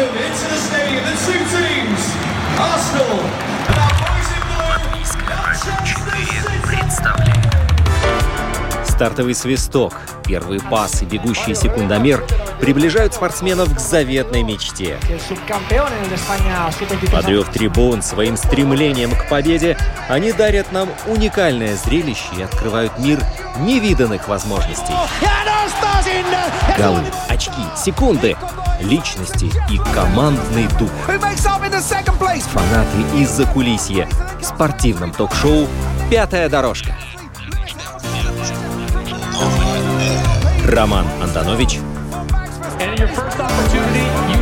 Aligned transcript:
welcome 0.00 0.16
into 0.16 0.48
the 0.48 0.56
stadium 0.56 1.04
the 1.04 1.12
two 1.26 1.40
teams, 1.54 2.02
Arsenal 2.58 3.20
and 3.68 3.78
our 3.84 3.94
boys 4.00 4.28
in 4.36 4.42
blue, 4.48 4.70
Стартовый 8.88 9.34
свисток, 9.34 9.94
первый 10.26 10.60
пас 10.60 11.02
и 11.02 11.06
бегущий 11.06 11.54
секундомер 11.54 12.24
приближают 12.60 13.14
спортсменов 13.14 13.74
к 13.74 13.78
заветной 13.80 14.42
мечте. 14.42 14.98
Подрев 17.10 17.48
трибун 17.50 18.02
своим 18.02 18.36
стремлением 18.36 19.14
к 19.14 19.28
победе, 19.28 19.78
они 20.08 20.32
дарят 20.32 20.70
нам 20.72 20.88
уникальное 21.06 21.76
зрелище 21.76 22.28
и 22.38 22.42
открывают 22.42 22.98
мир 22.98 23.20
невиданных 23.58 24.28
возможностей. 24.28 24.94
Голы, 26.76 27.02
очки, 27.28 27.62
секунды, 27.76 28.36
личности 28.80 29.50
и 29.70 29.78
командный 29.94 30.66
дух. 30.78 30.90
Фанаты 31.06 33.18
из-за 33.18 33.46
кулисья. 33.46 34.08
В 34.40 34.44
спортивном 34.44 35.12
ток-шоу 35.12 35.66
«Пятая 36.10 36.48
дорожка». 36.48 36.94
Роман 40.66 41.06
Антонович. 41.22 41.78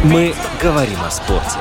Мы 0.04 0.34
говорим 0.62 0.98
о 1.06 1.10
спорте. 1.10 1.58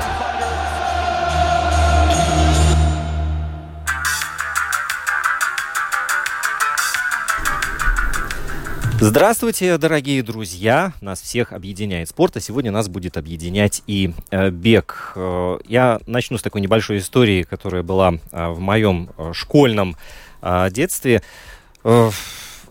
Здравствуйте, 8.99 9.77
дорогие 9.77 10.23
друзья! 10.23 10.91
Нас 11.01 11.21
всех 11.21 11.53
объединяет 11.53 12.09
спорт, 12.09 12.35
а 12.35 12.39
сегодня 12.39 12.71
нас 12.71 12.87
будет 12.87 13.15
объединять 13.15 13.83
и 13.85 14.11
э, 14.31 14.49
бег. 14.49 15.13
Э, 15.15 15.59
я 15.67 15.99
начну 16.07 16.39
с 16.39 16.41
такой 16.41 16.61
небольшой 16.61 16.97
истории, 16.97 17.43
которая 17.43 17.83
была 17.83 18.15
э, 18.31 18.47
в 18.49 18.59
моем 18.59 19.09
э, 19.15 19.33
школьном 19.33 19.95
э, 20.41 20.69
детстве. 20.71 21.21
Э, 21.83 22.09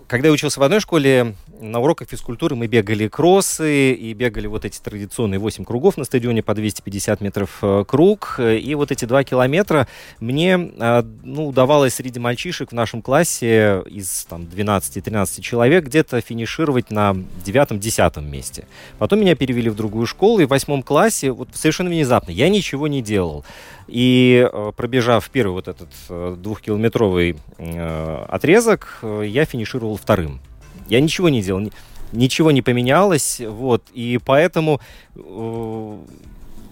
когда 0.07 0.29
я 0.29 0.33
учился 0.33 0.61
в 0.61 0.63
одной 0.63 0.81
школе, 0.81 1.35
на 1.61 1.81
уроках 1.81 2.09
физкультуры 2.09 2.55
мы 2.55 2.67
бегали 2.67 3.09
кроссы 3.09 3.93
и 3.93 4.13
бегали 4.13 4.47
вот 4.47 4.65
эти 4.65 4.79
традиционные 4.79 5.39
8 5.39 5.65
кругов 5.65 5.97
на 5.97 6.05
стадионе 6.05 6.43
по 6.43 6.55
250 6.55 7.21
метров 7.21 7.59
э, 7.63 7.85
круг. 7.87 8.39
И 8.41 8.75
вот 8.75 8.93
эти 8.93 9.05
2 9.05 9.25
километра 9.25 9.89
мне 10.21 10.73
э, 10.79 11.03
ну, 11.23 11.49
удавалось 11.49 11.95
среди 11.95 12.21
мальчишек 12.21 12.71
в 12.71 12.75
нашем 12.75 13.03
классе 13.03 13.83
из 13.87 14.27
там, 14.29 14.43
12-13 14.43 15.41
человек 15.41 15.85
где-то 15.85 16.21
финишировать 16.21 16.91
на 16.91 17.17
9-10 17.45 18.23
месте. 18.23 18.67
Потом 18.99 19.21
меня 19.21 19.35
перевели 19.35 19.71
в 19.71 19.77
другую 19.77 20.07
школу, 20.07 20.41
и 20.41 20.45
в 20.45 20.51
восьмом 20.51 20.83
классе 20.83 21.33
вот 21.33 21.49
совершенно 21.55 21.91
внезапно 21.91 22.31
я 22.31 22.49
ничего 22.49 22.87
не 22.87 23.03
делал. 23.03 23.45
И 23.89 24.49
э, 24.51 24.73
пробежав 24.77 25.29
первый 25.31 25.53
вот 25.53 25.69
этот 25.69 25.89
двухкилометровый 26.41 27.37
отрезок, 28.29 28.99
я 29.03 29.45
финишировал 29.45 29.96
вторым. 29.97 30.41
Я 30.89 31.01
ничего 31.01 31.29
не 31.29 31.43
делал, 31.43 31.71
ничего 32.13 32.51
не 32.51 32.63
поменялось, 32.63 33.41
вот, 33.41 33.83
и 33.93 34.19
поэтому 34.25 34.81
э, 35.15 35.99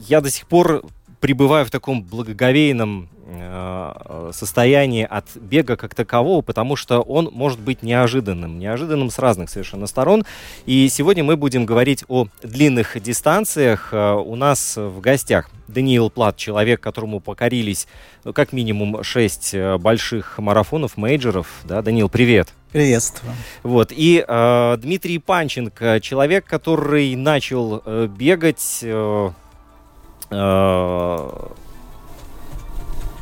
я 0.09 0.21
до 0.21 0.31
сих 0.31 0.47
пор 0.47 0.85
пребываю 1.25 1.65
в 1.65 1.71
таком 1.71 2.03
благоговейном 2.03 3.09
э, 3.25 4.31
состоянии 4.35 5.07
от 5.09 5.25
бега 5.37 5.75
как 5.75 5.95
такового, 5.95 6.43
потому 6.43 6.77
что 6.77 7.01
он 7.01 7.31
может 7.33 7.61
быть 7.61 7.83
неожиданным, 7.83 8.59
неожиданным 8.59 9.09
с 9.09 9.19
разных 9.19 9.49
совершенно 9.49 9.87
сторон. 9.87 10.27
И 10.67 10.87
сегодня 10.91 11.25
мы 11.25 11.39
будем 11.39 11.65
говорить 11.65 12.05
о 12.09 12.27
длинных 12.43 13.03
дистанциях. 13.03 13.89
Э, 13.93 14.13
у 14.13 14.37
нас 14.37 14.77
в 14.77 15.01
гостях 15.01 15.49
Даниил 15.67 16.11
Плат, 16.11 16.37
человек, 16.37 16.83
которому 16.83 17.21
покорились 17.21 17.89
ну, 18.25 18.35
как 18.35 18.53
минимум 18.53 19.03
шесть 19.03 19.55
э, 19.55 19.79
больших 19.79 20.39
марафонов, 20.39 20.99
мейджеров. 20.99 21.63
Да, 21.65 21.81
Даниил, 21.81 22.11
привет. 22.11 22.53
Приветствую. 22.71 23.33
Вот. 23.63 23.93
И 23.93 24.23
э, 24.29 24.77
Дмитрий 24.77 25.21
Панченко, 25.21 26.01
человек, 26.03 26.45
который 26.45 27.17
начал 27.17 27.81
э, 27.83 28.09
бегать 28.15 28.81
э, 28.83 29.31
Э, 29.31 29.44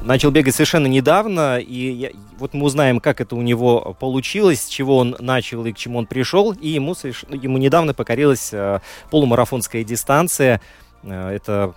начал 0.04 0.30
бегать 0.30 0.54
совершенно 0.54 0.86
недавно, 0.86 1.58
и 1.58 1.92
я, 1.92 2.10
вот 2.38 2.54
мы 2.54 2.64
узнаем, 2.64 3.00
как 3.00 3.20
это 3.20 3.36
у 3.36 3.42
него 3.42 3.96
получилось, 3.98 4.62
с 4.62 4.68
чего 4.68 4.98
он 4.98 5.16
начал 5.18 5.64
и 5.64 5.72
к 5.72 5.76
чему 5.76 5.98
он 5.98 6.06
пришел, 6.06 6.52
и 6.52 6.68
ему, 6.68 6.94
ему 7.30 7.58
недавно 7.58 7.94
покорилась 7.94 8.50
э, 8.52 8.80
полумарафонская 9.10 9.84
дистанция, 9.84 10.60
э, 11.02 11.30
это 11.30 11.74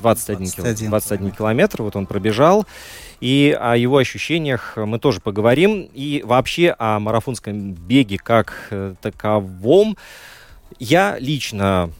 21, 0.00 0.46
21, 0.56 0.88
21 0.90 1.30
километр, 1.30 1.82
вот 1.82 1.96
он 1.96 2.06
пробежал, 2.06 2.66
и 3.20 3.56
о 3.58 3.76
его 3.76 3.98
ощущениях 3.98 4.74
мы 4.76 4.98
тоже 4.98 5.20
поговорим, 5.20 5.88
и 5.94 6.22
вообще 6.24 6.74
о 6.78 6.98
марафонском 6.98 7.72
беге 7.72 8.18
как 8.18 8.68
э, 8.70 8.94
таковом. 9.00 9.96
Я 10.78 11.16
лично 11.20 11.90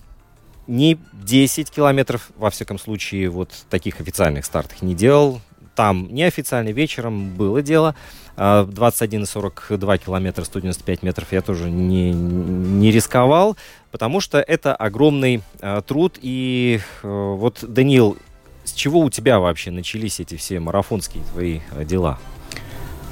не 0.67 0.99
10 1.13 1.71
километров, 1.71 2.31
во 2.37 2.51
всяком 2.51 2.79
случае, 2.79 3.29
вот 3.29 3.51
таких 3.71 4.01
официальных 4.01 4.45
стартах 4.45 4.83
не 4.83 4.95
делал. 4.95 5.41
Там 5.75 6.09
неофициально 6.13 6.71
вечером 6.71 7.35
было 7.35 7.63
дело. 7.63 7.95
21,42 8.37 9.99
километра, 9.99 10.45
195 10.45 11.03
метров 11.03 11.33
я 11.33 11.43
тоже 11.43 11.71
не, 11.71 12.13
не 12.13 12.91
рисковал, 12.91 13.57
потому 13.91 14.21
что 14.21 14.39
это 14.41 14.75
огромный 14.75 15.43
а, 15.61 15.83
труд. 15.83 16.19
И 16.23 16.81
а, 17.03 17.35
вот, 17.35 17.59
Даниил, 17.63 18.17
с 18.65 18.73
чего 18.73 19.01
у 19.01 19.11
тебя 19.11 19.39
вообще 19.39 19.71
начались 19.71 20.21
эти 20.21 20.37
все 20.37 20.61
марафонские 20.61 21.23
твои 21.25 21.61
а, 21.73 21.85
дела? 21.85 22.19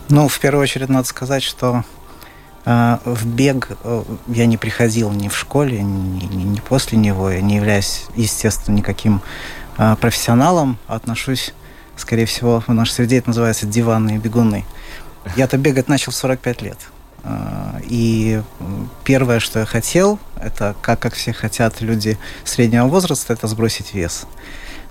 Ну, 0.09 0.27
в 0.27 0.41
первую 0.41 0.62
очередь 0.62 0.89
надо 0.89 1.06
сказать, 1.06 1.43
что 1.43 1.66
а, 1.77 1.84
в 2.65 3.26
бег 3.26 3.69
э, 3.82 4.03
я 4.28 4.47
не 4.47 4.56
приходил 4.56 5.10
ни 5.12 5.28
в 5.28 5.37
школе, 5.37 5.82
ни, 5.82 6.25
ни, 6.25 6.43
ни 6.43 6.60
после 6.60 6.98
него. 6.98 7.31
Я 7.31 7.41
не 7.41 7.56
являюсь, 7.56 8.06
естественно, 8.16 8.76
никаким 8.76 9.22
а, 9.78 9.97
профессионалом. 9.97 10.76
Отношусь, 10.87 11.54
скорее 11.97 12.26
всего, 12.26 12.62
в 12.66 12.69
нашей 12.69 12.93
среде 12.93 13.16
это 13.19 13.31
называется 13.31 13.66
диванные 13.66 14.19
бегуны. 14.19 14.66
Я-то 15.37 15.56
бегать 15.56 15.88
начал 15.88 16.12
в 16.12 16.16
45 16.16 16.62
лет. 16.62 16.78
А, 17.22 17.81
и 17.84 18.43
первое, 19.04 19.41
что 19.41 19.60
я 19.60 19.65
хотел, 19.65 20.19
это, 20.37 20.77
как, 20.82 21.00
как 21.00 21.15
все 21.15 21.32
хотят 21.32 21.81
люди 21.81 22.19
среднего 22.44 22.87
возраста, 22.88 23.32
это 23.32 23.47
сбросить 23.47 23.94
вес. 23.94 24.27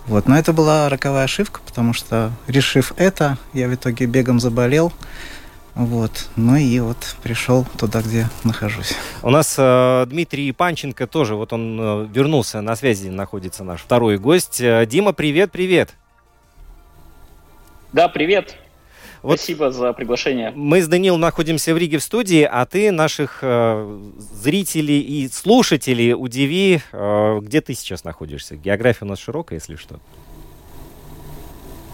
Вот. 0.07 0.28
Но 0.28 0.38
это 0.38 0.53
была 0.53 0.90
роковая 0.90 1.25
ошибка, 1.25 1.62
потому 1.66 1.94
что, 1.94 2.31
решив 2.47 2.94
это, 2.97 3.38
я 3.53 3.68
в 3.68 3.75
итоге 3.75 4.07
бегом 4.07 4.40
заболел, 4.40 4.91
вот. 5.80 6.28
Ну 6.36 6.58
и 6.58 6.78
вот 6.82 7.16
пришел 7.24 7.66
туда, 7.78 8.02
где 8.02 8.28
нахожусь. 8.44 8.94
У 9.24 9.30
нас 9.30 9.56
э, 9.58 10.06
Дмитрий 10.08 10.52
Панченко 10.52 11.08
тоже, 11.08 11.36
вот 11.36 11.54
он 11.54 11.80
э, 11.80 12.08
вернулся, 12.14 12.60
на 12.60 12.76
связи 12.76 13.08
находится 13.08 13.64
наш 13.64 13.80
второй 13.80 14.18
гость. 14.18 14.60
Э, 14.60 14.86
Дима, 14.86 15.14
привет, 15.14 15.54
привет. 15.54 15.96
Да, 17.94 18.10
привет. 18.10 18.58
Вот 19.22 19.40
Спасибо 19.40 19.72
за 19.72 19.94
приглашение. 19.94 20.52
Мы 20.54 20.82
с 20.82 20.88
Данилом 20.90 21.22
находимся 21.22 21.74
в 21.74 21.78
Риге 21.78 22.00
в 22.00 22.04
студии, 22.04 22.44
а 22.44 22.66
ты 22.66 22.92
наших 22.92 23.40
э, 23.42 24.00
зрителей 24.18 25.00
и 25.00 25.30
слушателей 25.30 26.14
удиви, 26.14 26.82
э, 26.92 27.40
где 27.42 27.62
ты 27.62 27.74
сейчас 27.74 28.04
находишься. 28.04 28.58
География 28.58 29.06
у 29.06 29.08
нас 29.08 29.20
широкая, 29.20 29.60
если 29.60 29.78
что. 29.78 30.02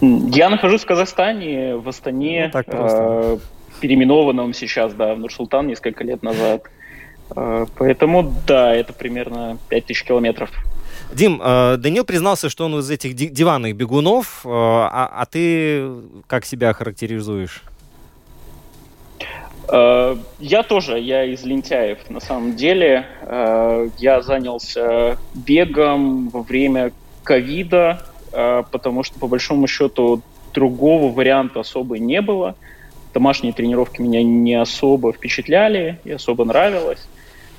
Я 0.00 0.50
нахожусь 0.50 0.82
в 0.82 0.86
Казахстане, 0.86 1.76
в 1.76 1.88
Астане. 1.88 2.46
Ну, 2.46 2.50
так 2.50 2.66
просто. 2.66 2.98
Э, 3.00 3.38
переименованном 3.76 4.54
сейчас, 4.54 4.94
да, 4.94 5.14
в 5.14 5.18
Нур-Султан 5.18 5.66
несколько 5.66 6.04
лет 6.04 6.22
назад. 6.22 6.62
Э, 7.34 7.66
поэтому, 7.76 8.34
да, 8.46 8.74
это 8.74 8.92
примерно 8.92 9.58
5000 9.68 10.04
километров. 10.04 10.50
Дим, 11.12 11.40
э, 11.42 11.76
Данил 11.76 12.04
признался, 12.04 12.48
что 12.48 12.64
он 12.66 12.78
из 12.78 12.90
этих 12.90 13.14
диванных 13.14 13.76
бегунов, 13.76 14.42
э, 14.44 14.48
а, 14.48 15.10
а 15.12 15.26
ты 15.26 15.88
как 16.26 16.44
себя 16.44 16.72
характеризуешь? 16.72 17.62
Я 19.68 20.62
тоже, 20.68 21.00
я 21.00 21.24
из 21.24 21.42
лентяев 21.42 22.08
на 22.08 22.20
самом 22.20 22.54
деле. 22.54 23.04
Я 23.98 24.22
занялся 24.22 25.18
бегом 25.34 26.28
во 26.28 26.42
время 26.42 26.92
ковида, 27.24 28.06
потому 28.30 29.02
что 29.02 29.18
по 29.18 29.26
большому 29.26 29.66
счету 29.66 30.22
другого 30.54 31.12
варианта 31.12 31.58
особо 31.58 31.98
не 31.98 32.22
было 32.22 32.54
домашние 33.16 33.54
тренировки 33.54 34.02
меня 34.02 34.22
не 34.22 34.52
особо 34.52 35.10
впечатляли 35.10 35.98
и 36.04 36.10
особо 36.10 36.44
нравилось. 36.44 37.08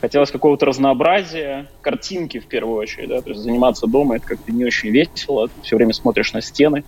Хотелось 0.02 0.30
какого-то 0.30 0.68
разнообразия, 0.68 1.66
картинки 1.82 2.38
в 2.40 2.46
первую 2.46 2.78
очередь, 2.78 3.10
да, 3.10 3.22
то 3.24 3.32
есть 3.32 3.42
заниматься 3.42 3.88
дома 3.88 4.18
это 4.18 4.28
как-то 4.28 4.52
не 4.52 4.66
очень 4.66 4.92
весело, 4.92 5.48
ты 5.48 5.54
все 5.64 5.76
время 5.76 5.94
смотришь 5.94 6.32
на 6.34 6.44
стены. 6.44 6.84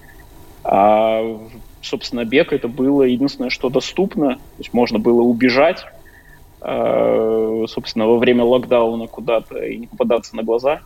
А, 0.64 1.40
собственно, 1.82 2.26
бег 2.26 2.54
это 2.54 2.68
было 2.68 3.02
единственное, 3.02 3.50
что 3.50 3.70
доступно, 3.70 4.36
то 4.36 4.60
есть 4.60 4.72
можно 4.72 5.00
было 5.00 5.24
убежать, 5.24 5.84
а, 6.62 7.66
собственно, 7.68 8.06
во 8.06 8.20
время 8.20 8.44
локдауна 8.44 9.08
куда-то 9.08 9.66
и 9.66 9.78
не 9.78 9.88
попадаться 9.88 10.36
на 10.36 10.44
глаза. 10.44 10.82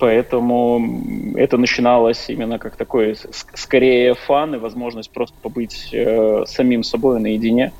Поэтому 0.00 1.34
это 1.36 1.58
начиналось 1.58 2.30
именно 2.30 2.58
как 2.58 2.76
такой, 2.76 3.16
скорее, 3.52 4.14
фан 4.14 4.54
и 4.54 4.58
возможность 4.58 5.10
просто 5.10 5.36
побыть 5.42 5.90
э, 5.92 6.44
самим 6.46 6.82
собой 6.82 7.20
наедине. 7.20 7.70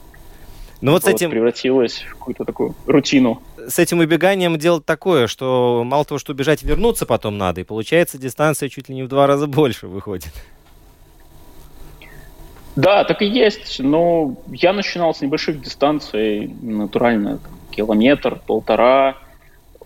Ну 0.82 0.93
вот, 0.93 1.02
вот 1.02 1.11
с 1.11 1.14
этим... 1.14 1.31
превратилось 1.31 2.02
в 2.02 2.11
какую-то 2.11 2.44
такую 2.44 2.75
рутину. 2.87 3.40
С 3.67 3.78
этим 3.78 4.00
убеганием 4.00 4.58
делать 4.58 4.84
такое, 4.84 5.28
что 5.28 5.82
мало 5.87 6.05
того, 6.05 6.19
что 6.19 6.32
убежать, 6.32 6.62
вернуться 6.62 7.06
потом 7.06 7.38
надо, 7.38 7.62
и 7.62 7.64
получается 7.64 8.19
дистанция 8.19 8.69
чуть 8.69 8.90
ли 8.90 8.94
не 8.94 9.02
в 9.02 9.08
два 9.08 9.26
раза 9.26 9.46
больше 9.46 9.87
выходит. 9.87 10.32
Да, 12.76 13.05
так 13.05 13.23
и 13.23 13.26
есть. 13.26 13.81
Но 13.81 14.37
я 14.49 14.75
начинал 14.75 15.14
с 15.14 15.23
небольших 15.23 15.62
дистанций, 15.62 16.55
натурально, 16.61 17.40
километр, 17.70 18.38
полтора, 18.46 19.16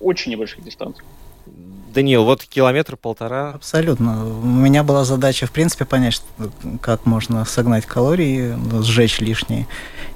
очень 0.01 0.33
небольших 0.33 0.65
дистанций. 0.65 1.05
Даниил, 1.95 2.25
вот 2.25 2.45
километр-полтора. 2.45 3.53
Абсолютно. 3.53 4.27
У 4.27 4.47
меня 4.47 4.83
была 4.83 5.05
задача, 5.05 5.47
в 5.47 5.53
принципе, 5.53 5.85
понять, 5.85 6.21
как 6.83 7.07
можно 7.07 7.45
согнать 7.45 7.87
калории, 7.87 8.55
сжечь 8.83 9.21
лишние. 9.21 9.67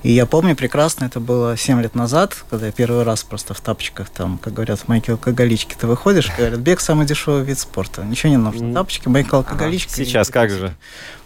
И 0.03 0.13
я 0.13 0.27
помню 0.27 0.55
прекрасно, 0.55 1.07
это 1.07 1.19
было 1.21 1.57
7 1.57 1.81
лет 1.81 1.95
назад, 1.95 2.45
когда 2.51 2.67
я 2.67 2.73
первый 2.73 3.03
раз 3.03 3.25
просто 3.25 3.55
в 3.55 3.61
тапочках, 3.61 4.11
там, 4.11 4.39
как 4.39 4.53
говорят, 4.53 4.81
в 4.81 4.89
майке 4.89 5.13
алкоголички 5.13 5.75
ты 5.79 5.87
выходишь, 5.87 6.31
говорят, 6.37 6.61
бег 6.61 6.81
самый 6.81 7.07
дешевый 7.07 7.43
вид 7.43 7.59
спорта. 7.59 8.05
Ничего 8.05 8.31
не 8.31 8.37
нужно. 8.37 8.75
Тапочки, 8.75 9.09
майка 9.09 9.39
алкоголички. 9.39 9.93
Ага, 9.95 10.05
сейчас 10.05 10.29
как 10.29 10.51
же? 10.51 10.75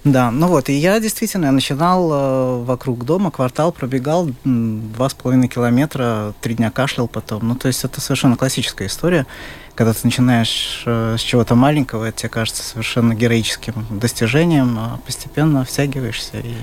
Да, 0.04 0.30
ну 0.30 0.48
вот, 0.48 0.68
и 0.68 0.72
я 0.72 0.98
действительно 1.00 1.46
я 1.46 1.52
начинал 1.52 2.10
э, 2.12 2.64
вокруг 2.64 3.04
дома, 3.04 3.30
квартал 3.30 3.72
пробегал 3.72 4.30
два 4.44 5.08
с 5.08 5.14
половиной 5.14 5.48
километра, 5.48 6.34
три 6.40 6.54
дня 6.54 6.70
кашлял 6.70 7.08
потом. 7.08 7.46
Ну, 7.46 7.54
то 7.54 7.68
есть 7.68 7.84
это 7.84 8.00
совершенно 8.00 8.36
классическая 8.36 8.86
история 8.86 9.26
когда 9.74 9.92
ты 9.92 10.00
начинаешь 10.04 10.82
э, 10.86 11.16
с 11.18 11.20
чего-то 11.20 11.54
маленького, 11.54 12.04
это 12.04 12.18
тебе 12.18 12.28
кажется 12.28 12.62
совершенно 12.62 13.14
героическим 13.14 13.86
достижением, 13.90 14.78
а 14.78 15.00
постепенно 15.04 15.64
втягиваешься 15.64 16.38
и 16.38 16.54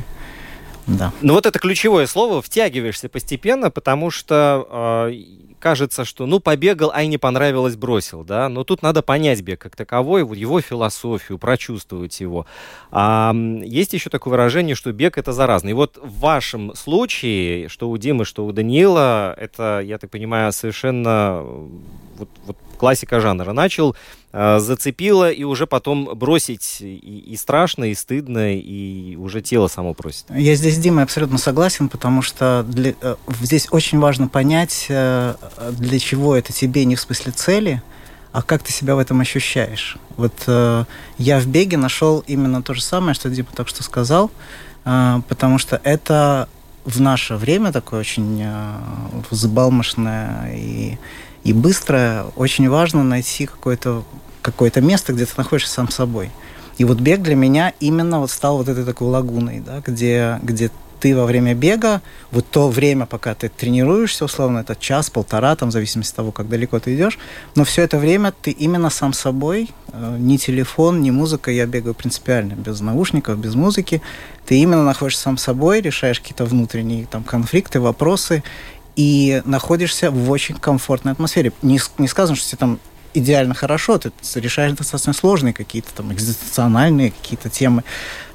да. 0.87 1.13
Ну 1.21 1.33
вот 1.33 1.45
это 1.45 1.59
ключевое 1.59 2.07
слово 2.07 2.41
«втягиваешься 2.41 3.09
постепенно», 3.09 3.69
потому 3.69 4.09
что 4.09 5.07
э, 5.11 5.23
кажется, 5.59 6.03
что 6.03 6.25
ну 6.25 6.39
побегал, 6.39 6.91
ай 6.91 7.07
не 7.07 7.17
понравилось, 7.17 7.75
бросил, 7.75 8.23
да, 8.23 8.49
но 8.49 8.63
тут 8.63 8.81
надо 8.81 9.03
понять 9.03 9.41
бег 9.41 9.59
как 9.59 9.75
таковой, 9.75 10.21
его 10.21 10.61
философию, 10.61 11.37
прочувствовать 11.37 12.19
его. 12.19 12.47
А, 12.91 13.35
есть 13.63 13.93
еще 13.93 14.09
такое 14.09 14.31
выражение, 14.31 14.75
что 14.75 14.91
бег 14.91 15.17
это 15.17 15.31
заразно. 15.31 15.69
И 15.69 15.73
вот 15.73 15.99
в 16.01 16.19
вашем 16.19 16.73
случае, 16.75 17.69
что 17.69 17.89
у 17.89 17.97
Димы, 17.97 18.25
что 18.25 18.45
у 18.45 18.51
Даниила, 18.51 19.35
это, 19.37 19.81
я 19.85 19.97
так 19.99 20.09
понимаю, 20.09 20.51
совершенно 20.53 21.43
вот, 22.17 22.29
вот 22.45 22.57
классика 22.79 23.19
жанра. 23.19 23.53
Начал, 23.53 23.95
э, 24.31 24.59
зацепило, 24.59 25.29
и 25.29 25.43
уже 25.43 25.67
потом 25.67 26.09
бросить 26.15 26.77
и, 26.81 26.95
и 26.95 27.35
страшно, 27.35 27.91
и 27.91 27.93
стыдно, 27.93 28.55
и 28.55 29.15
уже 29.17 29.41
тело 29.41 29.67
само 29.67 29.93
просит. 29.93 30.25
Я 30.29 30.55
здесь 30.55 30.75
с 30.75 30.79
Димой 30.79 31.03
абсолютно 31.03 31.37
согласен, 31.37 31.89
потому 31.89 32.23
что 32.23 32.65
для, 32.67 32.95
э, 33.01 33.15
здесь 33.41 33.67
очень 33.69 33.99
важно 33.99 34.27
понять, 34.27 34.87
э, 34.89 35.35
для 35.71 35.99
чего 35.99 36.35
это 36.35 36.53
тебе, 36.53 36.85
не 36.85 36.95
в 36.95 37.01
смысле 37.01 37.31
цели, 37.33 37.83
а 38.31 38.41
как 38.41 38.63
ты 38.63 38.71
себя 38.71 38.95
в 38.95 38.99
этом 38.99 39.19
ощущаешь. 39.21 39.97
Вот 40.17 40.33
э, 40.47 40.85
я 41.17 41.39
в 41.39 41.47
беге 41.47 41.77
нашел 41.77 42.23
именно 42.27 42.61
то 42.61 42.73
же 42.73 42.81
самое, 42.81 43.13
что 43.13 43.29
Дима 43.29 43.49
только 43.55 43.69
что 43.69 43.83
сказал, 43.83 44.31
э, 44.85 45.21
потому 45.27 45.57
что 45.57 45.79
это 45.83 46.47
в 46.85 47.01
наше 47.01 47.35
время 47.35 47.71
такое 47.71 47.99
очень 48.01 48.41
э, 48.41 48.73
взбалмошное 49.29 50.53
и 50.55 50.97
и 51.43 51.53
быстро 51.53 52.27
очень 52.35 52.69
важно 52.69 53.03
найти 53.03 53.45
какое-то 53.45 54.03
какое 54.41 54.71
место, 54.77 55.13
где 55.13 55.25
ты 55.25 55.33
находишься 55.37 55.73
сам 55.73 55.89
собой. 55.89 56.31
И 56.77 56.85
вот 56.85 56.99
бег 56.99 57.21
для 57.21 57.35
меня 57.35 57.73
именно 57.79 58.19
вот 58.19 58.31
стал 58.31 58.57
вот 58.57 58.69
этой 58.69 58.85
такой 58.85 59.09
лагуной, 59.09 59.59
да, 59.59 59.81
где, 59.85 60.39
где 60.41 60.71
ты 60.99 61.15
во 61.15 61.25
время 61.25 61.53
бега, 61.53 62.01
вот 62.31 62.45
то 62.49 62.69
время, 62.69 63.05
пока 63.05 63.33
ты 63.33 63.49
тренируешься, 63.49 64.25
условно, 64.25 64.59
это 64.59 64.75
час, 64.75 65.09
полтора, 65.09 65.55
там, 65.55 65.69
в 65.69 65.71
зависимости 65.71 66.11
от 66.11 66.15
того, 66.17 66.31
как 66.31 66.49
далеко 66.49 66.79
ты 66.79 66.95
идешь, 66.95 67.17
но 67.55 67.63
все 67.63 67.83
это 67.83 67.97
время 67.97 68.33
ты 68.41 68.51
именно 68.51 68.89
сам 68.89 69.13
собой, 69.13 69.69
э, 69.91 70.17
ни 70.19 70.37
телефон, 70.37 71.01
ни 71.01 71.11
музыка, 71.11 71.51
я 71.51 71.65
бегаю 71.65 71.93
принципиально, 71.93 72.53
без 72.53 72.81
наушников, 72.81 73.37
без 73.39 73.55
музыки, 73.55 74.01
ты 74.45 74.59
именно 74.59 74.83
находишься 74.83 75.23
сам 75.23 75.37
собой, 75.37 75.81
решаешь 75.81 76.19
какие-то 76.19 76.45
внутренние 76.45 77.05
там 77.05 77.23
конфликты, 77.23 77.79
вопросы, 77.79 78.43
и 78.99 79.41
находишься 79.45 80.11
в 80.11 80.29
очень 80.29 80.55
комфортной 80.55 81.13
атмосфере. 81.13 81.53
Не, 81.61 81.79
не 81.99 82.07
сказано, 82.09 82.35
что 82.35 82.49
тебе 82.49 82.57
там 82.57 82.79
идеально 83.13 83.53
хорошо, 83.53 83.97
ты 83.97 84.11
решаешь 84.35 84.73
достаточно 84.73 85.13
сложные 85.13 85.53
какие-то 85.53 85.93
там 85.95 86.11
экзистенциональные 86.11 87.11
какие-то 87.11 87.49
темы, 87.49 87.85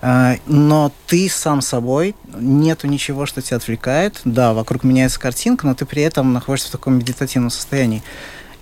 а, 0.00 0.36
но 0.46 0.90
ты 1.06 1.28
сам 1.28 1.60
собой, 1.60 2.14
нету 2.34 2.86
ничего, 2.86 3.26
что 3.26 3.42
тебя 3.42 3.58
отвлекает. 3.58 4.22
Да, 4.24 4.54
вокруг 4.54 4.84
меняется 4.84 5.20
картинка, 5.20 5.66
но 5.66 5.74
ты 5.74 5.84
при 5.84 6.00
этом 6.00 6.32
находишься 6.32 6.68
в 6.68 6.72
таком 6.72 6.94
медитативном 6.94 7.50
состоянии. 7.50 8.02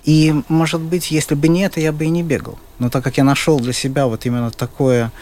И, 0.03 0.35
может 0.49 0.81
быть, 0.81 1.09
если 1.09 1.35
бы 1.35 1.47
не 1.47 1.61
это, 1.61 1.79
я 1.79 1.93
бы 1.93 2.03
и 2.03 2.09
не 2.09 2.21
бегал. 2.21 2.59
Но 2.79 2.89
так 2.89 3.01
как 3.01 3.15
я 3.15 3.23
нашел 3.23 3.61
для 3.61 3.71
себя 3.71 4.07
вот 4.07 4.25
именно 4.25 4.51
такое 4.51 5.13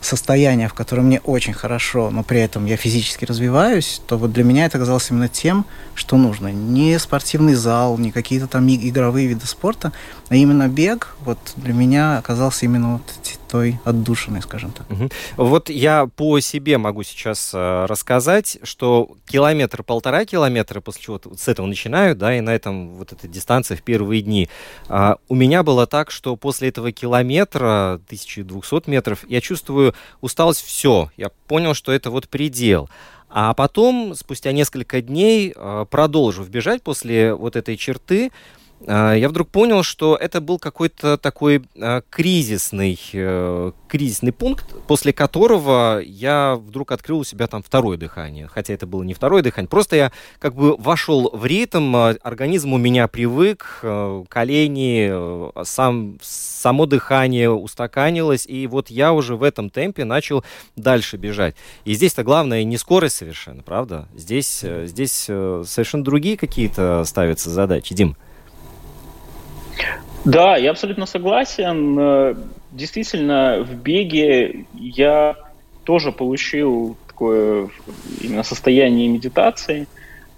состояние, 0.00 0.68
в 0.68 0.74
котором 0.74 1.06
мне 1.06 1.20
очень 1.20 1.52
хорошо, 1.52 2.10
но 2.10 2.22
при 2.22 2.40
этом 2.40 2.66
я 2.66 2.76
физически 2.76 3.24
развиваюсь, 3.24 4.00
то 4.06 4.18
вот 4.18 4.32
для 4.32 4.44
меня 4.44 4.66
это 4.66 4.78
оказалось 4.78 5.10
именно 5.10 5.28
тем, 5.28 5.64
что 5.94 6.16
нужно. 6.16 6.48
Не 6.48 6.98
спортивный 6.98 7.54
зал, 7.54 7.98
не 7.98 8.12
какие-то 8.12 8.46
там 8.46 8.68
игровые 8.68 9.26
виды 9.26 9.46
спорта, 9.46 9.92
а 10.28 10.36
именно 10.36 10.68
бег 10.68 11.16
вот 11.24 11.38
для 11.56 11.72
меня 11.72 12.18
оказался 12.18 12.66
именно 12.66 12.94
вот 12.94 13.02
той 13.50 13.78
отдушиной, 13.84 14.42
скажем 14.42 14.70
так. 14.70 14.90
Угу. 14.90 15.08
Вот 15.36 15.70
я 15.70 16.06
по 16.06 16.38
себе 16.40 16.78
могу 16.78 17.02
сейчас 17.02 17.50
э, 17.52 17.86
рассказать, 17.86 18.58
что 18.62 19.16
километр-полтора 19.26 20.24
километра, 20.24 20.80
после 20.80 21.02
чего 21.02 21.20
вот 21.24 21.40
с 21.40 21.48
этого 21.48 21.66
начинаю, 21.66 22.14
да, 22.14 22.36
и 22.36 22.40
на 22.40 22.50
этом 22.50 22.90
вот 22.90 23.12
эта 23.12 23.26
дистанция 23.26 23.76
в 23.76 23.82
первые 23.82 24.22
дни. 24.22 24.48
А, 24.88 25.16
у 25.28 25.34
меня 25.34 25.62
было 25.62 25.86
так, 25.86 26.10
что 26.10 26.36
после 26.36 26.68
этого 26.68 26.92
километра, 26.92 28.00
1200 28.06 28.88
метров, 28.88 29.24
я 29.28 29.40
чувствую 29.40 29.94
усталость, 30.20 30.64
все, 30.64 31.10
я 31.16 31.30
понял, 31.48 31.74
что 31.74 31.92
это 31.92 32.10
вот 32.10 32.28
предел. 32.28 32.88
А 33.28 33.54
потом, 33.54 34.14
спустя 34.16 34.50
несколько 34.52 35.00
дней, 35.00 35.52
э, 35.54 35.86
продолжив 35.88 36.48
бежать 36.48 36.82
после 36.82 37.32
вот 37.34 37.56
этой 37.56 37.76
черты, 37.76 38.32
я 38.86 39.28
вдруг 39.28 39.48
понял, 39.48 39.82
что 39.82 40.16
это 40.16 40.40
был 40.40 40.58
какой-то 40.58 41.18
такой 41.18 41.62
а, 41.78 42.02
кризисный, 42.08 42.98
э, 43.12 43.72
кризисный 43.88 44.32
пункт, 44.32 44.74
после 44.86 45.12
которого 45.12 46.00
я 46.02 46.56
вдруг 46.56 46.92
открыл 46.92 47.18
у 47.18 47.24
себя 47.24 47.46
там 47.46 47.62
второе 47.62 47.98
дыхание. 47.98 48.48
Хотя 48.48 48.72
это 48.72 48.86
было 48.86 49.02
не 49.02 49.12
второе 49.12 49.42
дыхание, 49.42 49.68
просто 49.68 49.96
я 49.96 50.12
как 50.38 50.54
бы 50.54 50.76
вошел 50.76 51.30
в 51.32 51.44
ритм, 51.44 51.94
а, 51.94 52.14
организм 52.22 52.72
у 52.72 52.78
меня 52.78 53.06
привык, 53.06 53.80
э, 53.82 54.24
колени, 54.28 55.10
э, 55.12 55.64
сам, 55.64 56.18
само 56.22 56.86
дыхание 56.86 57.50
устаканилось, 57.50 58.46
и 58.46 58.66
вот 58.66 58.88
я 58.88 59.12
уже 59.12 59.36
в 59.36 59.42
этом 59.42 59.68
темпе 59.68 60.04
начал 60.04 60.42
дальше 60.76 61.18
бежать. 61.18 61.54
И 61.84 61.92
здесь-то 61.92 62.22
главное 62.22 62.64
не 62.64 62.78
скорость 62.78 63.16
совершенно, 63.16 63.62
правда? 63.62 64.08
Здесь, 64.16 64.64
здесь 64.84 65.12
совершенно 65.12 66.02
другие 66.02 66.38
какие-то 66.38 67.04
ставятся 67.04 67.50
задачи. 67.50 67.94
Дим. 67.94 68.16
Да, 70.24 70.56
я 70.56 70.70
абсолютно 70.70 71.06
согласен. 71.06 71.98
Э, 71.98 72.34
действительно, 72.72 73.64
в 73.66 73.74
беге 73.74 74.66
я 74.74 75.34
тоже 75.84 76.12
получил 76.12 76.96
такое 77.06 77.68
именно 78.20 78.42
состояние 78.42 79.08
медитации, 79.08 79.86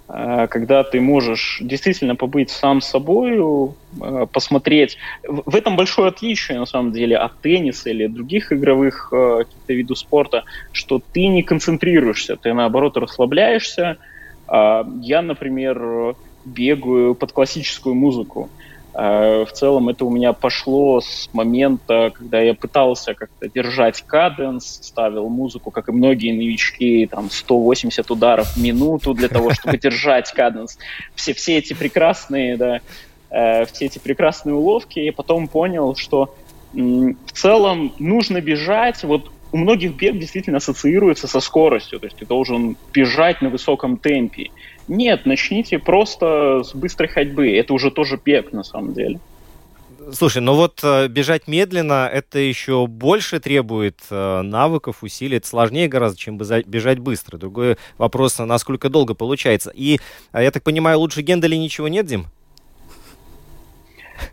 э, 0.09 0.47
когда 0.49 0.85
ты 0.85 1.01
можешь 1.01 1.59
действительно 1.61 2.15
побыть 2.15 2.51
сам 2.51 2.81
собой, 2.81 3.39
э, 3.41 4.27
посмотреть. 4.33 4.99
В 5.27 5.57
этом 5.57 5.75
большое 5.77 6.09
отличие, 6.09 6.61
на 6.61 6.67
самом 6.67 6.93
деле, 6.93 7.17
от 7.17 7.41
тенниса 7.41 7.91
или 7.91 8.07
других 8.07 8.53
игровых 8.53 9.11
каких-то 9.11 9.73
видов 9.73 9.99
спорта, 9.99 10.45
что 10.71 11.01
ты 11.13 11.27
не 11.27 11.43
концентрируешься, 11.43 12.37
ты, 12.37 12.55
наоборот, 12.55 12.97
расслабляешься. 12.97 13.99
А 14.47 14.85
я, 15.01 15.23
например, 15.23 16.15
бегаю 16.45 17.15
под 17.15 17.33
классическую 17.33 17.95
музыку. 17.95 18.49
Э, 18.95 19.45
в 19.45 19.53
целом 19.53 19.89
это 19.89 20.05
у 20.05 20.11
меня 20.11 20.33
пошло 20.33 21.01
с 21.01 21.29
момента, 21.33 22.11
когда 22.15 22.41
я 22.41 22.55
пытался 22.55 23.15
как-то 23.15 23.49
держать 23.49 24.03
каденс, 24.03 24.81
ставил 24.83 25.29
музыку, 25.29 25.71
как 25.71 25.89
и 25.89 25.93
многие 25.93 26.33
новички, 26.33 27.07
там 27.07 27.31
180 27.31 28.11
ударов 28.11 28.49
в 28.55 28.63
минуту 28.63 29.15
для 29.15 29.29
того, 29.29 29.51
чтобы 29.55 29.79
держать 29.79 30.31
каденс. 30.33 30.79
Все, 31.15 31.33
все 31.33 31.59
эти 31.59 31.73
прекрасные, 31.73 32.57
да, 32.57 32.81
э, 33.31 33.65
все 33.67 33.87
эи 33.87 33.99
прекрасные 33.99 34.55
уловки. 34.55 34.99
Я 34.99 35.13
потом 35.13 35.49
понял, 35.49 35.97
что 35.97 36.35
в 36.75 37.33
целом 37.33 37.93
нужно 37.99 38.41
бежать. 38.41 39.03
Вот 39.05 39.31
у 39.53 39.57
многих 39.59 39.95
бег 39.97 40.19
действительно 40.19 40.59
ассоциируется 40.59 41.29
со 41.29 41.41
скоростью, 41.41 42.01
то 42.01 42.07
есть 42.07 42.17
ты 42.17 42.27
должен 42.27 42.77
бежать 42.93 43.43
на 43.43 43.51
высоком 43.51 43.99
темпе. 43.99 44.51
Нет, 44.93 45.25
начните 45.25 45.79
просто 45.79 46.63
с 46.65 46.75
быстрой 46.75 47.09
ходьбы. 47.09 47.51
Это 47.57 47.73
уже 47.73 47.91
тоже 47.91 48.21
бег, 48.23 48.53
на 48.53 48.63
самом 48.63 48.93
деле. 48.93 49.21
Слушай, 50.13 50.43
ну 50.43 50.55
вот 50.55 50.81
э, 50.83 51.09
бежать 51.09 51.49
медленно, 51.49 52.11
это 52.13 52.39
еще 52.39 52.87
больше 52.87 53.41
требует 53.41 54.01
э, 54.11 54.43
навыков, 54.43 55.03
усилий. 55.03 55.39
Это 55.39 55.47
сложнее 55.47 55.89
гораздо, 55.89 56.19
чем 56.19 56.37
бежать 56.37 56.99
быстро. 56.99 57.39
Другой 57.39 57.79
вопрос, 57.97 58.39
насколько 58.39 58.91
долго 58.91 59.15
получается. 59.15 59.73
И, 59.75 59.99
я 60.35 60.51
так 60.51 60.63
понимаю, 60.63 60.99
лучше 60.99 61.23
Генделя 61.23 61.57
ничего 61.57 61.89
нет, 61.89 62.05
Дим? 62.05 62.27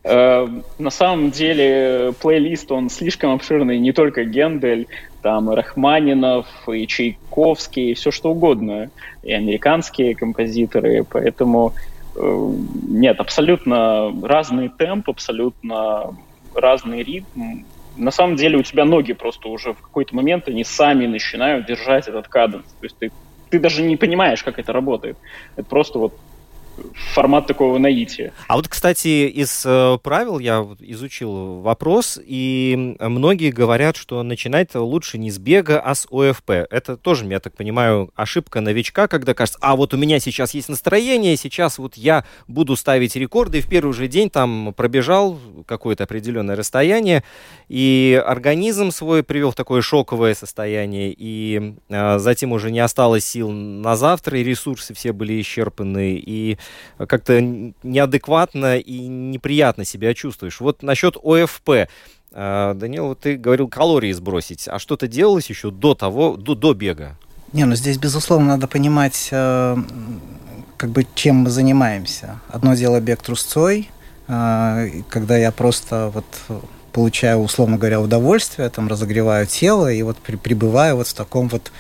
На 0.04 0.90
самом 0.90 1.32
деле 1.32 2.14
плейлист, 2.22 2.72
он 2.72 2.90
слишком 2.90 3.32
обширный, 3.32 3.80
не 3.80 3.92
только 3.92 4.24
Гендель, 4.24 4.88
там 5.22 5.52
и 5.52 5.56
Рахманинов, 5.56 6.48
и 6.68 6.88
Чайковский, 6.88 7.92
и 7.92 7.94
все 7.94 8.12
что 8.12 8.32
угодно, 8.32 8.90
и 9.24 9.34
американские 9.34 10.16
композиторы, 10.16 11.06
поэтому 11.10 11.74
Э, 12.20 12.54
нет, 12.88 13.20
абсолютно 13.20 14.14
разный 14.24 14.70
темп, 14.70 15.10
абсолютно 15.10 16.16
разный 16.54 17.04
ритм. 17.04 17.64
На 17.96 18.12
самом 18.12 18.36
деле 18.36 18.58
у 18.58 18.64
тебя 18.64 18.86
ноги 18.86 19.14
просто 19.14 19.48
уже 19.50 19.74
в 19.74 19.82
какой-то 19.82 20.16
момент, 20.16 20.48
они 20.48 20.64
сами 20.64 21.06
начинают 21.06 21.66
держать 21.66 22.08
этот 22.08 22.28
каденс. 22.28 22.66
То 22.80 22.84
есть 22.84 22.98
ты, 22.98 23.12
ты 23.50 23.60
даже 23.60 23.84
не 23.84 23.98
понимаешь, 23.98 24.44
как 24.44 24.60
это 24.60 24.74
работает. 24.74 25.18
Это 25.56 25.68
просто 25.68 26.00
вот 26.00 26.14
формат 27.14 27.48
такого 27.48 27.78
наития. 27.78 28.34
А 28.48 28.56
вот, 28.56 28.68
кстати, 28.68 29.28
из 29.28 29.64
э, 29.66 29.98
правил 30.02 30.40
я 30.40 30.66
изучил 30.80 31.62
вопрос, 31.62 32.20
и 32.24 32.96
многие 33.00 33.52
говорят, 33.52 33.96
что 33.98 34.22
начинать 34.24 34.76
лучше 34.76 35.18
не 35.18 35.32
с 35.32 35.38
бега, 35.38 35.80
а 35.80 35.96
с 35.96 36.08
ОФП. 36.12 36.50
Это 36.70 36.98
тоже, 36.98 37.26
я 37.26 37.40
так 37.40 37.56
понимаю, 37.56 38.12
ошибка 38.16 38.62
новичка, 38.62 39.08
когда 39.08 39.34
кажется, 39.34 39.60
а 39.62 39.76
вот 39.76 39.94
у 39.94 39.98
меня 39.98 40.20
сейчас 40.20 40.54
есть 40.54 40.70
настроение, 40.70 41.38
сейчас 41.38 41.78
вот 41.78 41.96
я 41.96 42.26
буду 42.48 42.76
ставить 42.76 43.16
рекорды, 43.16 43.60
и 43.60 43.62
в 43.62 43.68
первый 43.68 43.94
же 43.94 44.08
день 44.08 44.30
там 44.30 44.74
пробежал 44.76 45.40
какое-то 45.66 46.04
определенное 46.04 46.56
расстояние, 46.56 47.24
и 47.68 48.22
организм 48.26 48.92
свой 48.92 49.24
привел 49.24 49.52
в 49.52 49.56
такое 49.56 49.82
шоковое 49.82 50.34
состояние, 50.34 51.14
и 51.16 51.76
э, 51.90 52.20
затем 52.20 52.52
уже 52.52 52.72
не 52.72 52.80
осталось 52.80 53.26
сил 53.26 53.50
на 53.52 53.96
завтра, 53.96 54.40
и 54.40 54.44
ресурсы 54.44 54.94
все 54.94 55.14
были 55.14 55.40
исчерпаны, 55.42 56.16
и 56.16 56.58
как-то 56.98 57.42
неадекватно 57.42 58.78
и 58.78 59.08
неприятно 59.08 59.86
себя 59.86 60.14
чувствуешь. 60.14 60.60
Вот 60.60 60.84
насчет 60.84 61.16
ОФП. 61.18 61.90
А, 62.32 62.74
Данил, 62.74 63.08
вот 63.08 63.22
ты 63.22 63.38
говорил 63.38 63.68
калории 63.68 64.12
сбросить. 64.12 64.68
А 64.68 64.80
что-то 64.80 65.08
делалось 65.08 65.50
еще 65.50 65.72
до 65.72 65.96
того, 65.96 66.38
до, 66.38 66.56
до 66.56 66.74
бега? 66.74 67.18
Не, 67.54 67.66
ну 67.66 67.76
здесь, 67.76 67.98
безусловно, 67.98 68.50
надо 68.50 68.68
понимать, 68.68 69.30
э, 69.32 69.78
как 70.78 70.92
бы 70.92 71.08
чем 71.16 71.38
мы 71.38 71.50
занимаемся. 71.50 72.40
Одно 72.50 72.76
дело 72.76 73.00
бег 73.00 73.22
трусцой, 73.24 73.90
э, 74.28 74.90
когда 75.10 75.38
я 75.38 75.52
просто 75.52 76.12
вот 76.14 76.26
получаю, 76.92 77.40
условно 77.40 77.78
говоря, 77.78 78.02
удовольствие, 78.02 78.70
там 78.70 78.88
разогреваю 78.88 79.48
тело 79.48 79.92
и 79.92 80.02
вот 80.04 80.18
при, 80.18 80.36
пребываю 80.36 80.98
вот 80.98 81.08
в 81.08 81.14
таком 81.14 81.48
вот 81.48 81.72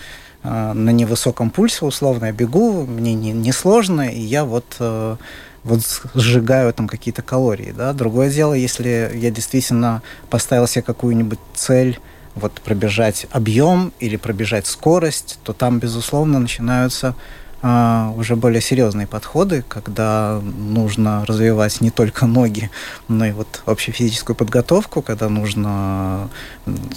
на 0.43 0.91
невысоком 0.91 1.50
пульсе, 1.50 1.86
условно, 1.86 2.25
я 2.25 2.31
бегу, 2.31 2.86
мне 2.86 3.13
не, 3.13 3.31
не 3.31 3.51
сложно, 3.51 4.10
и 4.10 4.19
я 4.19 4.46
вот, 4.46 4.77
э, 4.79 5.17
вот 5.63 5.81
сжигаю 6.15 6.74
там 6.74 6.88
какие-то 6.88 7.22
калории. 7.22 7.74
Да? 7.75 7.93
Другое 7.93 8.29
дело, 8.29 8.53
если 8.53 9.12
я 9.15 9.31
действительно 9.31 10.01
поставил 10.29 10.67
себе 10.67 10.84
какую-нибудь 10.84 11.39
цель, 11.55 12.00
вот 12.36 12.53
пробежать 12.62 13.27
объем 13.31 13.91
или 14.00 14.15
пробежать 14.15 14.67
скорость, 14.67 15.39
то 15.43 15.53
там, 15.53 15.79
безусловно, 15.79 16.39
начинаются 16.39 17.15
уже 17.61 18.35
более 18.35 18.61
серьезные 18.61 19.05
подходы, 19.05 19.63
когда 19.67 20.39
нужно 20.41 21.25
развивать 21.25 21.81
не 21.81 21.91
только 21.91 22.25
ноги, 22.25 22.69
но 23.07 23.25
и 23.25 23.31
вот 23.31 23.63
общую 23.65 23.93
физическую 23.93 24.35
подготовку, 24.35 25.01
когда 25.01 25.27
нужно 25.27 26.29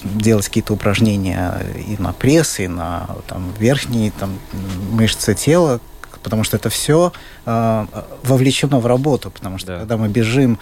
делать 0.04 0.46
какие-то 0.46 0.74
упражнения 0.74 1.54
и 1.88 1.96
на 2.00 2.12
пресс, 2.12 2.60
и 2.60 2.68
на 2.68 3.08
там, 3.26 3.52
верхние 3.58 4.12
там, 4.12 4.38
мышцы 4.92 5.34
тела, 5.34 5.80
потому 6.22 6.44
что 6.44 6.56
это 6.56 6.70
все 6.70 7.12
э, 7.46 7.86
вовлечено 8.22 8.78
в 8.78 8.86
работу, 8.86 9.30
потому 9.30 9.58
что 9.58 9.68
да. 9.68 9.78
когда 9.80 9.96
мы 9.96 10.08
бежим 10.08 10.58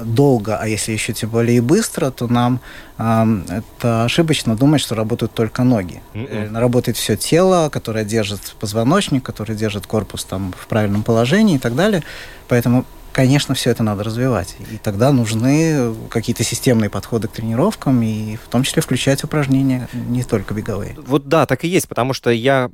долго, 0.00 0.56
а 0.56 0.66
если 0.66 0.92
еще 0.92 1.12
тем 1.12 1.30
более 1.30 1.58
и 1.58 1.60
быстро, 1.60 2.10
то 2.10 2.26
нам 2.26 2.60
э, 2.98 3.62
это 3.78 4.04
ошибочно 4.04 4.56
думать, 4.56 4.80
что 4.80 4.94
работают 4.94 5.32
только 5.32 5.62
ноги. 5.62 6.02
Mm-mm. 6.14 6.58
Работает 6.58 6.96
все 6.96 7.16
тело, 7.16 7.68
которое 7.68 8.04
держит 8.04 8.56
позвоночник, 8.58 9.22
которое 9.22 9.54
держит 9.54 9.86
корпус 9.86 10.24
там 10.24 10.52
в 10.58 10.66
правильном 10.66 11.02
положении 11.02 11.56
и 11.56 11.58
так 11.58 11.76
далее. 11.76 12.02
Поэтому 12.48 12.84
конечно, 13.12 13.54
все 13.54 13.70
это 13.70 13.82
надо 13.82 14.04
развивать. 14.04 14.56
И 14.72 14.76
тогда 14.76 15.12
нужны 15.12 15.94
какие-то 16.10 16.44
системные 16.44 16.90
подходы 16.90 17.28
к 17.28 17.32
тренировкам, 17.32 18.02
и 18.02 18.36
в 18.36 18.48
том 18.48 18.62
числе 18.62 18.82
включать 18.82 19.24
упражнения, 19.24 19.88
не 19.92 20.22
только 20.22 20.54
беговые. 20.54 20.96
Вот 21.06 21.28
да, 21.28 21.46
так 21.46 21.64
и 21.64 21.68
есть, 21.68 21.88
потому 21.88 22.12
что 22.12 22.30
я 22.30 22.70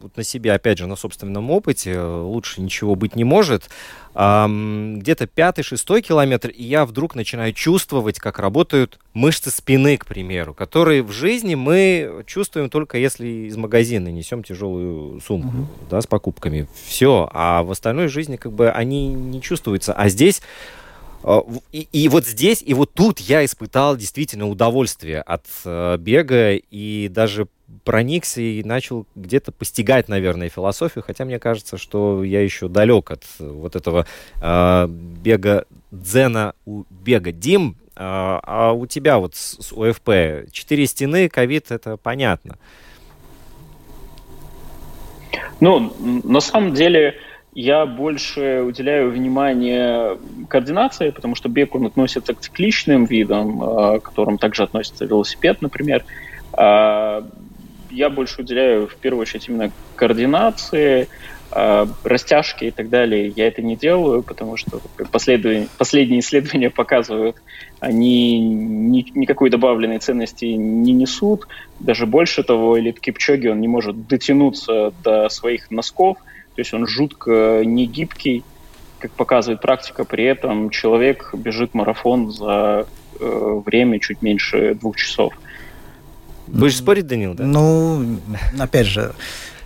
вот 0.00 0.16
на 0.16 0.24
себе, 0.24 0.52
опять 0.52 0.78
же, 0.78 0.86
на 0.86 0.96
собственном 0.96 1.50
опыте, 1.50 2.00
лучше 2.00 2.60
ничего 2.60 2.94
быть 2.94 3.16
не 3.16 3.24
может. 3.24 3.68
Где-то 4.12 5.26
пятый, 5.26 5.62
шестой 5.62 6.02
километр, 6.02 6.48
и 6.48 6.64
я 6.64 6.84
вдруг 6.84 7.14
начинаю 7.14 7.52
чувствовать, 7.52 8.18
как 8.18 8.38
работают 8.38 8.98
мышцы 9.12 9.50
спины, 9.50 9.96
к 9.96 10.06
примеру, 10.06 10.54
которые 10.54 11.02
в 11.02 11.12
жизни 11.12 11.54
мы 11.54 12.24
чувствуем 12.26 12.70
только 12.70 12.98
если 12.98 13.26
из 13.48 13.56
магазина 13.56 14.08
несем 14.08 14.42
тяжелую 14.42 15.20
сумку, 15.20 15.48
угу. 15.48 15.68
да, 15.90 16.00
с 16.00 16.06
покупками. 16.06 16.66
Все, 16.86 17.28
а 17.32 17.62
в 17.62 17.70
остальной 17.70 18.08
жизни 18.08 18.36
как 18.36 18.52
бы 18.52 18.70
они 18.70 19.08
не 19.08 19.40
чувствуются. 19.40 19.92
А 19.92 20.08
здесь 20.08 20.42
э, 21.22 21.40
и, 21.72 21.88
и 21.92 22.08
вот 22.08 22.26
здесь, 22.26 22.62
и 22.64 22.74
вот 22.74 22.92
тут 22.94 23.20
я 23.20 23.44
испытал 23.44 23.96
действительно 23.96 24.48
удовольствие 24.48 25.20
от 25.22 25.46
э, 25.64 25.96
бега 25.98 26.54
и 26.54 27.08
даже 27.08 27.46
проникся 27.84 28.40
и 28.40 28.62
начал 28.62 29.06
где-то 29.14 29.52
постигать, 29.52 30.08
наверное, 30.08 30.48
философию, 30.48 31.04
хотя 31.06 31.24
мне 31.24 31.38
кажется, 31.38 31.78
что 31.78 32.24
я 32.24 32.42
еще 32.42 32.68
далек 32.68 33.10
от 33.10 33.24
вот 33.38 33.76
этого 33.76 34.06
э, 34.40 34.86
бега 34.88 35.64
дзена 35.90 36.54
у 36.66 36.84
бега. 36.90 37.32
Дим, 37.32 37.76
э, 37.80 37.92
а 37.96 38.72
у 38.72 38.86
тебя 38.86 39.18
вот 39.18 39.34
с, 39.34 39.56
с 39.60 39.72
ОФП 39.72 40.50
четыре 40.52 40.86
стены, 40.86 41.28
ковид, 41.28 41.70
это 41.70 41.96
понятно. 41.96 42.58
Ну, 45.60 45.92
на 46.24 46.40
самом 46.40 46.74
деле, 46.74 47.16
я 47.52 47.86
больше 47.86 48.62
уделяю 48.66 49.10
внимание 49.10 50.16
координации, 50.48 51.10
потому 51.10 51.34
что 51.34 51.48
бег, 51.48 51.74
он 51.74 51.86
относится 51.86 52.34
к 52.34 52.40
цикличным 52.40 53.04
видам, 53.04 53.60
к 53.60 54.00
которым 54.00 54.38
также 54.38 54.62
относится 54.62 55.04
велосипед, 55.04 55.60
например. 55.60 56.04
А, 57.90 57.94
я 57.94 58.10
больше 58.10 58.42
уделяю 58.42 58.86
в 58.86 58.96
первую 58.96 59.22
очередь 59.22 59.48
именно 59.48 59.72
координации, 59.96 61.08
э, 61.52 61.86
растяжки 62.04 62.64
и 62.64 62.70
так 62.70 62.88
далее. 62.88 63.32
Я 63.34 63.48
это 63.48 63.62
не 63.62 63.76
делаю, 63.76 64.22
потому 64.22 64.56
что 64.56 64.80
последние, 65.10 65.68
исследования 66.20 66.70
показывают, 66.70 67.36
они 67.80 68.38
ни, 68.38 69.04
никакой 69.14 69.50
добавленной 69.50 69.98
ценности 69.98 70.44
не 70.44 70.92
несут. 70.92 71.48
Даже 71.78 72.06
больше 72.06 72.42
того, 72.42 72.78
Элит 72.78 73.00
Кипчоги, 73.00 73.48
он 73.48 73.60
не 73.60 73.68
может 73.68 74.06
дотянуться 74.06 74.92
до 75.02 75.28
своих 75.28 75.70
носков, 75.70 76.18
то 76.54 76.60
есть 76.60 76.74
он 76.74 76.86
жутко 76.86 77.62
негибкий, 77.64 78.44
как 78.98 79.12
показывает 79.12 79.62
практика, 79.62 80.04
при 80.04 80.24
этом 80.24 80.70
человек 80.70 81.34
бежит 81.34 81.72
марафон 81.74 82.30
за 82.30 82.86
э, 83.18 83.62
время 83.64 83.98
чуть 83.98 84.20
меньше 84.20 84.74
двух 84.74 84.96
часов. 84.96 85.32
Будешь 86.52 86.76
спорить, 86.76 87.06
Данил, 87.06 87.34
да? 87.34 87.44
Ну, 87.44 88.18
опять 88.58 88.86
же, 88.86 89.14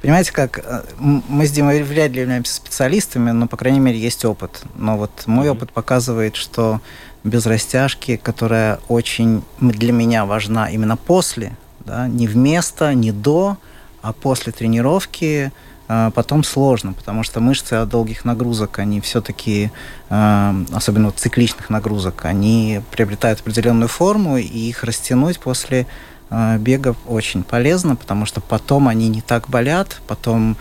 понимаете, 0.03 0.33
как 0.33 0.59
э, 0.59 0.83
мы 1.00 1.47
с 1.47 1.50
Димой 1.50 1.83
вряд 1.83 2.12
ли 2.12 2.21
являемся 2.21 2.55
специалистами, 2.55 3.31
но, 3.31 3.47
по 3.47 3.57
крайней 3.57 3.81
мере, 3.81 3.99
есть 3.99 4.25
опыт. 4.25 4.62
Но 4.75 4.97
вот 4.99 5.11
мой 5.26 5.49
опыт 5.49 5.73
показывает, 5.73 6.37
что 6.37 6.81
без 7.25 7.47
растяжки, 7.47 8.17
которая 8.17 8.81
очень 8.88 9.43
для 9.61 9.93
меня 9.93 10.26
важна 10.26 10.71
именно 10.71 10.97
после, 10.97 11.57
да, 11.81 12.07
не 12.07 12.26
вместо, 12.29 12.93
не 12.93 13.12
до, 13.12 13.57
а 14.03 14.12
после 14.12 14.53
тренировки, 14.53 15.50
э, 15.88 16.11
потом 16.14 16.45
сложно, 16.45 16.93
потому 16.93 17.23
что 17.23 17.41
мышцы 17.41 17.73
от 17.73 17.88
долгих 17.88 18.26
нагрузок, 18.26 18.79
они 18.79 19.00
все-таки, 19.00 19.71
э, 20.11 20.64
особенно 20.71 21.07
вот 21.07 21.17
цикличных 21.17 21.71
нагрузок, 21.71 22.26
они 22.26 22.83
приобретают 22.91 23.41
определенную 23.41 23.88
форму, 23.88 24.37
и 24.37 24.45
их 24.47 24.85
растянуть 24.85 25.41
после 25.41 25.87
бега 26.31 26.95
очень 27.07 27.43
полезно, 27.43 27.97
потому 27.97 28.26
что 28.26 28.40
потом 28.40 28.88
они 28.88 29.09
не 29.09 29.21
так 29.21 29.49
болят, 29.49 30.00
потом 30.07 30.57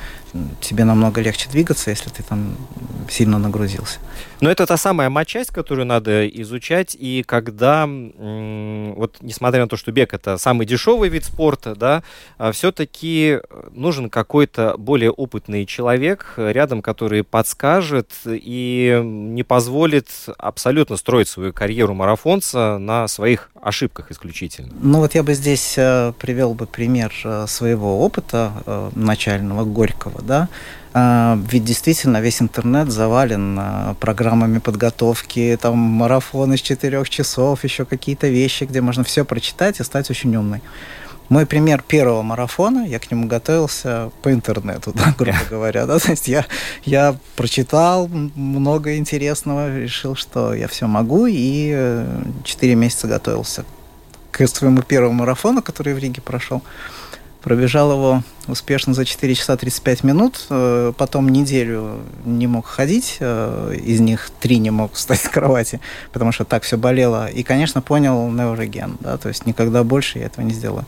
тебе 0.61 0.83
намного 0.83 1.21
легче 1.21 1.49
двигаться, 1.49 1.89
если 1.89 2.09
ты 2.09 2.23
там 2.23 2.55
сильно 3.09 3.37
нагрузился. 3.37 3.99
Но 4.41 4.49
это 4.49 4.65
та 4.65 4.77
самая 4.77 5.09
матчасть, 5.09 5.51
которую 5.51 5.85
надо 5.85 6.27
изучать, 6.27 6.95
и 6.99 7.23
когда, 7.23 7.85
вот 7.87 9.17
несмотря 9.21 9.61
на 9.61 9.67
то, 9.67 9.77
что 9.77 9.91
бег 9.91 10.13
это 10.13 10.37
самый 10.37 10.65
дешевый 10.65 11.09
вид 11.09 11.25
спорта, 11.25 11.75
да, 11.75 12.03
а 12.37 12.51
все-таки 12.51 13.39
нужен 13.71 14.09
какой-то 14.09 14.75
более 14.77 15.11
опытный 15.11 15.65
человек 15.65 16.33
рядом, 16.37 16.81
который 16.81 17.23
подскажет 17.23 18.11
и 18.25 19.01
не 19.03 19.43
позволит 19.43 20.07
абсолютно 20.37 20.97
строить 20.97 21.27
свою 21.27 21.53
карьеру 21.53 21.93
марафонца 21.93 22.77
на 22.79 23.07
своих 23.07 23.49
ошибках 23.61 24.11
исключительно. 24.11 24.73
Ну 24.81 24.99
вот 24.99 25.15
я 25.15 25.23
бы 25.23 25.33
здесь 25.33 25.75
э, 25.77 26.13
привел 26.19 26.53
бы 26.53 26.65
пример 26.65 27.13
э, 27.23 27.45
своего 27.47 28.01
опыта 28.01 28.51
э, 28.65 28.89
начального 28.95 29.63
Горького, 29.63 30.21
да, 30.25 30.49
а, 30.93 31.39
ведь 31.49 31.63
действительно 31.63 32.21
весь 32.21 32.41
интернет 32.41 32.91
завален 32.91 33.57
а, 33.59 33.95
программами 33.99 34.59
подготовки, 34.59 35.57
там 35.59 35.77
марафон 35.77 36.53
из 36.53 36.61
четырех 36.61 37.09
часов, 37.09 37.63
еще 37.63 37.85
какие-то 37.85 38.27
вещи, 38.27 38.65
где 38.65 38.79
можно 38.81 39.03
все 39.03 39.25
прочитать 39.25 39.79
и 39.79 39.83
стать 39.83 40.11
очень 40.11 40.35
умной. 40.35 40.61
Мой 41.29 41.47
пример 41.47 41.81
первого 41.81 42.21
марафона, 42.21 42.85
я 42.85 42.99
к 42.99 43.09
нему 43.09 43.27
готовился 43.27 44.11
по 44.21 44.31
интернету, 44.31 44.91
да, 44.95 45.15
грубо 45.17 45.39
говоря. 45.49 45.87
Да? 45.87 45.97
То 45.97 46.11
есть 46.11 46.27
я, 46.27 46.45
я 46.85 47.15
прочитал 47.35 48.07
много 48.07 48.95
интересного, 48.97 49.75
решил, 49.75 50.15
что 50.15 50.53
я 50.53 50.67
все 50.67 50.85
могу, 50.85 51.25
и 51.25 51.71
э, 51.73 52.23
четыре 52.43 52.75
месяца 52.75 53.07
готовился 53.07 53.65
к 54.31 54.47
своему 54.47 54.83
первому 54.83 55.13
марафону, 55.13 55.63
который 55.63 55.93
в 55.93 55.97
Риге 55.97 56.21
прошел. 56.21 56.61
Пробежал 57.43 57.91
его 57.91 58.23
успешно 58.47 58.93
за 58.93 59.03
4 59.03 59.35
часа 59.35 59.57
35 59.57 60.03
минут. 60.03 60.45
Э, 60.49 60.93
потом 60.97 61.27
неделю 61.27 61.99
не 62.23 62.47
мог 62.47 62.65
ходить. 62.65 63.17
Э, 63.19 63.75
из 63.75 63.99
них 63.99 64.31
три 64.39 64.59
не 64.59 64.71
мог 64.71 64.93
встать 64.93 65.19
с 65.19 65.27
кровати, 65.27 65.81
потому 66.13 66.31
что 66.31 66.45
так 66.45 66.63
все 66.63 66.77
болело. 66.77 67.27
И, 67.27 67.43
конечно, 67.43 67.81
понял 67.81 68.29
never 68.29 68.57
again. 68.57 68.95
Да? 69.01 69.17
То 69.17 69.27
есть 69.27 69.45
никогда 69.45 69.83
больше 69.83 70.19
я 70.19 70.27
этого 70.27 70.45
не 70.45 70.53
сделаю. 70.53 70.85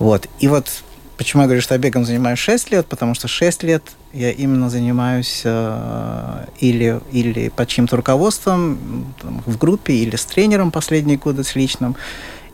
Вот. 0.00 0.28
И 0.40 0.48
вот 0.48 0.82
почему 1.16 1.42
я 1.42 1.46
говорю, 1.46 1.62
что 1.62 1.74
я 1.74 1.78
бегом 1.78 2.04
занимаюсь 2.04 2.40
6 2.40 2.72
лет, 2.72 2.86
потому 2.86 3.14
что 3.14 3.28
6 3.28 3.62
лет 3.62 3.84
я 4.12 4.32
именно 4.32 4.68
занимаюсь 4.70 5.42
э, 5.44 6.46
или, 6.58 7.00
или 7.12 7.48
под 7.48 7.68
чьим-то 7.68 7.94
руководством 7.94 9.14
там, 9.22 9.40
в 9.46 9.56
группе, 9.56 9.94
или 9.94 10.16
с 10.16 10.24
тренером 10.24 10.72
последние 10.72 11.16
годы 11.16 11.44
с 11.44 11.54
личным. 11.54 11.94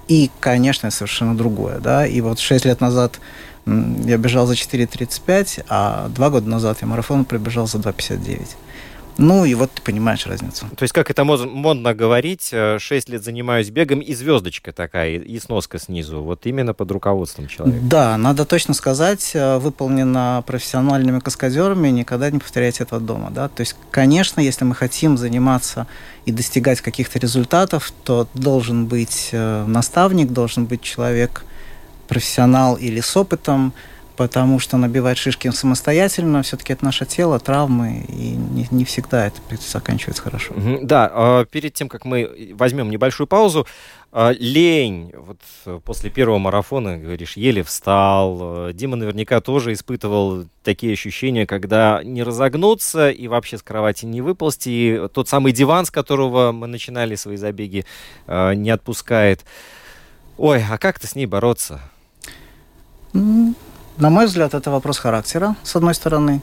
И, 0.09 0.31
конечно, 0.41 0.91
совершенно 0.91 1.37
другое. 1.37 1.79
Да? 1.79 2.07
И 2.07 2.21
вот 2.21 2.38
6 2.38 2.65
лет 2.65 2.81
назад 2.81 3.21
я 3.67 4.17
бежал 4.17 4.47
за 4.47 4.55
4.35, 4.55 5.65
а 5.69 6.09
два 6.09 6.31
года 6.31 6.49
назад 6.49 6.79
я 6.81 6.87
марафон 6.88 7.25
пробежал 7.25 7.67
за 7.67 7.79
2.59. 7.79 8.49
Ну 9.19 9.45
и 9.45 9.55
вот 9.55 9.73
ты 9.73 9.83
понимаешь 9.83 10.27
разницу. 10.27 10.67
То 10.77 10.85
есть, 10.85 10.95
как 10.95 11.11
это 11.11 11.25
модно 11.25 11.93
говорить, 11.93 12.51
6 12.51 12.53
э, 12.53 13.13
лет 13.13 13.25
занимаюсь 13.25 13.69
бегом, 13.69 13.99
и 13.99 14.15
звездочка 14.15 14.73
такая, 14.73 15.19
и 15.19 15.39
сноска 15.41 15.81
снизу, 15.81 16.23
вот 16.23 16.47
именно 16.47 16.73
под 16.73 16.91
руководством 16.93 17.49
человека. 17.49 17.81
Да, 17.83 18.17
надо 18.17 18.45
точно 18.45 18.75
сказать, 18.75 19.33
э, 19.35 19.59
выполнено 19.59 20.45
профессиональными 20.47 21.19
каскадерами, 21.19 21.89
никогда 21.89 22.31
не 22.31 22.39
повторяйте 22.39 22.85
этого 22.85 23.01
дома. 23.01 23.31
Да? 23.31 23.49
То 23.49 23.63
есть, 23.63 23.75
конечно, 23.91 24.41
если 24.41 24.65
мы 24.65 24.77
хотим 24.77 25.19
заниматься 25.19 25.89
и 26.25 26.31
достигать 26.31 26.81
каких-то 26.81 27.19
результатов, 27.19 27.93
то 28.05 28.29
должен 28.35 28.87
быть 28.87 29.31
э, 29.33 29.65
наставник, 29.67 30.31
должен 30.31 30.67
быть 30.67 30.83
человек, 30.83 31.45
профессионал 32.07 32.77
или 32.77 33.01
с 33.01 33.17
опытом, 33.17 33.75
потому 34.19 34.59
что 34.59 34.77
набивать 34.77 35.17
шишки 35.17 35.49
самостоятельно, 35.51 36.43
все-таки 36.43 36.73
это 36.73 36.85
наше 36.85 37.07
тело, 37.07 37.39
травмы, 37.39 38.05
и 38.09 38.33
не, 38.33 38.67
не 38.73 38.85
всегда 38.85 39.29
это 39.29 39.41
заканчивается 39.61 40.23
хорошо. 40.23 40.55
Да, 40.83 41.09
а 41.15 41.45
перед 41.45 41.73
тем, 41.73 41.89
как 41.89 42.05
мы 42.05 42.53
возьмем 42.55 42.91
небольшую 42.91 43.29
паузу, 43.29 43.65
а, 44.11 44.33
лень. 44.33 45.13
Вот 45.17 45.39
после 45.85 46.11
первого 46.11 46.39
марафона, 46.39 46.99
говоришь, 46.99 47.37
еле 47.37 47.63
встал. 47.63 48.73
Дима 48.73 48.97
наверняка 48.97 49.41
тоже 49.41 49.73
испытывал 49.73 50.47
такие 50.65 50.95
ощущения, 50.95 51.47
когда 51.47 52.03
не 52.03 52.25
разогнуться 52.25 53.11
и 53.11 53.29
вообще 53.29 53.57
с 53.57 53.63
кровати 53.63 54.05
не 54.05 54.21
выползти. 54.21 54.69
И 54.69 55.09
тот 55.13 55.29
самый 55.29 55.53
диван, 55.53 55.87
с 55.87 55.93
которого 55.93 56.51
мы 56.51 56.67
начинали 56.67 57.15
свои 57.15 57.37
забеги, 57.37 57.85
а, 58.27 58.53
не 58.53 58.71
отпускает. 58.71 59.45
Ой, 60.39 60.65
а 60.69 60.77
как-то 60.77 61.07
с 61.07 61.15
ней 61.15 61.27
бороться? 61.27 61.81
На 63.99 64.11
мой 64.11 64.27
взгляд, 64.27 64.55
это 64.55 64.71
вопрос 64.71 64.99
характера, 64.99 65.57
с 65.65 65.75
одной 65.75 65.93
стороны. 65.93 66.41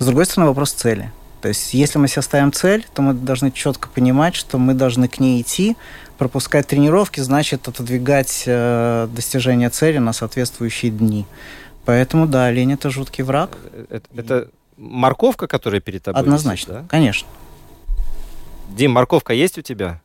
С 0.00 0.06
другой 0.06 0.26
стороны, 0.26 0.48
вопрос 0.48 0.72
цели. 0.72 1.12
То 1.40 1.48
есть, 1.48 1.72
если 1.72 1.98
мы 1.98 2.08
себе 2.08 2.22
ставим 2.22 2.52
цель, 2.52 2.84
то 2.94 3.00
мы 3.00 3.14
должны 3.14 3.52
четко 3.52 3.88
понимать, 3.88 4.34
что 4.34 4.58
мы 4.58 4.74
должны 4.74 5.06
к 5.06 5.20
ней 5.20 5.40
идти. 5.40 5.76
Пропускать 6.18 6.66
тренировки 6.66 7.20
значит 7.20 7.68
отодвигать 7.68 8.42
э, 8.46 9.06
достижение 9.14 9.70
цели 9.70 9.98
на 9.98 10.12
соответствующие 10.12 10.90
дни. 10.90 11.26
Поэтому, 11.84 12.26
да, 12.26 12.50
лень 12.50 12.72
это 12.72 12.90
жуткий 12.90 13.22
враг. 13.22 13.56
Это, 13.88 14.08
это 14.16 14.48
морковка, 14.76 15.46
которая 15.46 15.80
перед 15.80 16.02
тобой? 16.02 16.20
Однозначно, 16.20 16.72
висит, 16.72 16.82
да? 16.82 16.88
конечно. 16.88 17.28
Дим, 18.70 18.90
морковка 18.90 19.32
есть 19.32 19.58
у 19.58 19.62
тебя? 19.62 20.00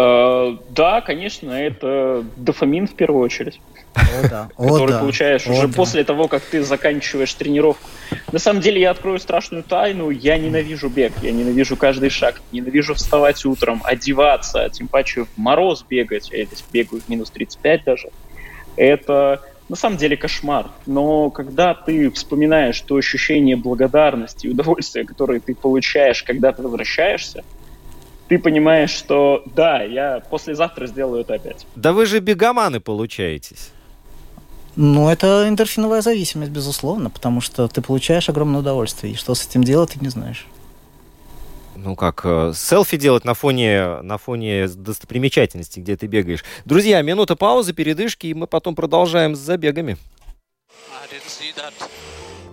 Э, 0.00 0.56
да, 0.70 1.00
конечно, 1.00 1.50
это 1.50 2.24
дофамин 2.36 2.86
в 2.86 2.94
первую 2.94 3.24
очередь. 3.24 3.60
О, 3.94 4.28
да. 4.28 4.48
который 4.56 4.92
да. 4.92 5.00
получаешь 5.00 5.48
О, 5.48 5.50
уже 5.50 5.66
да. 5.66 5.74
после 5.74 6.04
того, 6.04 6.28
как 6.28 6.44
ты 6.44 6.62
заканчиваешь 6.62 7.34
тренировку. 7.34 7.82
На 8.30 8.38
самом 8.38 8.60
деле, 8.60 8.80
я 8.80 8.92
открою 8.92 9.18
страшную 9.18 9.64
тайну. 9.64 10.10
Я 10.10 10.38
ненавижу 10.38 10.88
бег, 10.88 11.14
я 11.20 11.32
ненавижу 11.32 11.76
каждый 11.76 12.10
шаг, 12.10 12.40
ненавижу 12.52 12.94
вставать 12.94 13.44
утром, 13.44 13.82
одеваться, 13.84 14.70
тем 14.72 14.86
паче 14.86 15.24
в 15.24 15.36
мороз 15.36 15.84
бегать. 15.88 16.30
Я 16.30 16.44
здесь 16.44 16.64
бегаю 16.72 17.02
в 17.02 17.08
минус 17.08 17.30
35 17.30 17.82
даже. 17.82 18.10
Это 18.76 19.42
на 19.68 19.74
самом 19.74 19.96
деле 19.96 20.16
кошмар. 20.16 20.70
Но 20.86 21.30
когда 21.30 21.74
ты 21.74 22.08
вспоминаешь 22.12 22.80
то 22.82 22.94
ощущение 22.94 23.56
благодарности 23.56 24.46
и 24.46 24.50
удовольствия, 24.50 25.04
которое 25.04 25.40
ты 25.40 25.56
получаешь, 25.56 26.22
когда 26.22 26.52
ты 26.52 26.62
возвращаешься, 26.62 27.42
ты 28.28 28.38
понимаешь, 28.38 28.90
что 28.90 29.42
да, 29.54 29.82
я 29.82 30.20
послезавтра 30.30 30.86
сделаю 30.86 31.22
это 31.22 31.34
опять. 31.34 31.66
Да 31.74 31.92
вы 31.92 32.06
же 32.06 32.20
бегоманы 32.20 32.80
получаетесь. 32.80 33.70
Ну, 34.76 35.08
это 35.08 35.48
эндорфиновая 35.48 36.02
зависимость, 36.02 36.52
безусловно, 36.52 37.10
потому 37.10 37.40
что 37.40 37.66
ты 37.66 37.82
получаешь 37.82 38.28
огромное 38.28 38.60
удовольствие, 38.60 39.12
и 39.12 39.16
что 39.16 39.34
с 39.34 39.44
этим 39.44 39.64
делать, 39.64 39.90
ты 39.90 39.98
не 40.00 40.08
знаешь. 40.08 40.46
Ну 41.74 41.96
как, 41.96 42.22
э, 42.24 42.52
селфи 42.54 42.96
делать 42.96 43.24
на 43.24 43.34
фоне, 43.34 44.02
на 44.02 44.18
фоне 44.18 44.68
достопримечательности, 44.68 45.80
где 45.80 45.96
ты 45.96 46.06
бегаешь. 46.06 46.44
Друзья, 46.64 47.02
минута 47.02 47.34
паузы, 47.34 47.72
передышки, 47.72 48.26
и 48.28 48.34
мы 48.34 48.46
потом 48.46 48.74
продолжаем 48.74 49.34
с 49.34 49.38
забегами. 49.38 49.96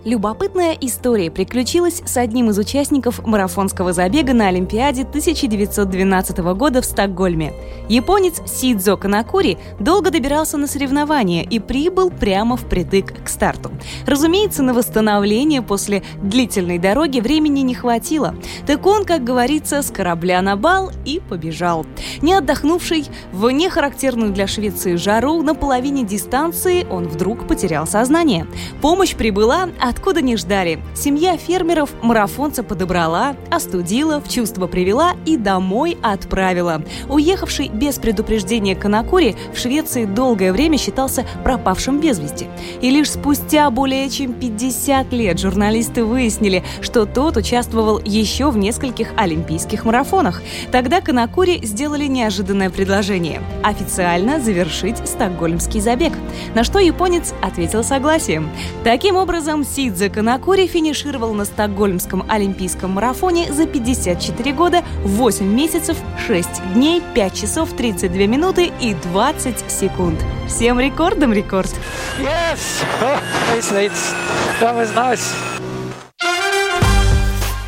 Любопытная 0.06 0.78
история 0.80 1.32
приключилась 1.32 2.00
с 2.06 2.16
одним 2.16 2.50
из 2.50 2.58
участников 2.58 3.26
марафонского 3.26 3.92
забега 3.92 4.34
на 4.34 4.46
Олимпиаде 4.46 5.02
1912 5.02 6.38
года 6.54 6.80
в 6.80 6.84
Стокгольме. 6.84 7.52
Японец 7.88 8.40
Сидзо 8.46 8.96
Канакури 8.96 9.58
долго 9.80 10.12
добирался 10.12 10.58
на 10.58 10.68
соревнования 10.68 11.42
и 11.42 11.58
прибыл 11.58 12.10
прямо 12.10 12.56
впритык 12.56 13.24
к 13.24 13.28
старту. 13.28 13.72
Разумеется, 14.06 14.62
на 14.62 14.74
восстановление 14.74 15.60
после 15.60 16.04
длительной 16.22 16.78
дороги 16.78 17.18
времени 17.18 17.62
не 17.62 17.74
хватило. 17.74 18.36
Так 18.64 18.86
он, 18.86 19.04
как 19.06 19.24
говорится, 19.24 19.82
с 19.82 19.90
корабля 19.90 20.40
на 20.40 20.54
бал 20.54 20.92
и 21.04 21.18
побежал. 21.18 21.84
Не 22.22 22.34
отдохнувший 22.34 23.06
в 23.32 23.50
нехарактерную 23.50 24.30
для 24.30 24.46
Швеции 24.46 24.94
жару 24.94 25.42
на 25.42 25.56
половине 25.56 26.04
дистанции 26.04 26.86
он 26.88 27.08
вдруг 27.08 27.48
потерял 27.48 27.88
сознание. 27.88 28.46
Помощь 28.80 29.16
прибыла 29.16 29.68
от 29.80 29.95
откуда 29.96 30.20
не 30.20 30.36
ждали. 30.36 30.78
Семья 30.94 31.38
фермеров 31.38 31.90
марафонца 32.02 32.62
подобрала, 32.62 33.34
остудила, 33.50 34.20
в 34.20 34.28
чувство 34.28 34.66
привела 34.66 35.14
и 35.24 35.38
домой 35.38 35.96
отправила. 36.02 36.82
Уехавший 37.08 37.68
без 37.68 37.96
предупреждения 37.96 38.76
Канакури 38.76 39.36
в 39.54 39.58
Швеции 39.58 40.04
долгое 40.04 40.52
время 40.52 40.76
считался 40.76 41.24
пропавшим 41.42 41.98
без 41.98 42.18
вести. 42.18 42.46
И 42.82 42.90
лишь 42.90 43.10
спустя 43.10 43.70
более 43.70 44.10
чем 44.10 44.34
50 44.34 45.12
лет 45.12 45.40
журналисты 45.40 46.04
выяснили, 46.04 46.62
что 46.82 47.06
тот 47.06 47.38
участвовал 47.38 47.98
еще 48.04 48.50
в 48.50 48.58
нескольких 48.58 49.08
олимпийских 49.16 49.86
марафонах. 49.86 50.42
Тогда 50.70 51.00
Канакури 51.00 51.64
сделали 51.64 52.04
неожиданное 52.04 52.68
предложение– 52.68 53.40
официально 53.64 54.40
завершить 54.40 54.98
стокгольмский 55.08 55.80
забег. 55.80 56.12
На 56.54 56.64
что 56.64 56.80
японец 56.80 57.32
ответил 57.42 57.82
согласием. 57.82 58.50
Таким 58.84 59.16
образом, 59.16 59.64
Си 59.64 59.85
Сидзе 59.86 60.10
Канакури 60.10 60.66
финишировал 60.66 61.32
на 61.32 61.44
Стокгольмском 61.44 62.28
олимпийском 62.28 62.90
марафоне 62.90 63.52
за 63.52 63.68
54 63.68 64.52
года, 64.52 64.82
8 65.04 65.46
месяцев, 65.46 65.96
6 66.26 66.74
дней, 66.74 67.00
5 67.14 67.34
часов 67.40 67.72
32 67.72 68.26
минуты 68.26 68.72
и 68.80 68.94
20 68.94 69.70
секунд. 69.70 70.20
Всем 70.48 70.80
рекордом 70.80 71.32
рекорд! 71.32 71.72
Yes! 72.18 72.58
Oh, 73.00 73.20
it's, 73.56 73.70
it's, 73.70 74.12
that 74.60 74.74
was 74.76 74.92
nice. 74.96 75.22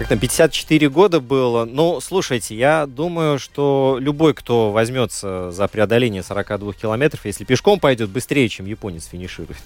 Как 0.00 0.09
там 0.09 0.18
54 0.18 0.88
года 0.88 1.20
было. 1.20 1.66
Ну, 1.66 2.00
слушайте, 2.00 2.57
я 2.57 2.87
думаю, 2.87 3.38
что 3.38 3.98
любой, 4.00 4.35
кто 4.35 4.72
возьмется 4.72 5.52
за 5.52 5.68
преодоление 5.68 6.24
42 6.24 6.72
километров, 6.72 7.24
если 7.24 7.44
пешком 7.44 7.78
пойдет, 7.78 8.11
быстрее, 8.11 8.48
чем 8.48 8.66
японец 8.66 9.07
финиширует. 9.07 9.59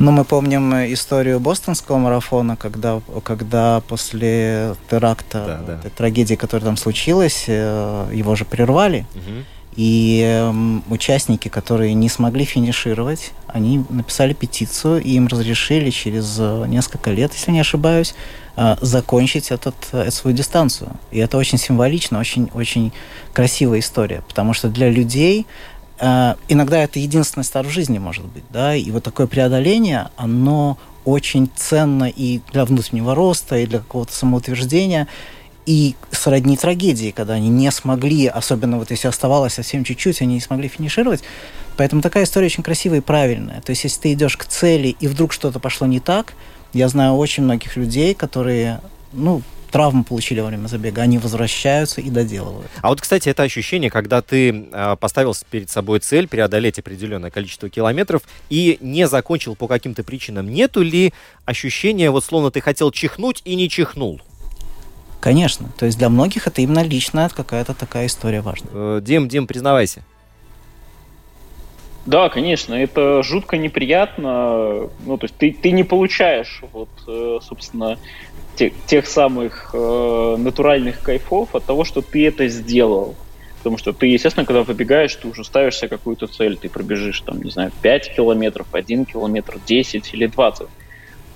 Ну, 0.00 0.12
мы 0.12 0.24
помним 0.24 0.72
историю 0.94 1.40
бостонского 1.40 1.98
марафона, 1.98 2.56
когда, 2.56 3.02
когда 3.22 3.82
после 3.86 4.74
теракта, 4.90 5.60
Да, 5.66 5.80
да. 5.82 5.90
трагедии, 5.90 6.36
которая 6.36 6.64
там 6.64 6.76
случилась, 6.78 7.44
э, 7.48 8.10
его 8.10 8.34
же 8.34 8.46
прервали. 8.46 9.04
Мгм. 9.14 9.44
И 9.76 10.22
эм, 10.26 10.82
участники, 10.88 11.48
которые 11.48 11.92
не 11.94 12.08
смогли 12.08 12.44
финишировать, 12.44 13.32
они 13.46 13.84
написали 13.90 14.32
петицию, 14.32 15.02
и 15.02 15.10
им 15.10 15.26
разрешили 15.28 15.90
через 15.90 16.36
э, 16.38 16.64
несколько 16.66 17.10
лет, 17.10 17.32
если 17.34 17.52
не 17.52 17.60
ошибаюсь, 17.60 18.14
э, 18.56 18.76
закончить 18.80 19.50
этот, 19.50 19.76
э, 19.92 20.02
эту 20.02 20.12
свою 20.16 20.36
дистанцию. 20.36 20.90
И 21.12 21.18
это 21.18 21.36
очень 21.38 21.58
символично, 21.58 22.18
очень, 22.18 22.50
очень 22.54 22.92
красивая 23.32 23.78
история, 23.78 24.22
потому 24.26 24.54
что 24.54 24.68
для 24.68 24.90
людей 24.90 25.46
э, 25.46 25.79
иногда 26.00 26.78
это 26.78 26.98
единственный 26.98 27.44
старт 27.44 27.68
в 27.68 27.70
жизни 27.70 27.98
может 27.98 28.24
быть, 28.24 28.44
да, 28.50 28.74
и 28.74 28.90
вот 28.90 29.04
такое 29.04 29.26
преодоление, 29.26 30.08
оно 30.16 30.78
очень 31.04 31.50
ценно 31.54 32.04
и 32.04 32.40
для 32.52 32.64
внутреннего 32.64 33.14
роста, 33.14 33.58
и 33.58 33.66
для 33.66 33.78
какого-то 33.80 34.12
самоутверждения, 34.12 35.08
и 35.66 35.94
сродни 36.10 36.56
трагедии, 36.56 37.10
когда 37.10 37.34
они 37.34 37.48
не 37.48 37.70
смогли, 37.70 38.26
особенно 38.26 38.78
вот 38.78 38.90
если 38.90 39.08
оставалось 39.08 39.54
совсем 39.54 39.84
чуть-чуть, 39.84 40.22
они 40.22 40.34
не 40.34 40.40
смогли 40.40 40.68
финишировать. 40.68 41.22
Поэтому 41.76 42.02
такая 42.02 42.24
история 42.24 42.46
очень 42.46 42.62
красивая 42.62 42.98
и 42.98 43.02
правильная. 43.02 43.60
То 43.60 43.70
есть 43.70 43.84
если 43.84 44.00
ты 44.00 44.12
идешь 44.14 44.36
к 44.36 44.44
цели, 44.46 44.96
и 45.00 45.06
вдруг 45.06 45.32
что-то 45.32 45.60
пошло 45.60 45.86
не 45.86 46.00
так, 46.00 46.32
я 46.72 46.88
знаю 46.88 47.14
очень 47.14 47.44
многих 47.44 47.76
людей, 47.76 48.14
которые, 48.14 48.80
ну, 49.12 49.42
травму 49.70 50.04
получили 50.04 50.40
во 50.40 50.48
время 50.48 50.66
забега, 50.66 51.02
они 51.02 51.18
возвращаются 51.18 52.00
и 52.00 52.10
доделывают. 52.10 52.70
А 52.82 52.88
вот, 52.88 53.00
кстати, 53.00 53.28
это 53.28 53.42
ощущение, 53.42 53.90
когда 53.90 54.22
ты 54.22 54.68
э, 54.70 54.96
поставил 54.98 55.34
перед 55.50 55.70
собой 55.70 56.00
цель 56.00 56.28
преодолеть 56.28 56.78
определенное 56.78 57.30
количество 57.30 57.68
километров 57.68 58.22
и 58.48 58.78
не 58.80 59.06
закончил 59.08 59.54
по 59.54 59.68
каким-то 59.68 60.02
причинам, 60.02 60.48
нету 60.50 60.82
ли 60.82 61.12
ощущения, 61.44 62.10
вот 62.10 62.24
словно 62.24 62.50
ты 62.50 62.60
хотел 62.60 62.90
чихнуть 62.90 63.42
и 63.44 63.54
не 63.54 63.68
чихнул? 63.68 64.20
Конечно. 65.20 65.70
То 65.78 65.86
есть 65.86 65.98
для 65.98 66.08
многих 66.08 66.46
это 66.46 66.62
именно 66.62 66.82
личная 66.82 67.28
какая-то 67.28 67.74
такая 67.74 68.06
история 68.06 68.40
важная. 68.40 68.70
Э, 68.72 69.00
Дим, 69.02 69.28
Дим, 69.28 69.46
признавайся. 69.46 70.02
Да, 72.06 72.28
конечно, 72.28 72.74
это 72.74 73.22
жутко 73.22 73.56
неприятно. 73.58 74.88
Ну, 75.04 75.18
то 75.18 75.24
есть 75.24 75.36
ты, 75.36 75.52
ты 75.52 75.70
не 75.70 75.84
получаешь, 75.84 76.62
вот, 76.72 76.88
э, 77.06 77.38
собственно, 77.42 77.98
те- 78.56 78.72
тех 78.86 79.06
самых 79.06 79.70
э, 79.74 80.36
натуральных 80.38 81.00
кайфов 81.02 81.54
от 81.54 81.64
того, 81.66 81.84
что 81.84 82.00
ты 82.02 82.26
это 82.26 82.48
сделал. 82.48 83.16
Потому 83.58 83.76
что 83.76 83.92
ты, 83.92 84.06
естественно, 84.06 84.46
когда 84.46 84.62
выбегаешь, 84.62 85.14
ты 85.14 85.28
уже 85.28 85.44
ставишь 85.44 85.76
себе 85.76 85.88
какую-то 85.88 86.26
цель. 86.26 86.56
Ты 86.56 86.70
пробежишь, 86.70 87.20
там, 87.20 87.42
не 87.42 87.50
знаю, 87.50 87.70
5 87.82 88.14
километров, 88.14 88.68
1 88.72 89.04
километр, 89.04 89.58
10 89.66 90.14
или 90.14 90.26
20. 90.26 90.68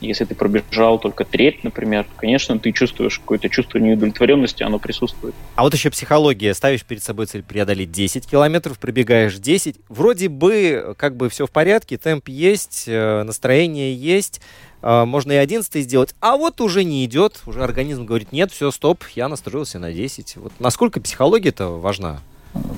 Если 0.06 0.24
ты 0.24 0.34
пробежал 0.34 0.98
только 0.98 1.24
треть, 1.24 1.64
например, 1.64 2.06
конечно, 2.16 2.58
ты 2.58 2.72
чувствуешь 2.72 3.18
какое-то 3.18 3.48
чувство 3.48 3.78
неудовлетворенности, 3.78 4.62
оно 4.62 4.78
присутствует. 4.78 5.34
А 5.56 5.62
вот 5.62 5.74
еще 5.74 5.90
психология. 5.90 6.54
Ставишь 6.54 6.84
перед 6.84 7.02
собой 7.02 7.26
цель 7.26 7.42
преодолеть 7.42 7.90
10 7.92 8.26
километров, 8.26 8.78
пробегаешь 8.78 9.34
10. 9.36 9.76
Вроде 9.88 10.28
бы 10.28 10.94
как 10.98 11.16
бы 11.16 11.28
все 11.28 11.46
в 11.46 11.50
порядке, 11.50 11.96
темп 11.96 12.28
есть, 12.28 12.84
э, 12.86 13.22
настроение 13.22 13.94
есть. 13.94 14.40
э, 14.82 15.04
Можно 15.04 15.32
и 15.32 15.36
11 15.36 15.82
сделать, 15.82 16.14
а 16.20 16.36
вот 16.36 16.60
уже 16.60 16.84
не 16.84 17.04
идет, 17.04 17.40
уже 17.46 17.62
организм 17.64 18.04
говорит, 18.04 18.32
нет, 18.32 18.52
все, 18.52 18.70
стоп, 18.70 19.04
я 19.14 19.28
настроился 19.28 19.78
на 19.78 19.92
10. 19.92 20.36
Вот 20.36 20.52
насколько 20.58 21.00
психология-то 21.00 21.68
важна? 21.80 22.20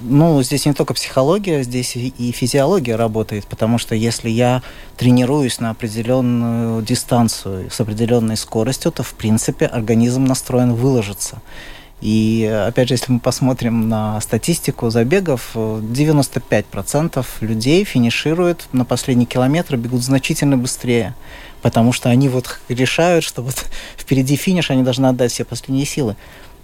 Ну, 0.02 0.42
здесь 0.42 0.64
не 0.64 0.72
только 0.72 0.94
психология, 0.94 1.62
здесь 1.62 1.96
и 1.96 2.32
физиология 2.32 2.96
работает, 2.96 3.46
потому 3.46 3.76
что 3.76 3.94
если 3.94 4.30
я 4.30 4.62
тренируюсь 4.96 5.60
на 5.60 5.70
определенную 5.70 6.82
дистанцию 6.82 7.70
с 7.70 7.80
определенной 7.80 8.36
скоростью, 8.36 8.92
то, 8.92 9.02
в 9.02 9.14
принципе, 9.14 9.66
организм 9.66 10.24
настроен 10.24 10.74
выложиться. 10.74 11.42
И, 12.00 12.46
опять 12.66 12.88
же, 12.88 12.94
если 12.94 13.10
мы 13.12 13.20
посмотрим 13.20 13.88
на 13.88 14.20
статистику 14.20 14.90
забегов, 14.90 15.52
э, 15.54 15.80
95% 15.82 17.26
людей 17.40 17.84
финишируют 17.84 18.68
на 18.72 18.84
последний 18.84 19.24
километр, 19.24 19.76
бегут 19.76 20.02
значительно 20.02 20.58
быстрее, 20.58 21.14
потому 21.62 21.92
что 21.92 22.10
они 22.10 22.28
вот 22.28 22.60
решают, 22.68 23.24
что 23.24 23.42
вот 23.42 23.64
впереди 23.96 24.36
финиш, 24.36 24.70
они 24.70 24.82
должны 24.82 25.06
отдать 25.06 25.32
все 25.32 25.44
последние 25.44 25.86
силы. 25.86 26.16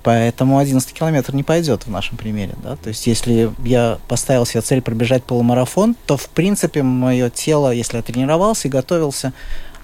Поэтому 0.02 0.58
11 0.58 0.92
километр 0.92 1.34
не 1.34 1.42
пойдет 1.42 1.86
в 1.86 1.90
нашем 1.90 2.16
примере. 2.16 2.54
Да? 2.62 2.76
То 2.76 2.88
есть, 2.88 3.06
если 3.06 3.52
я 3.64 3.98
поставил 4.08 4.44
себе 4.44 4.60
цель 4.60 4.82
пробежать 4.82 5.22
полумарафон, 5.22 5.94
то, 6.06 6.16
в 6.16 6.28
принципе, 6.28 6.82
мое 6.82 7.30
тело, 7.30 7.70
если 7.70 7.98
я 7.98 8.02
тренировался 8.02 8.68
и 8.68 8.70
готовился, 8.70 9.32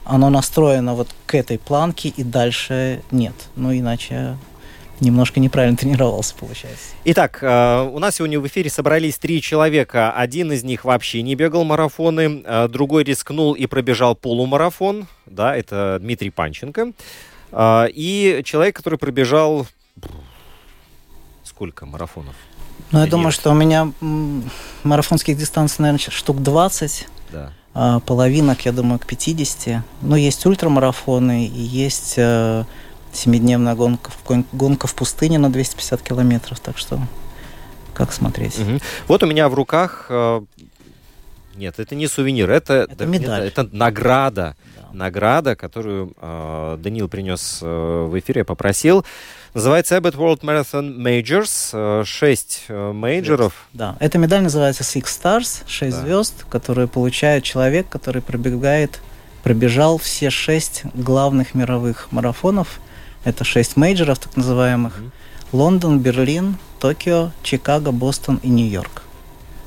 оно 0.05 0.31
настроено 0.31 0.95
вот 0.95 1.09
к 1.27 1.35
этой 1.35 1.59
планке, 1.59 2.09
и 2.09 2.25
дальше 2.25 3.03
нет. 3.11 3.35
Ну, 3.57 3.73
иначе 3.73 4.37
немножко 5.01 5.39
неправильно 5.39 5.77
тренировался, 5.79 6.35
получается. 6.35 6.95
Итак, 7.05 7.39
э, 7.43 7.91
у 7.93 7.99
нас 7.99 8.17
сегодня 8.17 8.41
в 8.41 8.47
эфире 8.47 8.71
собрались 8.71 9.19
три 9.19 9.41
человека. 9.41 10.11
Один 10.11 10.51
из 10.53 10.65
них 10.65 10.85
вообще 10.85 11.23
не 11.23 11.35
бегал 11.35 11.65
марафоны, 11.65 12.43
э, 12.45 12.69
другой 12.69 13.05
рискнул 13.05 13.53
и 13.53 13.67
пробежал 13.67 14.17
полумарафон. 14.17 15.07
Да, 15.27 15.57
это 15.57 15.99
Дмитрий 16.01 16.31
Панченко. 16.31 16.93
Э, 17.53 17.87
И 17.93 18.43
человек, 18.45 18.77
который 18.77 18.99
пробежал... 18.99 19.67
Сколько 21.45 21.87
марафонов? 21.87 22.35
Ну, 22.93 22.99
я 22.99 23.05
Нет. 23.05 23.11
думаю, 23.11 23.33
что 23.33 23.51
у 23.51 23.55
меня 23.55 23.93
марафонских 24.85 25.37
дистанций, 25.37 25.83
наверное, 25.83 25.99
штук 26.11 26.43
20, 26.43 27.09
Да. 27.33 27.53
а 27.75 28.01
половинок, 28.01 28.65
я 28.65 28.73
думаю, 28.73 28.99
к 28.99 29.07
50. 29.07 29.83
Ну, 30.03 30.17
есть 30.17 30.45
ультрамарафоны 30.47 31.47
и 31.47 31.61
есть 31.61 32.15
э, 32.17 32.65
семидневная 33.13 33.75
гонка, 33.75 34.11
гонка 34.53 34.87
в 34.87 34.95
пустыне 34.95 35.39
на 35.39 35.51
250 35.51 36.03
километров, 36.03 36.61
так 36.61 36.79
что 36.79 37.01
как 37.95 38.13
смотреть. 38.13 38.57
Мгм. 38.59 38.81
Вот 39.09 39.23
у 39.25 39.27
меня 39.27 39.49
в 39.49 39.55
руках... 39.55 40.07
э, 40.11 40.43
Нет, 41.59 41.79
это 41.81 41.95
не 41.95 42.07
сувенир, 42.07 42.51
это, 42.51 42.87
Это 42.91 43.05
медаль. 43.07 43.49
это 43.49 43.69
награда. 43.73 44.55
Да. 44.77 44.89
Награда, 44.93 45.57
которую 45.57 46.13
э, 46.21 46.79
Данил 46.81 47.09
принес 47.09 47.59
э, 47.63 47.67
в 47.67 48.19
эфир, 48.19 48.39
я 48.39 48.45
попросил. 48.45 49.05
Называется 49.55 49.97
Abbott 49.97 50.15
World 50.15 50.41
Marathon 50.43 50.97
Majors. 50.97 51.71
э, 51.73 52.05
Шесть 52.05 52.65
э, 52.69 52.93
мейджоров. 52.93 53.53
Да, 53.73 53.97
эта 53.99 54.19
медаль 54.19 54.43
называется 54.43 54.85
Six 54.85 55.05
Stars, 55.05 55.63
6 55.67 55.97
Да. 55.97 56.03
звезд, 56.03 56.45
которые 56.49 56.87
получает 56.87 57.43
человек, 57.45 57.89
который 57.89 58.23
пробегает, 58.23 59.01
пробежал 59.43 59.99
все 59.99 60.31
шесть 60.31 60.85
главных 60.95 61.55
мировых 61.55 62.13
марафонов. 62.13 62.81
Это 63.25 63.43
шесть 63.45 63.77
мейджоров, 63.77 64.19
так 64.21 64.37
называемых. 64.37 64.97
Мгм. 64.99 65.13
Лондон, 65.53 65.99
Берлин, 66.01 66.57
Токио, 66.79 67.33
Чикаго, 67.43 67.91
Бостон 67.91 68.37
и 68.43 68.49
Нью-Йорк. 68.49 69.03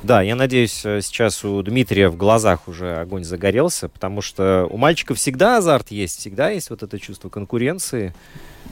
Да, 0.04 0.24
я 0.24 0.36
надеюсь, 0.36 0.82
э, 0.84 1.02
сейчас 1.02 1.46
у 1.46 1.62
Дмитрия 1.62 2.10
в 2.10 2.18
глазах 2.18 2.68
уже 2.68 2.98
огонь 2.98 3.24
загорелся, 3.24 3.88
потому 3.88 4.22
что 4.22 4.68
у 4.72 4.78
мальчиков 4.78 5.18
всегда 5.20 5.58
азарт 5.58 5.92
есть, 5.92 6.20
всегда 6.20 6.50
есть 6.50 6.72
вот 6.72 6.82
это 6.82 7.00
чувство 7.00 7.30
конкуренции. 7.30 8.14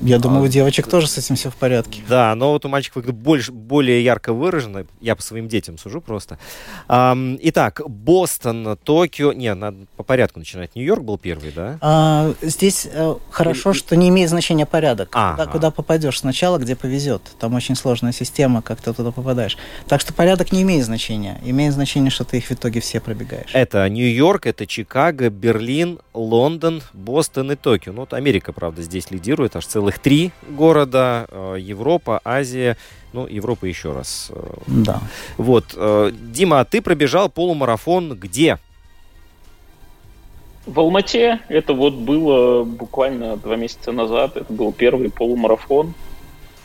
Я 0.02 0.18
думаю, 0.20 0.42
А, 0.42 0.46
у 0.46 0.48
девочек 0.48 0.88
тоже 0.88 1.08
с 1.08 1.18
этим 1.18 1.36
все 1.36 1.50
в 1.50 1.56
порядке. 1.56 2.02
Да, 2.08 2.34
но 2.36 2.52
вот 2.52 2.66
у 2.66 2.70
мальчиков 2.70 3.04
это 3.04 3.12
больше, 3.12 3.52
более 3.52 4.04
ярко 4.04 4.34
выражено. 4.34 4.86
Я 5.02 5.16
по 5.16 5.22
своим 5.22 5.48
детям 5.48 5.78
сужу 5.78 6.00
просто. 6.02 6.40
Ам, 6.88 7.38
итак, 7.42 7.82
Бостон, 7.86 8.78
Токио. 8.84 9.34
Не, 9.34 9.54
надо 9.54 9.78
по 9.98 10.04
порядку 10.04 10.40
начинать. 10.40 10.76
Нью-Йорк 10.76 11.04
был 11.04 11.18
первый, 11.18 11.52
да? 11.52 11.78
А, 11.82 12.34
здесь 12.42 12.88
э, 12.92 13.16
хорошо, 13.30 13.74
что 13.74 13.96
не 13.96 14.10
имеет 14.10 14.30
значения 14.30 14.66
порядок. 14.66 15.10
Ага. 15.14 15.34
Куда, 15.34 15.52
куда 15.52 15.72
попадешь 15.72 16.20
сначала, 16.20 16.58
где 16.58 16.76
повезет. 16.76 17.22
Там 17.40 17.54
очень 17.54 17.76
сложная 17.76 18.12
система, 18.14 18.62
как 18.62 18.82
ты 18.82 18.94
туда 18.94 19.12
попадаешь. 19.12 19.58
Так 19.88 20.02
что 20.02 20.14
порядок 20.14 20.52
не 20.52 20.62
имеет 20.62 20.86
значения. 20.86 21.40
Имеет 21.44 21.74
значение, 21.74 22.10
что 22.10 22.24
ты 22.24 22.38
их 22.38 22.46
в 22.46 22.52
итоге 22.52 22.80
все 22.80 23.00
пробегаешь. 23.00 23.50
Это 23.54 23.88
Нью-Йорк, 23.90 24.46
это 24.46 24.66
Чикаго, 24.66 25.30
Берлин, 25.30 26.00
Лондон, 26.14 26.82
Бостон 26.94 27.52
и 27.52 27.56
Токио. 27.56 27.92
Ну, 27.92 28.02
вот 28.02 28.14
Америка, 28.14 28.54
правда, 28.54 28.82
здесь 28.82 29.12
лидирует. 29.12 29.56
Аж 29.56 29.66
целых 29.90 30.00
три 30.00 30.32
города. 30.50 31.26
э, 31.30 31.56
Европа, 31.60 32.22
Азия. 32.24 32.78
Ну, 33.14 33.28
Европа 33.28 33.66
еще 33.66 33.92
раз. 33.92 34.32
э, 34.34 34.54
Да. 34.68 35.02
Вот. 35.38 35.66
э, 35.76 36.12
Дима, 36.14 36.60
а 36.60 36.66
ты 36.66 36.82
пробежал 36.82 37.30
полумарафон 37.30 38.14
где? 38.16 38.58
В 40.66 40.80
Алмате 40.80 41.40
это 41.50 41.74
вот 41.74 41.96
было 41.96 42.64
буквально 42.64 43.38
два 43.38 43.56
месяца 43.56 43.92
назад. 43.92 44.38
Это 44.38 44.54
был 44.54 44.72
первый 44.72 45.10
полумарафон. 45.10 45.94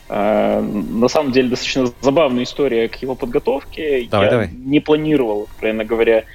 А, 0.07 0.61
на 0.61 1.07
самом 1.07 1.31
деле 1.31 1.49
достаточно 1.49 1.87
забавная 2.01 2.43
история 2.43 2.87
к 2.87 2.95
его 3.01 3.15
подготовке. 3.15 4.07
Давай, 4.11 4.25
я 4.27 4.31
давай. 4.31 4.49
не 4.51 4.79
планировал, 4.79 5.47
откровенно 5.49 5.83
говоря, 5.85 6.25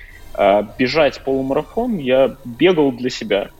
бежать 0.78 1.22
полумарафон. 1.24 1.98
Я 1.98 2.34
бегал 2.44 2.90
для 2.90 3.10
себя, 3.10 3.50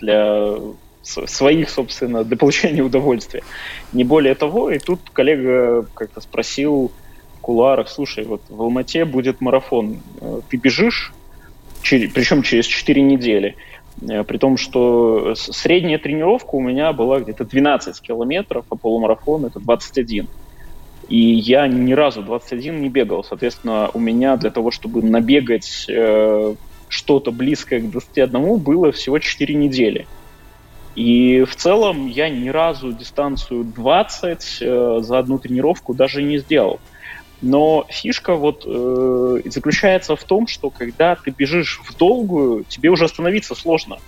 для 0.00 0.56
своих, 1.02 1.70
собственно, 1.70 2.24
для 2.24 2.36
получения 2.36 2.82
удовольствия. 2.90 3.42
Не 3.92 4.04
более 4.04 4.34
того. 4.34 4.70
И 4.70 4.78
тут 4.78 5.00
коллега 5.12 5.86
как-то 5.94 6.20
спросил 6.20 6.92
в 7.38 7.40
кулуарах, 7.40 7.88
слушай, 7.88 8.24
вот 8.24 8.42
в 8.48 8.62
Алмате 8.62 9.04
будет 9.04 9.40
марафон, 9.40 9.98
Э, 10.20 10.40
ты 10.48 10.56
бежишь? 10.56 11.12
Причем 11.82 12.42
через 12.42 12.66
4 12.66 13.02
недели. 13.02 13.56
Э, 14.08 14.22
При 14.24 14.38
том, 14.38 14.56
что 14.56 15.34
средняя 15.34 15.98
тренировка 15.98 16.54
у 16.54 16.60
меня 16.60 16.92
была 16.92 17.20
где-то 17.20 17.44
12 17.44 18.00
километров, 18.00 18.64
а 18.70 18.76
полумарафон 18.76 19.46
это 19.46 19.58
21. 19.60 20.28
И 21.08 21.18
я 21.18 21.66
ни 21.66 21.92
разу 21.92 22.22
21 22.22 22.80
не 22.80 22.88
бегал. 22.88 23.24
Соответственно, 23.24 23.90
у 23.92 23.98
меня 23.98 24.36
для 24.36 24.50
того, 24.50 24.70
чтобы 24.70 25.02
набегать 25.02 25.86
э, 25.88 26.54
что-то 26.88 27.32
близкое 27.32 27.80
к 27.80 27.90
21, 27.90 28.58
было 28.58 28.92
всего 28.92 29.18
4 29.18 29.54
недели. 29.54 30.06
И 30.94 31.42
в 31.44 31.56
целом 31.56 32.06
я 32.06 32.28
ни 32.28 32.48
разу 32.48 32.92
дистанцию 32.92 33.64
20 33.64 34.58
э, 34.60 34.98
за 35.00 35.18
одну 35.18 35.38
тренировку 35.38 35.94
даже 35.94 36.22
не 36.22 36.38
сделал. 36.38 36.80
Но 37.40 37.86
фишка 37.88 38.34
вот 38.34 38.64
э, 38.66 39.40
заключается 39.46 40.16
в 40.16 40.22
том, 40.24 40.46
что 40.46 40.70
когда 40.70 41.16
ты 41.16 41.30
бежишь 41.30 41.80
в 41.82 41.96
долгую, 41.96 42.64
тебе 42.64 42.90
уже 42.90 43.06
остановиться 43.06 43.54
сложно. 43.54 43.98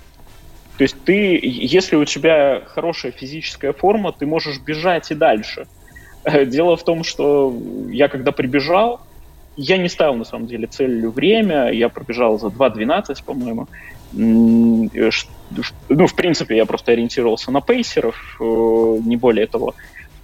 То 0.77 0.83
есть 0.83 0.97
ты, 1.05 1.38
если 1.42 1.97
у 1.97 2.05
тебя 2.05 2.62
хорошая 2.66 3.12
физическая 3.12 3.73
форма, 3.73 4.12
ты 4.12 4.27
можешь 4.27 4.61
бежать 4.61 5.11
и 5.11 5.14
дальше. 5.14 5.66
Э, 6.25 6.44
Дело 6.44 6.77
в 6.77 6.85
том, 6.85 7.03
что 7.03 7.57
я 7.88 8.09
когда 8.09 8.31
прибежал, 8.31 9.01
я 9.57 9.79
не 9.79 9.88
ставил 9.88 10.14
на 10.14 10.25
самом 10.25 10.47
деле 10.47 10.66
целью 10.66 11.11
время, 11.11 11.70
я 11.70 11.88
пробежал 11.88 12.38
за 12.38 12.49
2.12, 12.49 13.25
по-моему. 13.25 13.68
Э, 14.16 15.11
Ну, 15.88 16.07
в 16.07 16.14
принципе, 16.14 16.57
я 16.57 16.66
просто 16.66 16.92
ориентировался 16.92 17.50
на 17.50 17.61
пейсеров, 17.61 18.16
э, 18.40 18.44
не 19.05 19.16
более 19.16 19.46
того. 19.46 19.74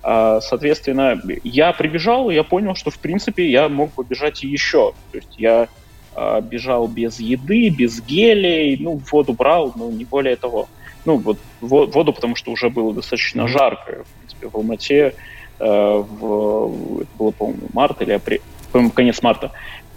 А, 0.03 0.41
Соответственно, 0.41 1.21
я 1.45 1.73
прибежал, 1.73 2.31
и 2.31 2.35
я 2.35 2.43
понял, 2.43 2.75
что, 2.75 2.91
в 2.91 2.99
принципе, 2.99 3.51
я 3.51 3.69
мог 3.69 3.93
побежать 3.93 4.43
и 4.45 4.49
еще. 4.49 4.93
То 5.13 5.19
есть 5.19 5.35
я 5.39 5.69
а, 6.15 6.41
бежал 6.41 6.89
без 6.89 7.21
еды, 7.21 7.69
без 7.69 8.01
гелей, 8.03 8.77
ну, 8.81 9.01
воду 9.13 9.33
брал, 9.33 9.73
но 9.77 9.91
не 9.91 10.05
более 10.05 10.37
того. 10.37 10.69
Ну, 11.05 11.17
вот 11.17 11.39
во- 11.61 11.87
воду, 11.87 12.13
потому 12.13 12.35
что 12.37 12.51
уже 12.51 12.69
было 12.71 12.93
достаточно 12.95 13.47
жарко. 13.47 14.05
В 14.05 14.19
принципе, 14.19 14.49
в 14.49 14.55
Алмате 14.57 15.15
э, 15.59 15.65
в, 15.65 17.01
это 17.03 17.11
было, 17.19 17.31
по-моему, 17.31 17.69
март 17.73 18.03
или 18.03 18.13
апрель, 18.13 18.41
по-моему, 18.73 18.91
конец 18.91 19.23
марта. 19.23 19.53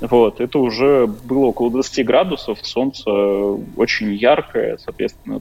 Вот, 0.10 0.42
это 0.42 0.60
уже 0.60 1.08
было 1.08 1.46
около 1.46 1.72
20 1.72 2.06
градусов, 2.06 2.60
солнце 2.62 3.10
очень 3.10 4.14
яркое, 4.14 4.78
соответственно, 4.78 5.40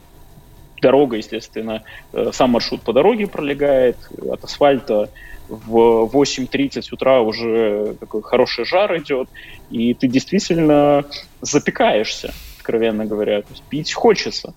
дорога, 0.80 1.16
естественно, 1.16 1.82
э, 2.12 2.30
сам 2.32 2.50
маршрут 2.50 2.82
по 2.82 2.92
дороге 2.92 3.26
пролегает, 3.26 3.96
от 4.30 4.44
асфальта 4.44 5.10
в 5.48 6.08
8.30 6.12 6.82
утра 6.92 7.20
уже 7.22 7.96
такой 7.98 8.22
хороший 8.22 8.64
жар 8.64 8.96
идет, 8.98 9.28
и 9.68 9.94
ты 9.94 10.06
действительно 10.06 11.04
запекаешься, 11.40 12.32
откровенно 12.56 13.04
говоря, 13.04 13.42
то 13.42 13.50
есть 13.50 13.64
пить 13.68 13.92
хочется. 13.92 14.54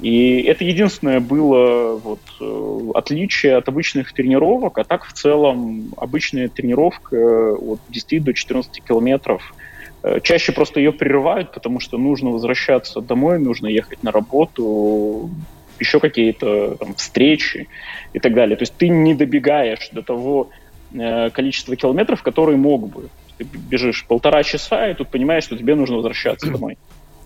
И 0.00 0.42
это 0.42 0.64
единственное 0.64 1.20
было 1.20 1.96
вот, 1.96 2.20
э, 2.40 2.90
отличие 2.94 3.56
от 3.56 3.68
обычных 3.68 4.12
тренировок, 4.12 4.78
а 4.78 4.84
так 4.84 5.06
в 5.06 5.12
целом 5.14 5.94
обычная 5.96 6.48
тренировка 6.48 7.54
от 7.54 7.80
10 7.88 8.22
до 8.22 8.34
14 8.34 8.82
километров. 8.84 9.54
Э, 10.02 10.20
Чаще 10.22 10.52
просто 10.52 10.80
ее 10.80 10.92
прерывают, 10.92 11.52
потому 11.52 11.80
что 11.80 11.96
нужно 11.96 12.30
возвращаться 12.30 13.00
домой, 13.00 13.38
нужно 13.38 13.68
ехать 13.68 14.02
на 14.02 14.12
работу, 14.12 15.30
еще 15.78 15.98
какие-то 15.98 16.76
там 16.76 16.94
встречи 16.94 17.68
и 18.12 18.18
так 18.18 18.34
далее. 18.34 18.56
То 18.56 18.62
есть 18.62 18.74
ты 18.76 18.88
не 18.88 19.14
добегаешь 19.14 19.88
до 19.92 20.02
того 20.02 20.50
э, 20.92 21.30
количества 21.30 21.74
километров, 21.74 22.22
которые 22.22 22.58
мог 22.58 22.88
бы. 22.88 23.08
Ты 23.38 23.44
бежишь 23.44 24.04
полтора 24.06 24.42
часа, 24.42 24.90
и 24.90 24.94
тут 24.94 25.08
понимаешь, 25.08 25.44
что 25.44 25.56
тебе 25.56 25.74
нужно 25.74 25.96
возвращаться 25.96 26.46
домой. 26.50 26.76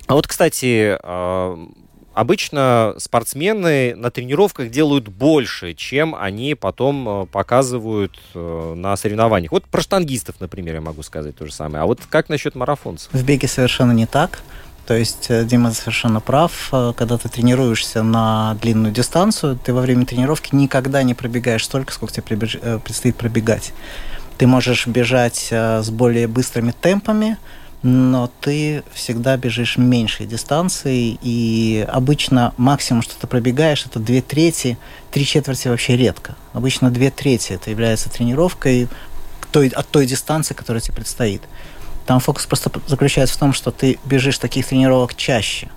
А 0.06 0.14
вот, 0.14 0.26
кстати, 0.26 0.96
а, 1.02 1.56
обычно 2.20 2.94
спортсмены 2.98 3.94
на 3.96 4.11
тренировках 4.11 4.70
делают 4.70 5.09
больше, 5.09 5.74
чем 5.74 6.14
они 6.14 6.54
потом 6.54 7.09
а, 7.09 7.26
показывают 7.26 8.18
э, 8.35 8.74
на 8.76 8.96
соревнованиях. 8.96 9.52
Вот 9.52 9.64
про 9.64 9.80
штангистов, 9.80 10.37
например, 10.40 10.74
я 10.74 10.80
могу 10.80 11.02
сказать 11.02 11.37
то 11.37 11.46
же 11.46 11.52
самое. 11.52 11.83
А 11.83 11.87
вот 11.87 12.00
как 12.09 12.28
насчет 12.28 12.54
марафонцев? 12.54 13.12
В 13.12 13.24
беге 13.24 13.48
совершенно 13.48 13.92
не 13.92 14.06
так. 14.06 14.42
То 14.87 14.94
есть 14.94 15.26
э, 15.30 15.44
Дима 15.44 15.72
совершенно 15.72 16.20
прав. 16.20 16.68
Э, 16.72 16.92
Когда 16.96 17.16
ты 17.16 17.28
тренируешься 17.28 18.02
на 18.02 18.56
длинную 18.61 18.92
дистанцию, 18.92 19.59
ты 19.59 19.72
во 19.72 19.80
время 19.80 20.04
тренировки 20.04 20.54
никогда 20.54 21.02
не 21.02 21.14
пробегаешь 21.14 21.64
столько, 21.64 21.92
сколько 21.92 22.12
тебе 22.12 22.24
прибеж- 22.37 22.59
э, 22.61 22.78
предстоит 22.80 23.16
пробегать. 23.16 23.72
Ты 24.37 24.46
можешь 24.46 24.87
бежать 24.87 25.48
э, 25.50 25.83
с 25.83 25.90
более 25.90 26.26
быстрыми 26.26 26.72
темпами, 26.72 27.38
но 27.83 28.31
ты 28.40 28.83
всегда 28.93 29.37
бежишь 29.37 29.79
меньшей 29.79 30.27
дистанции, 30.27 31.19
и 31.23 31.87
обычно 31.88 32.53
максимум, 32.57 33.03
что 33.03 33.14
ты 33.19 33.27
пробегаешь, 33.27 33.87
это 33.87 33.99
две 33.99 34.21
трети, 34.21 34.77
три 35.11 35.25
четверти 35.25 35.69
вообще 35.69 35.97
редко. 35.97 36.37
Обычно 36.53 36.90
две 36.90 37.11
трети 37.11 37.53
это 37.53 37.71
является 37.71 38.11
тренировкой 38.11 38.88
той, 39.51 39.69
от 39.69 39.88
той 39.88 40.07
дистанции, 40.07 40.55
которая 40.55 40.81
тебе 40.81 40.97
предстоит. 40.97 41.43
Там 42.07 42.21
фокус 42.21 42.47
просто 42.47 42.71
заключается 42.87 43.37
в 43.37 43.38
том, 43.38 43.53
что 43.53 43.71
ты 43.71 43.99
бежишь 44.05 44.38
таких 44.38 44.66
тренировок 44.66 45.14
чаще. 45.14 45.69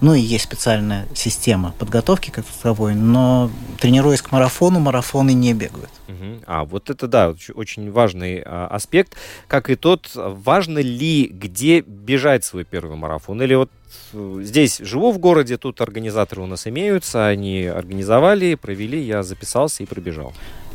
Ну 0.00 0.14
и 0.14 0.20
есть 0.20 0.44
специальная 0.44 1.06
система 1.14 1.72
подготовки 1.78 2.30
как 2.30 2.44
таковой, 2.44 2.94
но 2.94 3.50
тренируясь 3.80 4.20
к 4.20 4.30
марафону, 4.30 4.78
марафоны 4.78 5.32
не 5.32 5.54
бегают. 5.54 5.90
Мгм. 6.08 6.42
А, 6.46 6.64
вот 6.64 6.90
это, 6.90 7.08
да, 7.08 7.30
оч- 7.30 7.52
очень 7.52 7.90
важный 7.90 8.42
а, 8.44 8.66
аспект. 8.68 9.16
Как 9.48 9.70
и 9.70 9.74
тот, 9.74 10.10
важно 10.14 10.78
ли, 10.80 11.26
где 11.26 11.80
бежать 11.80 12.44
свой 12.44 12.64
первый 12.64 12.96
марафон? 12.96 13.42
Или 13.42 13.54
вот 13.54 13.70
э, 14.12 14.40
здесь 14.42 14.78
живу 14.78 15.12
в 15.12 15.18
городе, 15.18 15.56
тут 15.56 15.80
организаторы 15.80 16.42
у 16.42 16.46
нас 16.46 16.66
имеются, 16.66 17.26
они 17.26 17.64
организовали, 17.64 18.54
провели, 18.54 19.02
я 19.02 19.22
записался 19.22 19.82
и 19.82 19.86
пробежал. 19.86 20.34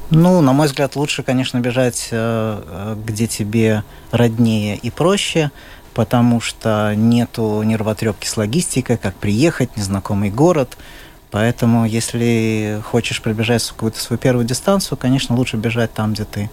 Ну, 0.10 0.42
на 0.42 0.52
мой 0.52 0.68
взгляд, 0.68 0.98
лучше, 0.98 1.24
конечно, 1.24 1.60
бежать, 1.60 2.10
э, 2.12 2.62
э, 2.66 2.96
где 3.06 3.28
тебе 3.28 3.84
роднее 4.12 4.76
и 4.76 4.90
проще, 4.90 5.52
потому 5.94 6.40
что 6.40 6.94
нету 6.96 7.62
нервотрепки 7.64 8.28
с 8.28 8.38
логистикой, 8.38 8.98
как 8.98 9.16
приехать, 9.16 9.76
незнакомый 9.78 10.30
город. 10.30 10.78
Поэтому, 11.32 11.86
если 11.86 12.82
хочешь 12.86 13.22
пробежать 13.22 13.66
какую-то 13.68 14.00
свою 14.00 14.20
первую 14.20 14.46
дистанцию, 14.46 14.98
конечно, 14.98 15.36
лучше 15.36 15.58
бежать 15.58 15.94
там, 15.94 16.14
где 16.14 16.26
ты 16.26 16.50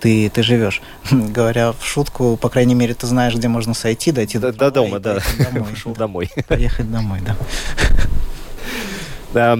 ты, 0.00 0.28
ты 0.28 0.42
живешь. 0.42 0.82
Говоря 1.10 1.72
в 1.72 1.82
шутку, 1.82 2.36
по 2.36 2.50
крайней 2.50 2.74
мере, 2.74 2.92
ты 2.92 3.06
знаешь, 3.06 3.34
где 3.34 3.48
можно 3.48 3.72
сойти, 3.72 4.12
дойти 4.12 4.38
До, 4.38 4.52
до, 4.52 4.58
до 4.58 4.70
дома, 4.70 4.98
да. 4.98 5.18
домой. 5.38 5.66
Ушел 5.72 5.94
домой. 5.94 6.30
Поехать 6.48 6.92
домой, 6.92 7.20
да. 7.24 7.36
Да. 9.32 9.58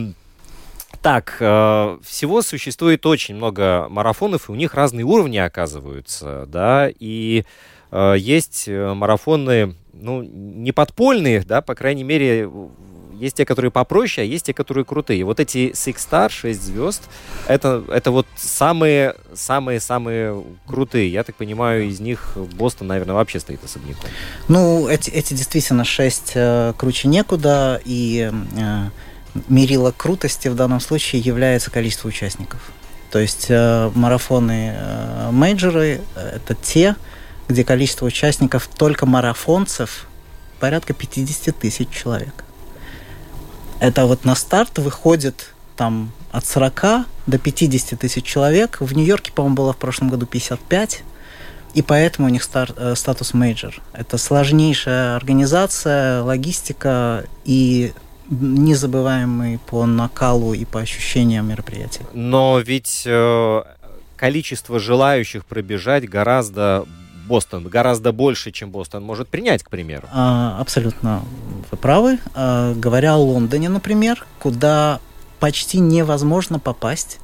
Так, 1.01 1.37
э, 1.41 1.99
всего 2.03 2.43
существует 2.43 3.07
очень 3.07 3.35
много 3.35 3.87
марафонов, 3.89 4.49
и 4.49 4.53
у 4.53 4.55
них 4.55 4.75
разные 4.75 5.05
уровни 5.05 5.39
оказываются, 5.39 6.45
да, 6.47 6.91
и 6.99 7.45
есть 8.17 8.65
э, 8.67 8.95
марафоны, 8.95 9.75
ну, 9.93 10.23
не 10.23 10.73
подпольные, 10.73 11.43
да, 11.43 11.63
по 11.63 11.75
крайней 11.75 12.05
мере, 12.05 12.49
есть 13.19 13.37
те, 13.37 13.45
которые 13.45 13.71
попроще, 13.71 14.27
а 14.27 14.29
есть 14.29 14.47
те, 14.47 14.55
которые 14.55 14.85
крутые. 14.85 15.25
Вот 15.25 15.41
эти 15.41 15.71
Six 15.73 15.97
Star, 15.97 16.29
6 16.31 16.61
звезд, 16.61 17.03
это, 17.47 17.85
это 17.89 18.11
вот 18.11 18.27
самые, 18.37 19.15
самые, 19.35 19.81
самые 19.81 20.43
крутые. 20.67 21.11
Я 21.11 21.23
так 21.23 21.37
понимаю, 21.37 21.85
из 21.85 22.01
них 22.01 22.37
Бостон, 22.37 22.89
наверное, 22.89 23.15
вообще 23.15 23.41
стоит 23.41 23.63
особняком. 23.65 24.11
Ну, 24.49 24.89
эти, 24.89 25.11
эти 25.11 25.35
действительно 25.35 25.85
шесть 25.85 26.33
э, 26.35 26.73
круче 26.77 27.09
некуда, 27.09 27.81
и 27.85 28.31
э, 28.57 28.91
мерило 29.49 29.93
крутости 29.97 30.49
в 30.49 30.55
данном 30.55 30.81
случае 30.81 31.23
является 31.23 31.71
количество 31.71 32.09
участников. 32.09 32.73
То 33.11 33.21
есть 33.21 33.47
э, 33.49 33.91
марафоны 33.95 34.75
э, 34.77 35.31
мейджоры 35.31 36.01
э, 36.17 36.37
это 36.37 36.55
те, 36.55 36.97
где 37.49 37.65
количество 37.65 38.07
участников 38.07 38.69
только 38.69 39.07
марафонцев 39.07 40.07
порядка 40.61 40.95
50 40.95 41.57
тысяч 41.57 41.89
человек. 41.91 42.45
Это 43.81 44.07
вот 44.07 44.25
на 44.25 44.35
старт 44.35 44.79
выходит 44.79 45.55
там 45.77 46.13
от 46.33 46.47
40 46.47 47.07
до 47.27 47.39
50 47.39 47.99
тысяч 47.99 48.25
человек. 48.25 48.79
В 48.81 48.95
Нью-Йорке, 48.95 49.33
по-моему, 49.33 49.57
было 49.57 49.73
в 49.73 49.77
прошлом 49.77 50.09
году 50.09 50.27
55. 50.27 51.03
и 51.75 51.83
поэтому 51.83 52.29
у 52.29 52.31
них 52.31 52.45
стар, 52.45 52.73
э, 52.77 52.95
статус 52.95 53.35
мейджор. 53.35 53.83
Это 53.93 54.17
сложнейшая 54.17 55.17
организация, 55.17 56.23
логистика 56.23 57.25
и 57.45 57.93
незабываемый 58.31 59.59
по 59.59 59.85
накалу 59.85 60.55
и 60.55 60.65
по 60.65 60.81
ощущениям 60.81 61.49
мероприятия. 61.49 62.07
Но 62.13 62.61
ведь 62.61 63.03
э, 63.07 63.63
количество 64.17 64.79
желающих 64.79 65.45
пробежать 65.45 66.09
гораздо 66.09 66.87
Бостон 67.27 67.69
гораздо 67.69 68.13
больше, 68.13 68.51
чем 68.51 68.71
Бостон 68.71 69.03
может 69.03 69.29
принять, 69.29 69.63
к 69.63 69.71
примеру. 69.71 70.09
А, 70.13 70.59
абсолютно 70.61 71.23
вы 71.71 71.77
правы. 71.77 72.19
А, 72.35 72.75
говоря 72.75 73.15
о 73.15 73.19
Лондоне, 73.19 73.69
например, 73.69 74.27
куда 74.39 75.01
почти 75.41 75.79
невозможно 75.79 76.59
попасть, 76.59 77.19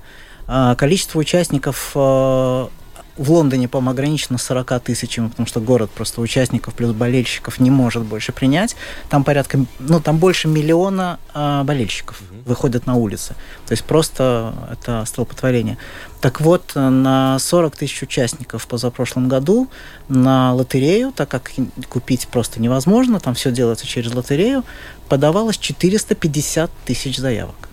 а, 0.46 0.74
количество 0.74 1.18
участников 1.18 1.92
а, 1.94 2.68
в 3.16 3.30
Лондоне, 3.30 3.68
по-моему, 3.68 3.90
ограничено 3.90 4.38
40 4.38 4.80
тысячами, 4.80 5.28
потому 5.28 5.46
что 5.46 5.60
город 5.60 5.90
просто 5.90 6.20
участников 6.20 6.74
плюс 6.74 6.92
болельщиков 6.92 7.60
не 7.60 7.70
может 7.70 8.02
больше 8.02 8.32
принять. 8.32 8.76
Там 9.08 9.24
порядка, 9.24 9.64
ну, 9.78 10.00
там 10.00 10.18
больше 10.18 10.48
миллиона 10.48 11.18
э, 11.34 11.62
болельщиков 11.64 12.20
mm-hmm. 12.20 12.48
выходят 12.48 12.86
на 12.86 12.96
улицы. 12.96 13.34
То 13.66 13.72
есть 13.72 13.84
просто 13.84 14.54
это 14.70 15.04
столпотворение. 15.06 15.78
Так 16.20 16.40
вот, 16.40 16.72
на 16.74 17.38
40 17.38 17.76
тысяч 17.76 18.02
участников 18.02 18.66
позапрошлом 18.66 19.28
году 19.28 19.68
на 20.08 20.52
лотерею, 20.54 21.12
так 21.12 21.28
как 21.28 21.50
купить 21.88 22.28
просто 22.28 22.60
невозможно, 22.60 23.20
там 23.20 23.34
все 23.34 23.50
делается 23.50 23.86
через 23.86 24.14
лотерею, 24.14 24.64
подавалось 25.08 25.56
450 25.56 26.70
тысяч 26.84 27.16
заявок. 27.16 27.69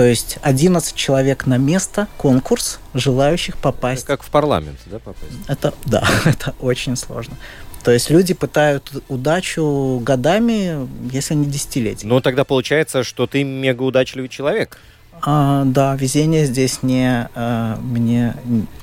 То 0.00 0.06
есть 0.06 0.38
11 0.40 0.94
человек 0.94 1.44
на 1.44 1.58
место, 1.58 2.08
конкурс 2.16 2.80
желающих 2.94 3.58
попасть. 3.58 4.06
Как 4.06 4.22
в 4.22 4.30
парламент, 4.30 4.78
да, 4.86 4.98
попасть? 4.98 5.34
Это, 5.46 5.74
да, 5.84 6.02
это 6.24 6.54
очень 6.58 6.96
сложно. 6.96 7.36
То 7.84 7.90
есть 7.90 8.08
люди 8.08 8.32
пытают 8.32 8.90
удачу 9.10 10.00
годами, 10.02 10.88
если 11.12 11.34
не 11.34 11.44
десятилетиями. 11.44 12.14
Ну, 12.14 12.22
тогда 12.22 12.44
получается, 12.44 13.04
что 13.04 13.26
ты 13.26 13.44
мега 13.44 13.82
удачливый 13.82 14.30
человек. 14.30 14.78
А, 15.20 15.64
да, 15.66 15.94
везение 15.96 16.46
здесь 16.46 16.82
не 16.82 17.28
а, 17.34 17.76
мне 17.82 18.34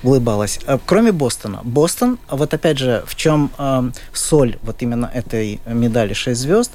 улыбалось. 0.04 0.60
А, 0.68 0.80
кроме 0.86 1.12
Бостона. 1.12 1.62
Бостон, 1.64 2.20
вот 2.30 2.54
опять 2.54 2.78
же, 2.78 3.04
в 3.08 3.16
чем 3.16 3.50
а, 3.58 3.90
соль 4.14 4.60
вот 4.62 4.84
именно 4.84 5.10
этой 5.12 5.62
медали 5.66 6.14
6 6.14 6.40
звезд, 6.40 6.74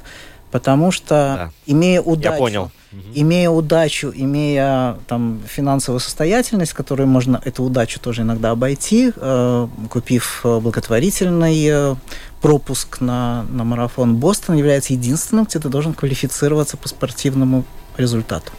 потому 0.53 0.91
что, 0.91 1.09
да. 1.09 1.51
имея 1.65 1.99
удачу... 1.99 2.33
Я 2.33 2.37
понял 2.37 2.71
Имея 3.15 3.49
удачу, 3.49 4.13
имея 4.15 4.97
там 5.07 5.41
финансовую 5.47 5.99
состоятельность, 5.99 6.73
которую 6.73 7.07
можно 7.07 7.41
эту 7.43 7.63
удачу 7.63 7.99
тоже 7.99 8.21
иногда 8.21 8.51
обойти, 8.51 9.11
э, 9.15 9.67
купив 9.89 10.41
э, 10.43 10.59
благотворительный 10.59 11.65
э, 11.65 11.95
пропуск 12.39 13.01
на, 13.01 13.45
на 13.49 13.63
марафон, 13.63 14.17
Бостон 14.17 14.55
является 14.57 14.93
единственным, 14.93 15.45
где 15.45 15.57
ты 15.57 15.69
должен 15.69 15.95
квалифицироваться 15.95 16.77
по 16.77 16.87
спортивному 16.87 17.65
результату. 17.97 18.51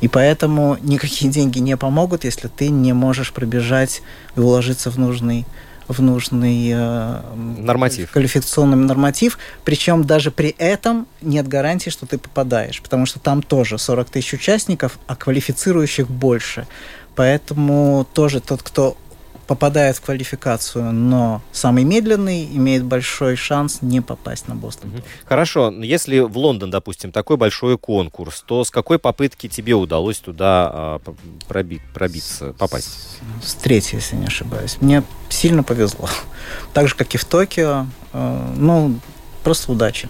И 0.00 0.08
поэтому 0.08 0.76
никакие 0.82 1.30
деньги 1.30 1.60
не 1.60 1.76
помогут, 1.76 2.24
если 2.24 2.48
ты 2.48 2.70
не 2.70 2.92
можешь 2.92 3.32
пробежать 3.32 4.02
и 4.34 4.40
уложиться 4.40 4.90
в 4.90 4.98
нужный 4.98 5.46
в 5.90 6.00
нужный 6.00 6.70
э, 6.72 7.20
норматив. 7.58 8.12
квалификационный 8.12 8.76
норматив. 8.76 9.38
Причем 9.64 10.04
даже 10.04 10.30
при 10.30 10.54
этом 10.58 11.06
нет 11.20 11.48
гарантии, 11.48 11.90
что 11.90 12.06
ты 12.06 12.16
попадаешь, 12.16 12.80
потому 12.80 13.06
что 13.06 13.18
там 13.18 13.42
тоже 13.42 13.76
40 13.76 14.08
тысяч 14.10 14.34
участников, 14.34 14.98
а 15.06 15.16
квалифицирующих 15.16 16.08
больше. 16.08 16.66
Поэтому 17.16 18.06
тоже 18.14 18.40
тот, 18.40 18.62
кто 18.62 18.96
попадает 19.50 19.96
в 19.96 20.00
квалификацию, 20.02 20.92
но 20.92 21.42
самый 21.50 21.82
медленный 21.82 22.44
имеет 22.44 22.84
большой 22.84 23.34
шанс 23.34 23.82
не 23.82 24.00
попасть 24.00 24.46
на 24.46 24.54
Бостон. 24.54 24.92
Хорошо, 25.24 25.72
если 25.72 26.20
в 26.20 26.38
Лондон, 26.38 26.70
допустим, 26.70 27.10
такой 27.10 27.36
большой 27.36 27.76
конкурс, 27.76 28.44
то 28.46 28.62
с 28.62 28.70
какой 28.70 29.00
попытки 29.00 29.48
тебе 29.48 29.74
удалось 29.74 30.20
туда 30.20 30.70
а, 30.72 31.00
проби- 31.48 31.82
пробиться, 31.92 32.52
попасть? 32.60 33.18
С 33.42 33.54
третьей, 33.54 33.98
если 33.98 34.14
не 34.14 34.26
ошибаюсь. 34.26 34.76
Мне 34.80 35.02
сильно 35.28 35.64
повезло. 35.64 36.08
Так 36.72 36.86
же, 36.86 36.94
как 36.94 37.12
и 37.16 37.18
в 37.18 37.24
Токио. 37.24 37.86
Э, 38.12 38.54
ну, 38.56 39.00
просто 39.42 39.72
удача. 39.72 40.08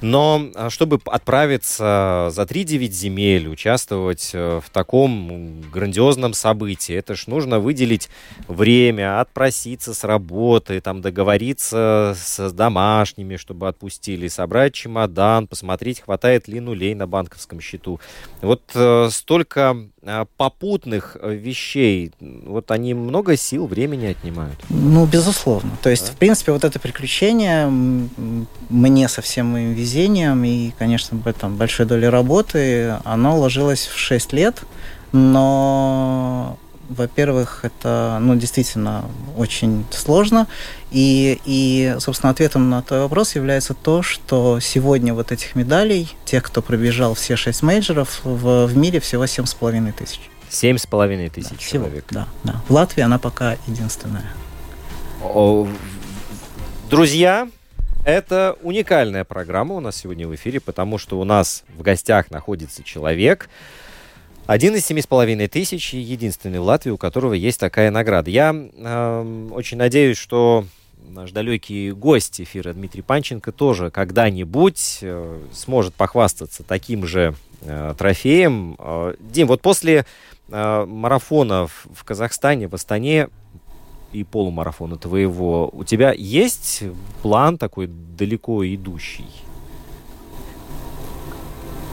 Но 0.00 0.50
а, 0.54 0.70
чтобы 0.70 1.00
отправиться 1.04 2.28
за 2.30 2.42
3-9 2.42 2.90
земель, 2.90 3.48
участвовать 3.48 4.30
э, 4.32 4.60
в 4.64 4.70
таком 4.70 5.62
грандиозном 5.72 6.34
событии, 6.34 6.94
это 6.94 7.14
ж 7.14 7.26
нужно 7.26 7.60
выделить 7.60 8.08
время, 8.48 9.20
отпроситься 9.20 9.94
с 9.94 10.04
работы, 10.04 10.80
там 10.80 11.00
договориться 11.00 12.16
с 12.16 12.52
домашними, 12.52 13.36
чтобы 13.36 13.68
отпустили, 13.68 14.28
собрать 14.28 14.74
чемодан, 14.74 15.46
посмотреть, 15.46 16.00
хватает 16.00 16.48
ли 16.48 16.60
нулей 16.60 16.94
на 16.94 17.06
банковском 17.06 17.60
счету. 17.60 18.00
Вот 18.40 18.62
э, 18.74 19.08
столько 19.10 19.76
а, 20.02 20.24
попутных 20.38 21.18
э, 21.20 21.34
вещей, 21.34 22.12
вот 22.20 22.70
они 22.70 22.94
много 22.94 23.36
сил, 23.36 23.66
времени 23.66 24.06
отнимают? 24.06 24.58
Ну, 24.70 25.04
безусловно. 25.04 25.70
То 25.82 25.90
есть, 25.90 26.06
да? 26.06 26.12
в 26.12 26.16
принципе, 26.16 26.52
вот 26.52 26.64
это 26.64 26.78
приключение 26.78 27.68
мне 28.70 29.08
со 29.08 29.20
всем 29.20 29.48
моим 29.48 29.74
везением 29.90 30.44
и, 30.44 30.70
конечно, 30.78 31.18
в 31.18 31.26
этом 31.26 31.56
большой 31.56 31.86
долей 31.86 32.08
работы, 32.08 32.96
оно 33.04 33.38
ложилось 33.38 33.86
в 33.86 33.98
6 33.98 34.32
лет, 34.32 34.62
но 35.12 36.56
во-первых, 36.88 37.60
это 37.62 38.18
ну, 38.20 38.34
действительно 38.34 39.04
очень 39.36 39.84
сложно. 39.92 40.48
И, 40.90 41.40
и, 41.44 41.94
собственно, 42.00 42.30
ответом 42.30 42.68
на 42.68 42.82
твой 42.82 43.00
вопрос 43.00 43.36
является 43.36 43.74
то, 43.74 44.02
что 44.02 44.58
сегодня 44.58 45.14
вот 45.14 45.30
этих 45.30 45.54
медалей, 45.54 46.12
тех, 46.24 46.42
кто 46.42 46.62
пробежал 46.62 47.14
все 47.14 47.36
шесть 47.36 47.62
мейджеров, 47.62 48.20
в, 48.24 48.66
в 48.66 48.76
мире 48.76 48.98
всего 48.98 49.26
семь 49.26 49.46
с 49.46 49.54
половиной 49.54 49.92
тысяч. 49.92 50.20
Семь 50.48 50.78
с 50.78 50.86
половиной 50.86 51.30
тысяч 51.30 51.50
да, 51.50 51.56
человек. 51.58 52.04
Всего, 52.08 52.24
да, 52.42 52.52
да. 52.52 52.60
В 52.66 52.72
Латвии 52.72 53.02
она 53.02 53.20
пока 53.20 53.56
единственная. 53.68 54.32
О, 55.22 55.68
друзья, 56.90 57.46
это 58.04 58.56
уникальная 58.62 59.24
программа 59.24 59.74
у 59.74 59.80
нас 59.80 59.96
сегодня 59.96 60.26
в 60.26 60.34
эфире, 60.34 60.60
потому 60.60 60.98
что 60.98 61.18
у 61.20 61.24
нас 61.24 61.64
в 61.76 61.82
гостях 61.82 62.30
находится 62.30 62.82
человек, 62.82 63.48
один 64.46 64.74
из 64.74 64.84
семи 64.84 65.00
с 65.00 65.06
половиной 65.06 65.46
тысяч, 65.46 65.94
единственный 65.94 66.58
в 66.58 66.64
Латвии, 66.64 66.90
у 66.90 66.96
которого 66.96 67.34
есть 67.34 67.60
такая 67.60 67.92
награда. 67.92 68.30
Я 68.30 68.52
э, 68.52 69.48
очень 69.52 69.76
надеюсь, 69.76 70.18
что 70.18 70.64
наш 71.08 71.30
далекий 71.30 71.92
гость 71.92 72.40
эфира 72.40 72.72
Дмитрий 72.72 73.02
Панченко 73.02 73.52
тоже 73.52 73.92
когда-нибудь 73.92 74.98
э, 75.02 75.40
сможет 75.52 75.94
похвастаться 75.94 76.64
таким 76.64 77.06
же 77.06 77.34
э, 77.60 77.94
трофеем. 77.96 78.74
Э, 78.78 79.14
Дим, 79.20 79.46
вот 79.46 79.62
после 79.62 80.04
э, 80.48 80.84
марафона 80.84 81.68
в, 81.68 81.86
в 81.94 82.02
Казахстане, 82.02 82.66
в 82.66 82.74
Астане 82.74 83.28
и 84.12 84.24
полумарафона 84.24 84.96
твоего, 84.96 85.70
у 85.72 85.84
тебя 85.84 86.12
есть 86.16 86.82
план 87.22 87.58
такой 87.58 87.88
далеко 87.88 88.64
идущий? 88.66 89.26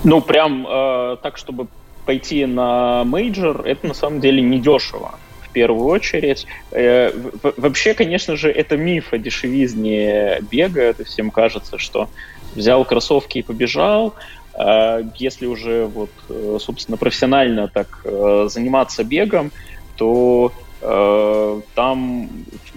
Ну, 0.03 0.21
прям 0.21 0.65
э, 0.67 1.17
так, 1.21 1.37
чтобы 1.37 1.67
пойти 2.07 2.45
на 2.45 3.03
мейджор, 3.03 3.61
это 3.65 3.87
на 3.87 3.93
самом 3.93 4.21
деле 4.21 4.41
недешево 4.41 5.19
в 5.41 5.49
первую 5.51 5.87
очередь. 5.87 6.47
Э, 6.71 7.11
вообще, 7.57 7.93
конечно 7.93 8.35
же, 8.35 8.49
это 8.49 8.77
миф 8.77 9.13
о 9.13 9.17
дешевизне 9.17 10.39
бега. 10.49 10.81
Это 10.81 11.03
всем 11.03 11.31
кажется, 11.31 11.77
что 11.77 12.09
взял 12.55 12.85
кроссовки 12.85 13.39
и 13.39 13.41
побежал. 13.41 14.13
Э, 14.53 15.03
если 15.15 15.45
уже 15.45 15.85
вот, 15.85 16.11
э, 16.29 16.57
собственно, 16.61 16.97
профессионально 16.97 17.67
так 17.67 18.05
заниматься 18.49 19.03
бегом, 19.03 19.51
то 19.97 20.51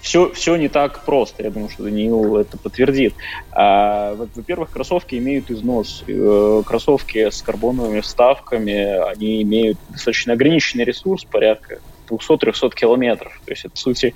все, 0.01 0.31
все 0.33 0.57
не 0.57 0.69
так 0.69 1.05
просто. 1.05 1.43
Я 1.43 1.51
думаю, 1.51 1.71
что 1.71 1.85
Даниил 1.85 2.37
это 2.37 2.57
подтвердит. 2.59 3.15
А, 3.53 4.15
во-первых, 4.35 4.71
кроссовки 4.71 5.17
имеют 5.17 5.51
износ. 5.51 6.05
Э, 6.07 6.63
кроссовки 6.67 7.31
с 7.31 7.43
карбоновыми 7.43 8.01
вставками, 8.01 9.11
они 9.11 9.43
имеют 9.43 9.79
достаточно 9.89 10.33
ограниченный 10.33 10.85
ресурс, 10.85 11.25
порядка 11.25 11.81
200-300 12.09 12.75
километров. 12.75 13.41
То 13.45 13.53
есть, 13.53 13.65
это, 13.65 13.73
по 13.73 13.81
сути, 13.81 14.15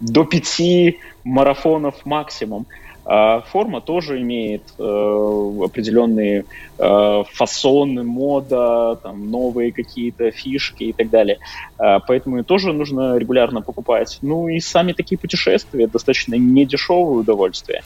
до 0.00 0.24
пяти 0.24 1.00
марафонов 1.24 2.04
максимум. 2.04 2.66
А 3.08 3.40
форма 3.42 3.80
тоже 3.80 4.20
имеет 4.20 4.62
э, 4.78 4.82
определенные 4.82 6.44
э, 6.76 7.22
фасоны, 7.32 8.02
мода, 8.02 8.98
там, 9.00 9.30
новые 9.30 9.70
какие-то 9.70 10.32
фишки 10.32 10.84
и 10.84 10.92
так 10.92 11.08
далее. 11.08 11.38
Э, 11.78 12.00
поэтому 12.04 12.42
тоже 12.42 12.72
нужно 12.72 13.16
регулярно 13.16 13.62
покупать. 13.62 14.18
Ну 14.22 14.48
и 14.48 14.58
сами 14.58 14.92
такие 14.92 15.18
путешествия 15.18 15.86
достаточно 15.86 16.34
недешевое 16.34 17.20
удовольствие. 17.20 17.82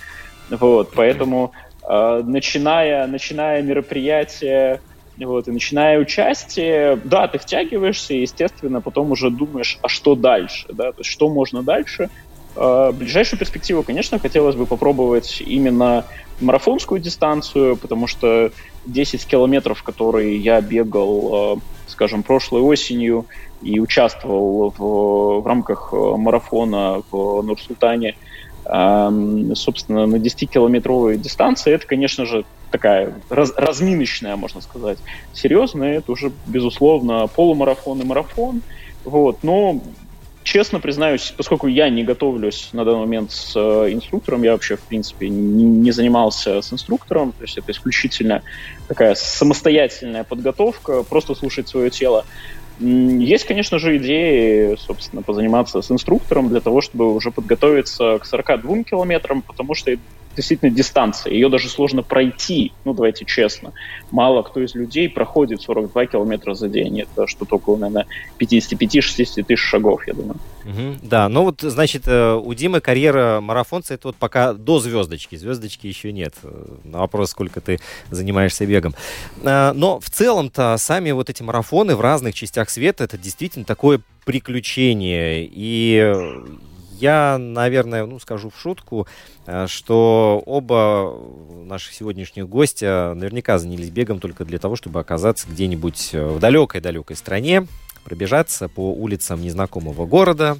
Вот, 0.48 0.92
поэтому 0.96 1.52
э, 1.86 2.22
начиная, 2.24 3.06
начиная 3.06 3.60
мероприятие 3.60 4.80
вот, 5.18 5.48
и 5.48 5.50
начиная 5.50 5.98
участие, 5.98 6.98
да, 7.04 7.28
ты 7.28 7.38
втягиваешься, 7.38 8.14
и, 8.14 8.22
естественно, 8.22 8.80
потом 8.80 9.12
уже 9.12 9.30
думаешь, 9.30 9.78
а 9.82 9.88
что 9.88 10.14
дальше, 10.14 10.66
да, 10.72 10.92
то 10.92 11.00
есть 11.00 11.10
что 11.10 11.28
можно 11.28 11.62
дальше, 11.62 12.08
э, 12.56 12.92
ближайшую 12.92 13.38
перспективу, 13.38 13.82
конечно, 13.82 14.18
хотелось 14.18 14.56
бы 14.56 14.66
попробовать 14.66 15.42
именно 15.44 16.04
марафонскую 16.40 17.00
дистанцию, 17.00 17.76
потому 17.76 18.06
что 18.06 18.50
10 18.86 19.26
километров, 19.26 19.82
которые 19.82 20.36
я 20.36 20.60
бегал, 20.60 21.56
э, 21.56 21.60
скажем, 21.88 22.22
прошлой 22.22 22.62
осенью 22.62 23.26
и 23.62 23.78
участвовал 23.80 24.72
в, 24.76 25.42
в 25.42 25.46
рамках 25.46 25.92
марафона 25.92 27.02
в 27.10 27.42
Нур-Султане, 27.42 28.16
собственно, 28.62 30.06
на 30.06 30.16
10-километровой 30.16 31.16
дистанции, 31.16 31.72
это, 31.72 31.86
конечно 31.86 32.24
же, 32.24 32.44
такая 32.70 33.14
раз, 33.28 33.52
разминочная, 33.56 34.36
можно 34.36 34.60
сказать. 34.60 34.98
Серьезная, 35.32 35.98
это 35.98 36.12
уже, 36.12 36.32
безусловно, 36.46 37.26
полумарафон 37.26 38.00
и 38.00 38.04
марафон. 38.04 38.62
Вот, 39.04 39.38
но 39.42 39.80
честно 40.42 40.80
признаюсь, 40.80 41.32
поскольку 41.36 41.66
я 41.66 41.88
не 41.90 42.04
готовлюсь 42.04 42.70
на 42.72 42.84
данный 42.84 43.00
момент 43.00 43.32
с 43.32 43.54
э, 43.56 43.92
инструктором, 43.92 44.42
я 44.42 44.52
вообще, 44.52 44.76
в 44.76 44.80
принципе, 44.80 45.28
не, 45.28 45.64
не 45.64 45.90
занимался 45.90 46.62
с 46.62 46.72
инструктором, 46.72 47.32
то 47.32 47.42
есть 47.42 47.58
это 47.58 47.72
исключительно 47.72 48.42
такая 48.88 49.14
самостоятельная 49.14 50.24
подготовка, 50.24 51.02
просто 51.02 51.34
слушать 51.34 51.68
свое 51.68 51.90
тело. 51.90 52.24
Есть, 52.80 53.44
конечно 53.44 53.78
же, 53.78 53.98
идеи, 53.98 54.74
собственно, 54.76 55.20
позаниматься 55.20 55.82
с 55.82 55.90
инструктором 55.90 56.48
для 56.48 56.60
того, 56.60 56.80
чтобы 56.80 57.14
уже 57.14 57.30
подготовиться 57.30 58.18
к 58.18 58.24
42 58.24 58.84
километрам, 58.84 59.42
потому 59.42 59.74
что 59.74 59.90
действительно 60.36 60.70
дистанция. 60.70 61.32
Ее 61.32 61.48
даже 61.48 61.68
сложно 61.68 62.02
пройти, 62.02 62.72
ну, 62.84 62.94
давайте 62.94 63.24
честно. 63.24 63.72
Мало 64.10 64.42
кто 64.42 64.60
из 64.60 64.74
людей 64.74 65.08
проходит 65.08 65.62
42 65.62 66.06
километра 66.06 66.54
за 66.54 66.68
день. 66.68 67.00
Это 67.00 67.26
что-то 67.26 67.56
около, 67.56 67.76
наверное, 67.76 68.06
55-60 68.38 69.42
тысяч 69.44 69.60
шагов, 69.60 70.06
я 70.06 70.14
думаю. 70.14 70.36
Угу, 70.64 70.98
да, 71.02 71.28
ну 71.28 71.44
вот, 71.44 71.60
значит, 71.62 72.02
э, 72.06 72.34
у 72.34 72.54
Димы 72.54 72.80
карьера 72.80 73.40
марафонца 73.40 73.94
это 73.94 74.08
вот 74.08 74.16
пока 74.16 74.52
до 74.52 74.78
звездочки. 74.78 75.36
Звездочки 75.36 75.86
еще 75.86 76.12
нет. 76.12 76.34
На 76.84 76.98
вопрос, 76.98 77.30
сколько 77.30 77.60
ты 77.60 77.80
занимаешься 78.10 78.66
бегом. 78.66 78.94
А, 79.44 79.72
но 79.72 80.00
в 80.00 80.10
целом-то 80.10 80.76
сами 80.78 81.10
вот 81.10 81.30
эти 81.30 81.42
марафоны 81.42 81.96
в 81.96 82.00
разных 82.00 82.34
частях 82.34 82.70
света 82.70 83.04
это 83.04 83.18
действительно 83.18 83.64
такое 83.64 84.00
приключение. 84.24 85.48
И 85.50 86.14
я, 87.00 87.38
наверное, 87.38 88.06
ну, 88.06 88.18
скажу 88.18 88.50
в 88.50 88.58
шутку, 88.58 89.06
э, 89.46 89.66
что 89.66 90.42
оба 90.46 91.16
наших 91.64 91.92
сегодняшних 91.92 92.48
гостя 92.48 93.12
наверняка 93.14 93.58
занялись 93.58 93.90
бегом 93.90 94.20
только 94.20 94.44
для 94.44 94.58
того, 94.58 94.76
чтобы 94.76 95.00
оказаться 95.00 95.46
где-нибудь 95.48 96.10
э, 96.12 96.26
в 96.26 96.38
далекой-далекой 96.38 97.16
стране, 97.16 97.66
пробежаться 98.04 98.68
по 98.68 98.92
улицам 98.92 99.40
незнакомого 99.42 100.06
города. 100.06 100.58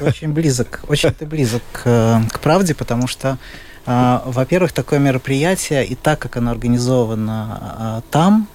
Очень 0.00 0.32
близок, 0.32 0.82
очень 0.88 1.12
ты 1.12 1.26
близок 1.26 1.62
к, 1.72 2.22
к 2.32 2.40
правде, 2.40 2.74
потому 2.74 3.06
что, 3.06 3.38
э, 3.86 4.20
во-первых, 4.24 4.72
такое 4.72 4.98
мероприятие 4.98 5.86
и 5.86 5.94
так, 5.94 6.18
как 6.18 6.36
оно 6.36 6.50
организовано 6.50 8.02
э, 8.04 8.10
там, 8.10 8.48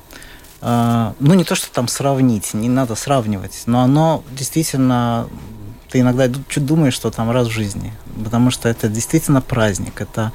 э, 0.62 1.14
ну 1.20 1.34
не 1.34 1.44
то, 1.44 1.56
что 1.56 1.72
там 1.72 1.88
сравнить, 1.88 2.54
не 2.54 2.70
надо 2.70 2.96
сравнивать, 2.96 3.64
но 3.66 3.82
оно 3.82 4.24
действительно 4.32 5.28
ты 5.92 6.00
иногда 6.00 6.30
чуть 6.50 6.66
думаешь, 6.66 6.94
что 6.94 7.12
там 7.12 7.32
раз 7.32 7.48
в 7.48 7.52
жизни, 7.52 7.94
потому 8.24 8.52
что 8.52 8.70
это 8.70 8.88
действительно 8.88 9.42
праздник, 9.42 10.02
это 10.02 10.32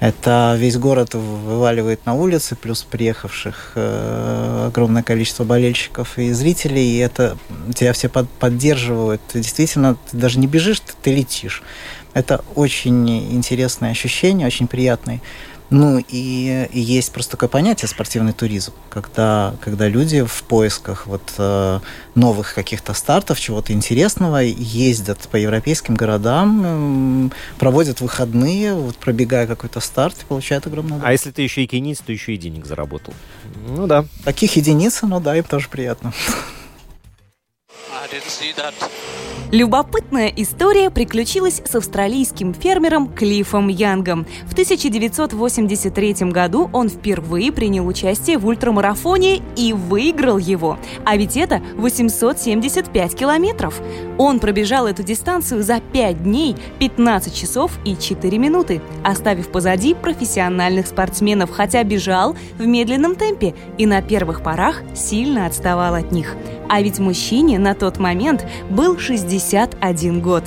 это 0.00 0.56
весь 0.58 0.78
город 0.78 1.12
вываливает 1.12 2.06
на 2.06 2.14
улицы, 2.14 2.56
плюс 2.56 2.82
приехавших 2.84 3.72
э, 3.74 4.64
огромное 4.68 5.02
количество 5.02 5.44
болельщиков 5.44 6.18
и 6.18 6.32
зрителей, 6.32 6.96
и 6.96 6.96
это 6.96 7.36
тебя 7.74 7.92
все 7.92 8.08
под, 8.08 8.26
поддерживают. 8.30 9.20
Ты 9.30 9.40
действительно, 9.40 9.98
ты 10.10 10.16
даже 10.16 10.38
не 10.38 10.46
бежишь, 10.46 10.80
ты, 10.80 10.94
ты 11.02 11.14
летишь. 11.14 11.62
Это 12.14 12.42
очень 12.54 13.34
интересное 13.34 13.90
ощущение, 13.90 14.46
очень 14.46 14.68
приятный. 14.68 15.20
Ну 15.70 16.02
и, 16.08 16.68
и 16.72 16.80
есть 16.80 17.12
просто 17.12 17.32
такое 17.32 17.48
понятие 17.48 17.88
спортивный 17.88 18.32
туризм, 18.32 18.72
когда, 18.88 19.54
когда 19.60 19.86
люди 19.86 20.24
в 20.24 20.42
поисках 20.42 21.06
вот 21.06 21.22
э, 21.38 21.80
новых 22.16 22.54
каких-то 22.54 22.92
стартов, 22.92 23.38
чего-то 23.38 23.72
интересного, 23.72 24.38
ездят 24.42 25.20
по 25.28 25.36
европейским 25.36 25.94
городам, 25.94 27.30
проводят 27.58 28.00
выходные, 28.00 28.74
вот 28.74 28.96
пробегая 28.96 29.46
какой-то 29.46 29.78
старт 29.78 30.16
и 30.20 30.24
получают 30.24 30.66
огромное. 30.66 31.00
А 31.04 31.12
если 31.12 31.30
ты 31.30 31.42
еще 31.42 31.60
и 31.60 31.64
единиц, 31.64 32.00
то 32.04 32.10
еще 32.10 32.34
и 32.34 32.36
денег 32.36 32.66
заработал. 32.66 33.14
Ну 33.68 33.86
да. 33.86 34.04
Таких 34.24 34.56
единиц, 34.56 35.02
ну 35.02 35.20
да, 35.20 35.36
им 35.36 35.44
тоже 35.44 35.68
приятно. 35.68 36.12
Любопытная 39.52 40.28
история 40.36 40.90
приключилась 40.90 41.60
с 41.64 41.74
австралийским 41.74 42.54
фермером 42.54 43.08
Клиффом 43.08 43.66
Янгом. 43.66 44.24
В 44.46 44.52
1983 44.52 46.30
году 46.30 46.70
он 46.72 46.88
впервые 46.88 47.50
принял 47.50 47.84
участие 47.84 48.38
в 48.38 48.46
ультрамарафоне 48.46 49.42
и 49.56 49.72
выиграл 49.72 50.38
его. 50.38 50.78
А 51.04 51.16
ведь 51.16 51.36
это 51.36 51.60
875 51.74 53.16
километров. 53.16 53.80
Он 54.18 54.38
пробежал 54.38 54.86
эту 54.86 55.02
дистанцию 55.02 55.64
за 55.64 55.80
5 55.80 56.22
дней, 56.22 56.54
15 56.78 57.34
часов 57.34 57.72
и 57.84 57.96
4 57.96 58.38
минуты, 58.38 58.80
оставив 59.02 59.48
позади 59.48 59.94
профессиональных 59.94 60.86
спортсменов, 60.86 61.50
хотя 61.50 61.82
бежал 61.82 62.36
в 62.56 62.64
медленном 62.64 63.16
темпе 63.16 63.56
и 63.78 63.86
на 63.86 64.00
первых 64.00 64.44
порах 64.44 64.82
сильно 64.94 65.46
отставал 65.46 65.96
от 65.96 66.12
них. 66.12 66.36
А 66.72 66.82
ведь 66.82 67.00
мужчине 67.00 67.58
на 67.58 67.74
тот 67.74 67.98
момент 67.98 68.46
был 68.70 68.96
61 68.96 70.20
год. 70.20 70.44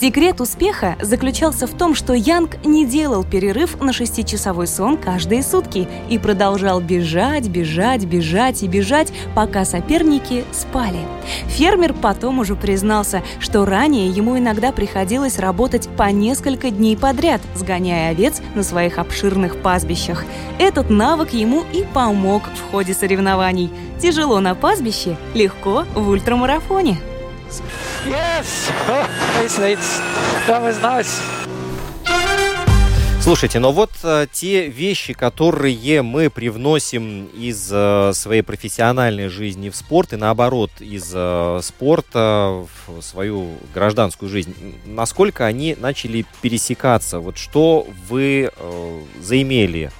Секрет 0.00 0.40
успеха 0.40 0.96
заключался 1.02 1.66
в 1.66 1.76
том, 1.76 1.94
что 1.94 2.14
Янг 2.14 2.64
не 2.64 2.86
делал 2.86 3.22
перерыв 3.22 3.78
на 3.82 3.92
шестичасовой 3.92 4.66
сон 4.66 4.96
каждые 4.96 5.42
сутки 5.42 5.86
и 6.08 6.18
продолжал 6.18 6.80
бежать, 6.80 7.48
бежать, 7.48 8.06
бежать 8.06 8.62
и 8.62 8.66
бежать, 8.66 9.12
пока 9.34 9.66
соперники 9.66 10.46
спали. 10.52 11.00
Фермер 11.48 11.92
потом 11.92 12.38
уже 12.38 12.56
признался, 12.56 13.22
что 13.40 13.66
ранее 13.66 14.08
ему 14.08 14.38
иногда 14.38 14.72
приходилось 14.72 15.38
работать 15.38 15.90
по 15.98 16.04
несколько 16.04 16.70
дней 16.70 16.96
подряд, 16.96 17.42
сгоняя 17.54 18.12
овец 18.12 18.40
на 18.54 18.62
своих 18.62 18.96
обширных 18.96 19.58
пастбищах. 19.58 20.24
Этот 20.58 20.88
навык 20.88 21.34
ему 21.34 21.62
и 21.74 21.84
помог 21.92 22.44
в 22.44 22.70
ходе 22.70 22.94
соревнований. 22.94 23.70
Тяжело 24.00 24.40
на 24.40 24.54
пастбище, 24.54 25.18
легко 25.34 25.84
в 25.94 26.08
ультрамарафоне. 26.08 26.96
Yes! 28.06 28.70
Oh, 28.88 29.06
it's, 29.42 29.58
it's, 29.58 30.00
that 30.46 30.62
was 30.62 30.80
nice. 30.80 31.20
Слушайте, 33.22 33.58
но 33.58 33.70
вот 33.70 33.90
э, 34.02 34.26
те 34.32 34.68
вещи, 34.68 35.12
которые 35.12 36.00
мы 36.00 36.30
привносим 36.30 37.26
из 37.26 37.68
э, 37.70 38.12
своей 38.14 38.40
профессиональной 38.40 39.28
жизни 39.28 39.68
в 39.68 39.76
спорт 39.76 40.14
и 40.14 40.16
наоборот 40.16 40.70
из 40.80 41.12
э, 41.14 41.60
спорта 41.62 42.64
в 42.86 43.02
свою 43.02 43.56
гражданскую 43.74 44.30
жизнь, 44.30 44.54
насколько 44.86 45.44
они 45.44 45.76
начали 45.78 46.24
пересекаться? 46.40 47.20
Вот 47.20 47.36
что 47.36 47.86
вы 48.08 48.50
э, 48.56 49.00
заимели 49.20 49.92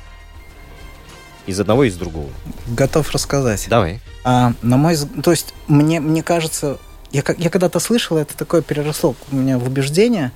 из 1.44 1.60
одного 1.60 1.84
и 1.84 1.88
из 1.88 1.96
другого? 1.98 2.30
Готов 2.68 3.10
рассказать. 3.10 3.66
Давай. 3.68 4.00
А, 4.24 4.54
на 4.62 4.78
мой 4.78 4.96
то 5.22 5.30
есть 5.30 5.52
мне, 5.68 6.00
мне 6.00 6.22
кажется, 6.22 6.78
я, 7.12 7.22
я 7.38 7.50
когда-то 7.50 7.80
слышал, 7.80 8.16
это 8.16 8.36
такое 8.36 8.62
переросло 8.62 9.14
у 9.30 9.36
меня 9.36 9.58
в 9.58 9.66
убеждение, 9.66 10.32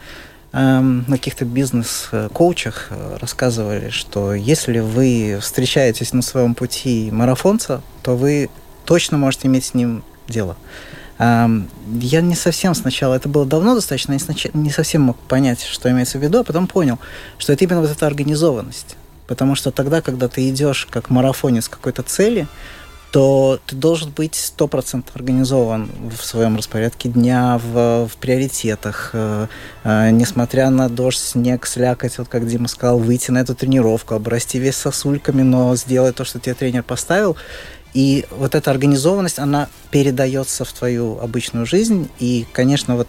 эм, 0.52 1.04
на 1.08 1.16
каких-то 1.16 1.44
бизнес-коучах 1.44 2.88
э, 2.90 3.16
рассказывали, 3.20 3.90
что 3.90 4.34
если 4.34 4.80
вы 4.80 5.38
встречаетесь 5.40 6.12
на 6.12 6.22
своем 6.22 6.54
пути 6.54 7.10
марафонца, 7.12 7.82
то 8.02 8.16
вы 8.16 8.50
точно 8.84 9.18
можете 9.18 9.48
иметь 9.48 9.64
с 9.64 9.74
ним 9.74 10.02
дело. 10.28 10.56
Эм, 11.18 11.68
я 12.00 12.20
не 12.20 12.34
совсем 12.34 12.74
сначала, 12.74 13.14
это 13.14 13.28
было 13.28 13.46
давно 13.46 13.74
достаточно, 13.74 14.18
снач... 14.18 14.48
не 14.52 14.70
совсем 14.70 15.02
мог 15.02 15.16
понять, 15.16 15.62
что 15.62 15.90
имеется 15.90 16.18
в 16.18 16.22
виду, 16.22 16.40
а 16.40 16.44
потом 16.44 16.66
понял, 16.66 16.98
что 17.38 17.52
это 17.52 17.64
именно 17.64 17.80
вот 17.80 17.90
эта 17.90 18.06
организованность. 18.06 18.96
Потому 19.26 19.54
что 19.54 19.70
тогда, 19.70 20.02
когда 20.02 20.28
ты 20.28 20.48
идешь 20.50 20.86
как 20.90 21.08
марафонец 21.08 21.68
какой-то 21.68 22.02
цели, 22.02 22.46
то 23.14 23.60
ты 23.64 23.76
должен 23.76 24.10
быть 24.10 24.34
сто 24.34 24.66
процентов 24.66 25.14
организован 25.14 25.88
в 26.18 26.24
своем 26.24 26.56
распорядке 26.56 27.08
дня, 27.08 27.60
в, 27.62 28.08
в 28.08 28.16
приоритетах. 28.16 29.10
Э, 29.12 29.46
э, 29.84 30.10
несмотря 30.10 30.68
на 30.70 30.88
дождь, 30.88 31.20
снег, 31.20 31.64
слякоть, 31.64 32.18
вот 32.18 32.26
как 32.26 32.44
Дима 32.44 32.66
сказал, 32.66 32.98
выйти 32.98 33.30
на 33.30 33.38
эту 33.38 33.54
тренировку, 33.54 34.16
обрасти 34.16 34.58
весь 34.58 34.74
сосульками, 34.74 35.42
но 35.42 35.76
сделать 35.76 36.16
то, 36.16 36.24
что 36.24 36.40
тебе 36.40 36.54
тренер 36.54 36.82
поставил. 36.82 37.36
И 37.92 38.26
вот 38.32 38.56
эта 38.56 38.72
организованность, 38.72 39.38
она 39.38 39.68
передается 39.92 40.64
в 40.64 40.72
твою 40.72 41.20
обычную 41.20 41.66
жизнь. 41.66 42.10
И, 42.18 42.48
конечно, 42.52 42.96
вот 42.96 43.06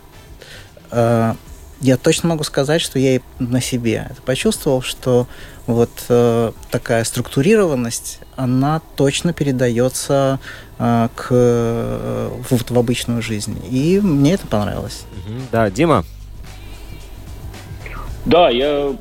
э, 0.91 1.33
я 1.81 1.97
точно 1.97 2.29
могу 2.29 2.43
сказать, 2.43 2.81
что 2.81 2.99
я 2.99 3.17
и 3.17 3.19
на 3.39 3.61
себе 3.61 4.07
это 4.09 4.21
почувствовал, 4.21 4.81
что 4.81 5.27
вот 5.67 5.89
э, 6.09 6.51
такая 6.71 7.03
структурированность, 7.03 8.19
она 8.35 8.81
точно 8.95 9.33
передается 9.33 10.39
э, 10.77 11.09
к, 11.15 11.27
э, 11.31 12.29
в, 12.49 12.71
в 12.71 12.77
обычную 12.79 13.21
жизнь. 13.21 13.59
И 13.69 13.99
мне 13.99 14.33
это 14.33 14.47
понравилось. 14.47 15.05
Да, 15.51 15.69
Дима, 15.69 16.05
Да, 18.25 18.49
я 18.49 18.95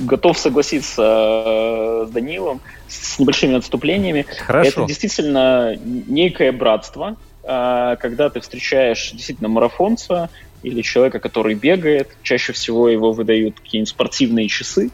готов 0.00 0.38
согласиться 0.38 2.06
с 2.06 2.10
Данилом 2.10 2.60
с 2.88 3.18
небольшими 3.18 3.56
отступлениями. 3.56 4.26
Хорошо. 4.46 4.68
Это 4.68 4.86
действительно 4.86 5.76
некое 5.76 6.52
братство, 6.52 7.16
когда 7.42 8.30
ты 8.30 8.40
встречаешь 8.40 9.10
действительно 9.12 9.48
марафонца 9.48 10.30
или 10.64 10.82
человека, 10.82 11.20
который 11.20 11.54
бегает. 11.54 12.08
Чаще 12.22 12.52
всего 12.52 12.88
его 12.88 13.12
выдают 13.12 13.60
какие-нибудь 13.60 13.90
спортивные 13.90 14.48
часы. 14.48 14.90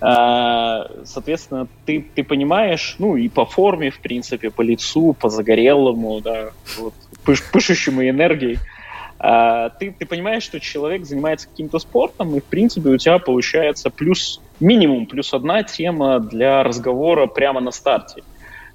Соответственно, 0.00 1.66
ты, 1.86 2.04
ты 2.14 2.24
понимаешь, 2.24 2.96
ну 2.98 3.16
и 3.16 3.28
по 3.28 3.46
форме, 3.46 3.90
в 3.90 4.00
принципе, 4.00 4.50
по 4.50 4.62
лицу, 4.62 5.14
по 5.18 5.28
загорелому, 5.30 6.20
да, 6.20 6.50
вот, 6.78 6.94
пыш, 7.24 7.42
пышущему 7.50 8.02
энергией, 8.06 8.58
ты, 9.18 9.94
ты 9.98 10.04
понимаешь, 10.06 10.42
что 10.42 10.60
человек 10.60 11.06
занимается 11.06 11.48
каким-то 11.48 11.78
спортом, 11.78 12.36
и, 12.36 12.40
в 12.40 12.44
принципе, 12.44 12.90
у 12.90 12.98
тебя 12.98 13.18
получается 13.18 13.88
плюс, 13.88 14.42
минимум 14.60 15.06
плюс 15.06 15.32
одна 15.32 15.62
тема 15.62 16.18
для 16.20 16.62
разговора 16.62 17.26
прямо 17.26 17.60
на 17.60 17.70
старте. 17.70 18.22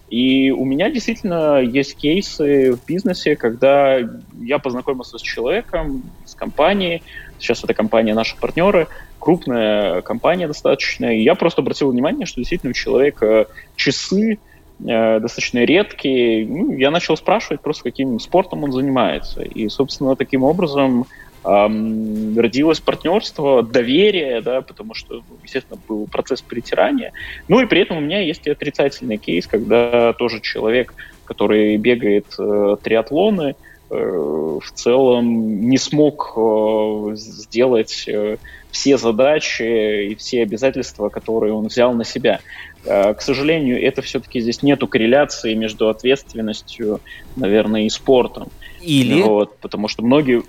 И 0.09 0.49
у 0.49 0.65
меня 0.65 0.89
действительно 0.89 1.59
есть 1.59 1.95
кейсы 1.95 2.73
в 2.73 2.85
бизнесе, 2.85 3.35
когда 3.35 3.99
я 4.39 4.57
познакомился 4.57 5.19
с 5.19 5.21
человеком, 5.21 6.03
с 6.25 6.33
компанией, 6.33 7.03
сейчас 7.37 7.63
эта 7.63 7.73
компания 7.73 8.13
наши 8.13 8.35
партнеры, 8.35 8.87
крупная 9.19 10.01
компания 10.01 10.47
достаточно, 10.47 11.15
и 11.15 11.21
я 11.21 11.35
просто 11.35 11.61
обратил 11.61 11.91
внимание, 11.91 12.25
что 12.25 12.39
действительно 12.39 12.71
у 12.71 12.73
человека 12.73 13.47
часы 13.75 14.39
э, 14.79 15.19
достаточно 15.19 15.59
редкие. 15.63 16.47
Ну, 16.47 16.73
я 16.73 16.89
начал 16.89 17.15
спрашивать 17.15 17.61
просто, 17.61 17.83
каким 17.83 18.19
спортом 18.19 18.63
он 18.63 18.71
занимается. 18.71 19.43
И, 19.43 19.69
собственно, 19.69 20.15
таким 20.15 20.43
образом 20.43 21.05
родилось 21.43 22.79
партнерство, 22.79 23.63
доверие, 23.63 24.41
да, 24.41 24.61
потому 24.61 24.93
что, 24.93 25.21
естественно, 25.43 25.79
был 25.87 26.07
процесс 26.07 26.41
притирания. 26.41 27.13
Ну 27.47 27.61
и 27.61 27.65
при 27.65 27.81
этом 27.81 27.97
у 27.97 28.01
меня 28.01 28.19
есть 28.19 28.45
и 28.45 28.49
отрицательный 28.49 29.17
кейс, 29.17 29.47
когда 29.47 30.13
тоже 30.13 30.41
человек, 30.41 30.93
который 31.25 31.77
бегает 31.77 32.25
э, 32.37 32.75
триатлоны, 32.83 33.55
э, 33.89 33.95
в 33.95 34.71
целом 34.73 35.69
не 35.69 35.77
смог 35.77 36.33
э, 36.35 37.11
сделать 37.15 38.03
э, 38.07 38.37
все 38.71 38.97
задачи 38.97 40.09
и 40.11 40.15
все 40.15 40.43
обязательства, 40.43 41.09
которые 41.09 41.53
он 41.53 41.67
взял 41.67 41.93
на 41.93 42.03
себя. 42.03 42.39
Э, 42.85 43.13
к 43.13 43.21
сожалению, 43.21 43.81
это 43.81 44.01
все-таки 44.01 44.39
здесь 44.39 44.61
нету 44.63 44.87
корреляции 44.87 45.53
между 45.53 45.89
ответственностью, 45.89 46.99
наверное, 47.35 47.83
и 47.83 47.89
спортом. 47.89 48.49
Или... 48.81 49.21
Вот, 49.21 49.57
потому 49.57 49.87
что 49.87 50.03
многие... 50.03 50.43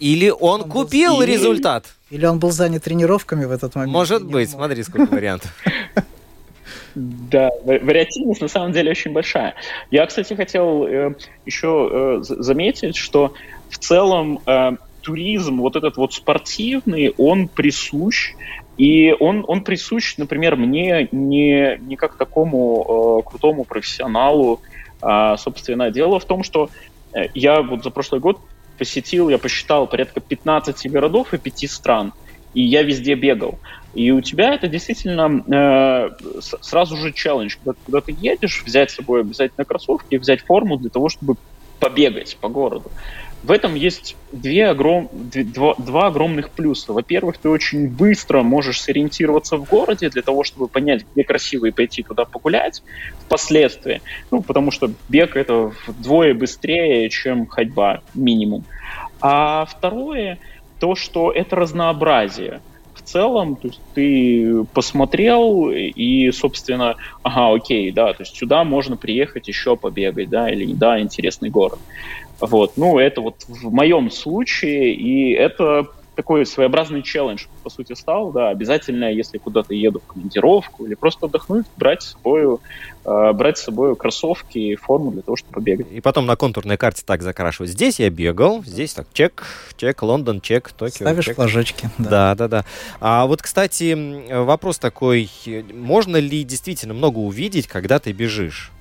Или 0.00 0.30
он, 0.30 0.62
он 0.62 0.68
купил 0.68 1.22
или... 1.22 1.32
результат. 1.32 1.86
Или 2.10 2.26
он 2.26 2.38
был 2.38 2.50
занят 2.50 2.84
тренировками 2.84 3.44
в 3.44 3.50
этот 3.50 3.74
момент. 3.74 3.92
Может 3.92 4.24
быть, 4.24 4.50
смотри, 4.50 4.82
сколько 4.82 5.14
вариантов. 5.14 5.52
Да, 6.96 7.50
вариативность 7.62 8.40
на 8.40 8.48
самом 8.48 8.72
деле 8.72 8.90
очень 8.90 9.12
большая. 9.12 9.54
Я, 9.90 10.06
кстати, 10.06 10.32
хотел 10.32 10.86
э, 10.86 11.14
еще 11.44 11.90
э, 11.92 12.18
заметить, 12.22 12.96
что 12.96 13.34
в 13.68 13.76
целом 13.76 14.40
э, 14.46 14.76
туризм, 15.02 15.60
вот 15.60 15.76
этот 15.76 15.98
вот 15.98 16.14
спортивный, 16.14 17.12
он 17.18 17.48
присущ, 17.48 18.32
и 18.78 19.14
он, 19.20 19.44
он 19.46 19.62
присущ, 19.62 20.16
например, 20.16 20.56
мне 20.56 21.08
не, 21.12 21.78
не 21.80 21.96
как 21.96 22.16
такому 22.16 23.20
э, 23.22 23.28
крутому 23.28 23.64
профессионалу. 23.64 24.60
А, 25.00 25.36
собственно, 25.36 25.90
дело 25.90 26.18
в 26.18 26.24
том, 26.24 26.42
что 26.42 26.70
э, 27.12 27.28
я 27.34 27.62
вот 27.62 27.84
за 27.84 27.90
прошлый 27.90 28.20
год 28.20 28.38
посетил, 28.78 29.28
я 29.28 29.38
посчитал 29.38 29.88
порядка 29.88 30.20
15 30.20 30.90
городов 30.90 31.34
и 31.34 31.38
5 31.38 31.70
стран, 31.70 32.12
и 32.52 32.62
я 32.62 32.82
везде 32.82 33.14
бегал. 33.14 33.60
И 33.92 34.10
у 34.10 34.20
тебя 34.20 34.54
это 34.54 34.68
действительно 34.68 35.42
э, 35.52 36.10
сразу 36.60 36.96
же 36.96 37.12
челлендж, 37.12 37.56
когда, 37.62 37.78
когда 37.84 38.00
ты 38.00 38.12
едешь, 38.16 38.62
взять 38.66 38.90
с 38.90 38.94
собой 38.94 39.20
обязательно 39.22 39.64
кроссовки, 39.64 40.16
взять 40.16 40.42
форму 40.42 40.78
для 40.78 40.90
того, 40.90 41.08
чтобы 41.08 41.36
побегать 41.78 42.38
по 42.40 42.48
городу. 42.48 42.92
В 43.46 43.52
этом 43.52 43.76
есть 43.76 44.16
две 44.32 44.66
огром... 44.66 45.08
два, 45.12 45.76
два 45.78 46.08
огромных 46.08 46.50
плюса. 46.50 46.92
Во-первых, 46.92 47.38
ты 47.38 47.48
очень 47.48 47.88
быстро 47.88 48.42
можешь 48.42 48.80
сориентироваться 48.80 49.56
в 49.56 49.68
городе 49.68 50.10
для 50.10 50.22
того, 50.22 50.42
чтобы 50.42 50.66
понять, 50.66 51.04
где 51.14 51.22
красиво 51.22 51.66
и 51.66 51.70
пойти 51.70 52.02
туда 52.02 52.24
погулять 52.24 52.82
впоследствии. 53.20 54.02
Ну, 54.32 54.42
потому 54.42 54.72
что 54.72 54.90
бег 55.08 55.36
это 55.36 55.72
вдвое 55.86 56.34
быстрее, 56.34 57.08
чем 57.08 57.46
ходьба 57.46 58.00
минимум. 58.14 58.64
А 59.20 59.64
второе, 59.64 60.40
то, 60.80 60.96
что 60.96 61.30
это 61.30 61.54
разнообразие 61.54 62.60
в 62.96 63.02
целом, 63.02 63.54
то 63.54 63.68
есть 63.68 63.80
ты 63.94 64.64
посмотрел 64.72 65.70
и, 65.70 66.32
собственно, 66.32 66.96
ага, 67.22 67.54
окей, 67.54 67.92
да, 67.92 68.12
то 68.12 68.24
есть 68.24 68.34
сюда 68.34 68.64
можно 68.64 68.96
приехать 68.96 69.46
еще 69.46 69.76
побегать, 69.76 70.30
да, 70.30 70.50
или 70.50 70.72
да, 70.72 70.98
интересный 70.98 71.50
город. 71.50 71.78
Вот, 72.40 72.72
ну, 72.76 72.98
это 72.98 73.20
вот 73.20 73.44
в 73.48 73.72
моем 73.72 74.10
случае, 74.10 74.94
и 74.94 75.32
это 75.32 75.88
такой 76.16 76.46
своеобразный 76.46 77.02
челлендж, 77.02 77.44
по 77.62 77.70
сути, 77.70 77.92
стал, 77.92 78.32
да, 78.32 78.48
обязательно, 78.48 79.12
если 79.12 79.38
куда-то 79.38 79.74
еду 79.74 80.00
в 80.00 80.06
командировку 80.06 80.86
или 80.86 80.94
просто 80.94 81.26
отдохнуть, 81.26 81.66
брать 81.76 82.02
с 82.02 82.12
собой, 82.12 82.58
э, 83.04 83.32
брать 83.32 83.58
с 83.58 83.64
собой 83.64 83.94
кроссовки 83.94 84.58
и 84.58 84.74
форму 84.76 85.12
для 85.12 85.22
того, 85.22 85.36
чтобы 85.36 85.54
побегать. 85.54 85.86
И 85.92 86.00
потом 86.00 86.26
на 86.26 86.34
контурной 86.36 86.78
карте 86.78 87.02
так 87.06 87.22
закрашивать. 87.22 87.70
Здесь 87.70 88.00
я 88.00 88.08
бегал, 88.08 88.64
здесь 88.64 88.94
так, 88.94 89.06
чек, 89.12 89.44
чек, 89.76 90.02
Лондон, 90.02 90.40
чек, 90.40 90.72
Токио. 90.72 91.04
Ставишь 91.04 91.26
чек. 91.26 91.36
флажочки. 91.36 91.90
Да. 91.98 92.08
да, 92.08 92.34
да, 92.34 92.48
да. 92.48 92.64
А 93.00 93.26
вот, 93.26 93.42
кстати, 93.42 94.32
вопрос 94.32 94.78
такой, 94.78 95.30
можно 95.72 96.16
ли 96.16 96.42
действительно 96.44 96.94
много 96.94 97.18
увидеть, 97.18 97.66
когда 97.66 97.98
ты 97.98 98.12
бежишь? 98.12 98.72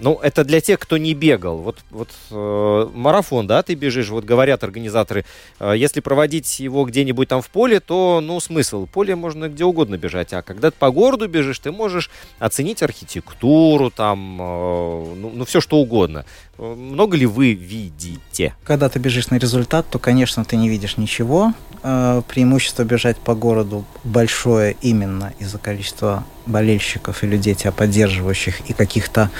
Ну, 0.00 0.18
это 0.22 0.44
для 0.44 0.60
тех, 0.60 0.78
кто 0.78 0.96
не 0.96 1.14
бегал. 1.14 1.58
Вот, 1.58 1.78
вот 1.90 2.08
э, 2.30 2.88
марафон, 2.94 3.46
да, 3.46 3.62
ты 3.62 3.74
бежишь, 3.74 4.10
вот 4.10 4.24
говорят 4.24 4.62
организаторы, 4.62 5.24
э, 5.58 5.74
если 5.76 6.00
проводить 6.00 6.60
его 6.60 6.84
где-нибудь 6.84 7.28
там 7.28 7.42
в 7.42 7.48
поле, 7.48 7.80
то, 7.80 8.20
ну, 8.22 8.38
смысл, 8.40 8.86
поле 8.86 9.16
можно 9.16 9.48
где 9.48 9.64
угодно 9.64 9.96
бежать, 9.98 10.32
а 10.32 10.42
когда 10.42 10.70
ты 10.70 10.76
по 10.78 10.90
городу 10.90 11.26
бежишь, 11.28 11.58
ты 11.58 11.72
можешь 11.72 12.10
оценить 12.38 12.82
архитектуру, 12.82 13.90
там, 13.90 14.38
э, 14.40 15.14
ну, 15.16 15.32
ну, 15.34 15.44
все 15.44 15.60
что 15.60 15.78
угодно. 15.78 16.24
Э, 16.58 16.74
много 16.74 17.16
ли 17.16 17.26
вы 17.26 17.52
видите? 17.52 18.54
Когда 18.64 18.88
ты 18.88 18.98
бежишь 18.98 19.30
на 19.30 19.36
результат, 19.36 19.86
то, 19.90 19.98
конечно, 19.98 20.44
ты 20.44 20.56
не 20.56 20.68
видишь 20.68 20.96
ничего. 20.96 21.52
Э, 21.82 22.22
преимущество 22.28 22.84
бежать 22.84 23.16
по 23.16 23.34
городу 23.34 23.84
большое 24.04 24.76
именно 24.80 25.32
из-за 25.38 25.58
количества 25.58 26.24
болельщиков 26.46 27.22
и 27.22 27.26
людей, 27.26 27.54
тебя 27.54 27.72
поддерживающих, 27.72 28.68
и 28.68 28.72
каких-то 28.72 29.30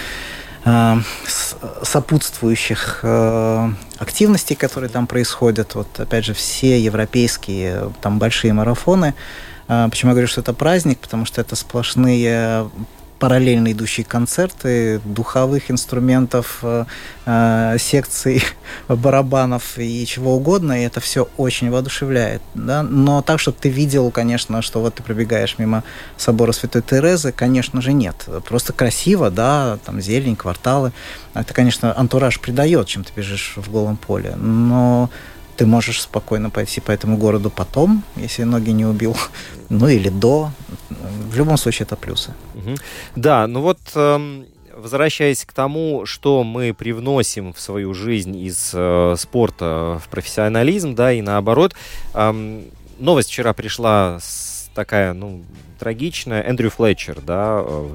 сопутствующих 1.83 3.01
э, 3.03 3.73
активностей, 3.99 4.57
которые 4.57 4.91
там 4.91 5.07
происходят. 5.07 5.75
Вот, 5.75 5.89
опять 5.99 6.25
же, 6.25 6.35
все 6.35 6.81
европейские, 6.81 7.93
там 8.01 8.19
большие 8.19 8.53
марафоны. 8.53 9.15
Э, 9.69 9.89
почему 9.91 10.11
я 10.11 10.15
говорю, 10.15 10.29
что 10.29 10.41
это 10.41 10.53
праздник? 10.53 10.99
Потому 10.99 11.25
что 11.25 11.41
это 11.41 11.57
сплошные 11.57 12.69
параллельно 13.19 13.73
идущие 13.73 14.05
концерты 14.05 15.01
духовых 15.05 15.71
инструментов, 15.71 16.59
э, 16.63 16.85
э, 17.27 17.77
секций 17.79 18.43
барабанов 18.89 19.79
и 19.79 20.07
чего 20.07 20.37
угодно, 20.37 20.81
и 20.81 20.85
это 20.85 21.01
все 21.01 21.29
очень 21.37 21.71
воодушевляет. 21.71 22.43
Да? 22.55 22.83
Но 22.83 23.23
так, 23.23 23.41
чтобы 23.41 23.59
ты 23.61 23.69
видел, 23.69 24.11
конечно, 24.11 24.63
что 24.63 24.81
вот 24.81 24.95
ты 24.95 25.03
пробегаешь 25.03 25.57
мимо 25.59 25.85
собора 26.17 26.53
Святой 26.53 26.83
Терезы, 26.83 27.33
конечно 27.33 27.81
же, 27.81 27.93
нет. 27.93 28.29
Просто 28.47 28.73
красиво, 28.73 29.31
да, 29.31 29.79
там 29.85 30.01
зелень, 30.01 30.37
кварталы. 30.37 30.93
Это, 31.35 31.55
конечно, 31.55 31.99
антураж 31.99 32.41
придает, 32.41 32.87
чем 32.87 33.05
ты 33.05 33.13
бежишь 33.15 33.55
в 33.57 33.71
голом 33.71 33.97
поле. 33.97 34.35
Но 34.37 35.11
ты 35.59 35.67
можешь 35.67 36.03
спокойно 36.03 36.51
пойти 36.51 36.81
по 36.81 36.93
этому 36.93 37.17
городу 37.19 37.51
потом, 37.51 38.05
если 38.17 38.45
ноги 38.45 38.71
не 38.71 38.87
убил, 38.87 39.17
ну 39.69 39.89
или 39.89 40.09
до. 40.09 40.53
В 41.31 41.37
любом 41.37 41.59
случае 41.59 41.85
это 41.85 41.97
плюсы. 41.97 42.33
Да, 43.17 43.47
ну 43.47 43.61
вот 43.61 43.79
эм, 43.95 44.47
возвращаясь 44.77 45.45
к 45.45 45.53
тому, 45.53 46.07
что 46.07 46.45
мы 46.45 46.73
привносим 46.73 47.53
в 47.53 47.61
свою 47.61 47.93
жизнь 47.93 48.37
из 48.37 48.71
э, 48.73 49.17
спорта 49.19 50.01
в 50.05 50.09
профессионализм, 50.09 50.95
да, 50.95 51.13
и 51.13 51.21
наоборот, 51.21 51.75
эм, 52.15 52.65
новость 52.99 53.31
вчера 53.31 53.53
пришла 53.53 54.21
такая, 54.75 55.13
ну, 55.13 55.43
трагичная. 55.81 56.43
Эндрю 56.43 56.71
Флетчер, 56.71 57.21
да, 57.21 57.63
э, 57.65 57.89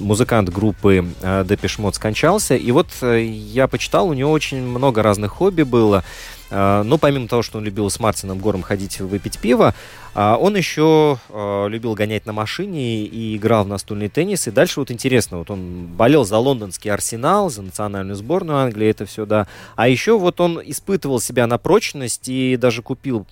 музыкант 0.00 0.48
группы 0.48 1.06
э, 1.22 1.44
Depeche 1.44 1.80
Mode 1.80 1.94
скончался. 1.94 2.56
И 2.56 2.70
вот 2.70 2.88
э, 3.02 3.24
я 3.24 3.68
почитал, 3.68 4.08
у 4.08 4.14
него 4.14 4.30
очень 4.30 4.62
много 4.62 5.02
разных 5.02 5.32
хобби 5.32 5.62
было. 5.62 6.04
Э, 6.50 6.82
ну, 6.84 6.98
помимо 6.98 7.28
того, 7.28 7.42
что 7.42 7.58
он 7.58 7.64
любил 7.64 7.88
с 7.90 8.00
Мартином 8.00 8.38
Гором 8.38 8.62
ходить 8.62 9.00
выпить 9.00 9.38
пиво, 9.38 9.74
он 10.14 10.56
еще 10.56 11.18
любил 11.34 11.92
гонять 11.92 12.24
на 12.24 12.32
машине 12.32 13.04
и 13.04 13.36
играл 13.36 13.64
в 13.64 13.68
настольный 13.68 14.08
теннис. 14.08 14.48
И 14.48 14.50
дальше 14.50 14.80
вот 14.80 14.90
интересно, 14.90 15.36
вот 15.36 15.50
он 15.50 15.88
болел 15.88 16.24
за 16.24 16.38
лондонский 16.38 16.90
арсенал, 16.90 17.50
за 17.50 17.60
национальную 17.60 18.16
сборную 18.16 18.60
Англии, 18.60 18.88
это 18.88 19.04
все, 19.04 19.26
да. 19.26 19.46
А 19.74 19.88
еще 19.88 20.18
вот 20.18 20.40
он 20.40 20.58
испытывал 20.64 21.20
себя 21.20 21.46
на 21.46 21.58
прочность 21.58 22.28
и 22.28 22.56
даже 22.56 22.80
купил 22.80 23.26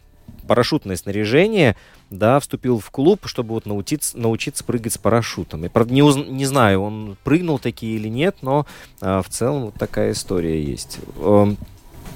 парашютное 0.46 0.96
снаряжение, 0.96 1.74
да, 2.10 2.38
вступил 2.40 2.78
в 2.78 2.90
клуб, 2.90 3.26
чтобы 3.26 3.54
вот 3.54 3.66
научиться, 3.66 4.18
научиться 4.18 4.64
прыгать 4.64 4.92
с 4.92 4.98
парашютом. 4.98 5.64
И, 5.64 5.68
правда, 5.68 5.92
не, 5.92 6.02
уз... 6.02 6.16
не 6.16 6.46
знаю, 6.46 6.82
он 6.82 7.16
прыгнул 7.24 7.58
такие 7.58 7.96
или 7.96 8.08
нет, 8.08 8.36
но 8.42 8.66
а, 9.00 9.22
в 9.22 9.28
целом 9.28 9.66
вот 9.66 9.74
такая 9.74 10.12
история 10.12 10.62
есть. 10.62 10.98
Эм, 11.18 11.56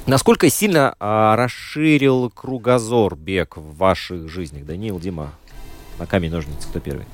насколько 0.07 0.49
сильно 0.51 0.95
а, 1.01 1.37
расширил 1.37 2.31
кругозор 2.31 3.17
бег 3.17 3.57
в 3.57 3.77
ваших 3.77 4.29
жизнях? 4.29 4.67
Даниил, 4.67 4.99
Дима, 5.01 5.33
на 5.99 6.07
камень, 6.07 6.31
ножницы, 6.31 6.69
кто 6.69 6.81
первый? 6.81 7.07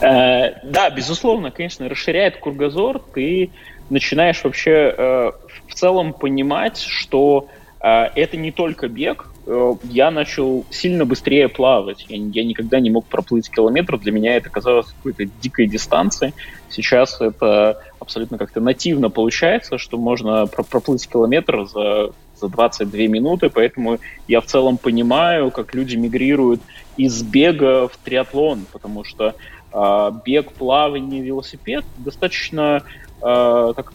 Э, 0.00 0.60
да, 0.64 0.90
безусловно, 0.90 1.50
конечно, 1.50 1.88
расширяет 1.88 2.38
кругозор. 2.38 3.00
Ты 3.14 3.50
начинаешь 3.90 4.42
вообще 4.44 4.94
э, 4.96 5.32
в 5.68 5.74
целом 5.74 6.12
понимать, 6.12 6.78
что 6.78 7.48
э, 7.80 8.08
это 8.14 8.36
не 8.36 8.50
только 8.50 8.88
бег. 8.88 9.28
Я 9.46 10.10
начал 10.10 10.64
сильно 10.70 11.04
быстрее 11.04 11.48
плавать. 11.48 12.06
Я, 12.08 12.16
я 12.16 12.44
никогда 12.44 12.80
не 12.80 12.90
мог 12.90 13.06
проплыть 13.06 13.48
километр. 13.48 13.98
Для 13.98 14.12
меня 14.12 14.36
это 14.36 14.50
казалось 14.50 14.86
какой-то 14.86 15.24
дикой 15.40 15.68
дистанцией. 15.68 16.34
Сейчас 16.68 17.20
это 17.20 17.80
абсолютно 18.00 18.38
как-то 18.38 18.60
нативно 18.60 19.08
получается, 19.08 19.78
что 19.78 19.98
можно 19.98 20.46
проплыть 20.46 21.08
километр 21.08 21.66
за 21.66 22.12
за 22.38 22.48
22 22.48 22.98
минуты, 23.06 23.50
поэтому 23.50 23.98
я 24.28 24.40
в 24.40 24.46
целом 24.46 24.76
понимаю, 24.76 25.50
как 25.50 25.74
люди 25.74 25.96
мигрируют 25.96 26.60
из 26.96 27.22
бега 27.22 27.88
в 27.88 27.96
триатлон, 27.96 28.66
потому 28.72 29.04
что 29.04 29.34
э, 29.72 30.10
бег, 30.24 30.52
плавание, 30.52 31.22
велосипед 31.22 31.84
достаточно 31.98 32.82
э, 33.22 33.72
так, 33.76 33.92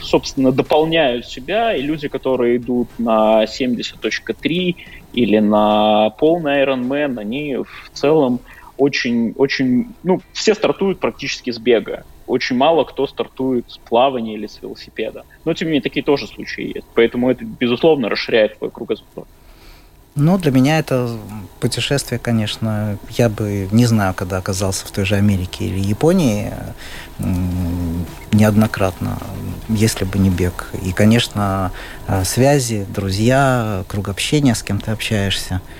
собственно, 0.00 0.52
дополняют 0.52 1.26
себя, 1.26 1.74
и 1.74 1.82
люди, 1.82 2.08
которые 2.08 2.56
идут 2.56 2.88
на 2.98 3.44
70.3 3.44 4.76
или 5.12 5.38
на 5.38 6.10
полный 6.10 6.64
Ironman, 6.64 7.18
они 7.18 7.56
в 7.56 7.90
целом 7.92 8.40
очень, 8.76 9.32
очень, 9.36 9.94
ну, 10.02 10.20
все 10.32 10.54
стартуют 10.54 10.98
практически 10.98 11.50
с 11.50 11.58
бега 11.58 12.04
очень 12.32 12.56
мало 12.56 12.84
кто 12.84 13.06
стартует 13.06 13.70
с 13.70 13.78
плавания 13.78 14.34
или 14.34 14.46
с 14.46 14.60
велосипеда. 14.62 15.24
Но, 15.44 15.54
тем 15.54 15.68
не 15.68 15.72
менее, 15.72 15.82
такие 15.82 16.02
тоже 16.02 16.26
случаи 16.26 16.72
есть. 16.74 16.86
Поэтому 16.94 17.30
это, 17.30 17.44
безусловно, 17.44 18.08
расширяет 18.08 18.58
твой 18.58 18.70
кругозор. 18.70 19.26
Ну, 20.14 20.36
для 20.36 20.50
меня 20.50 20.78
это 20.78 21.16
путешествие, 21.58 22.18
конечно, 22.18 22.98
я 23.10 23.30
бы 23.30 23.68
не 23.72 23.86
знаю, 23.86 24.12
когда 24.12 24.36
оказался 24.36 24.86
в 24.86 24.90
той 24.90 25.06
же 25.06 25.14
Америке 25.14 25.64
или 25.64 25.78
Японии 25.78 26.52
неоднократно, 28.32 29.16
если 29.68 30.04
бы 30.04 30.18
не 30.18 30.28
бег. 30.28 30.68
И, 30.82 30.92
конечно, 30.92 31.72
э, 32.08 32.24
связи, 32.24 32.86
друзья, 32.92 33.84
круг 33.88 34.08
общения, 34.08 34.54
с 34.54 34.62
кем 34.62 34.80
ты 34.80 34.90
общаешься– 34.90 35.60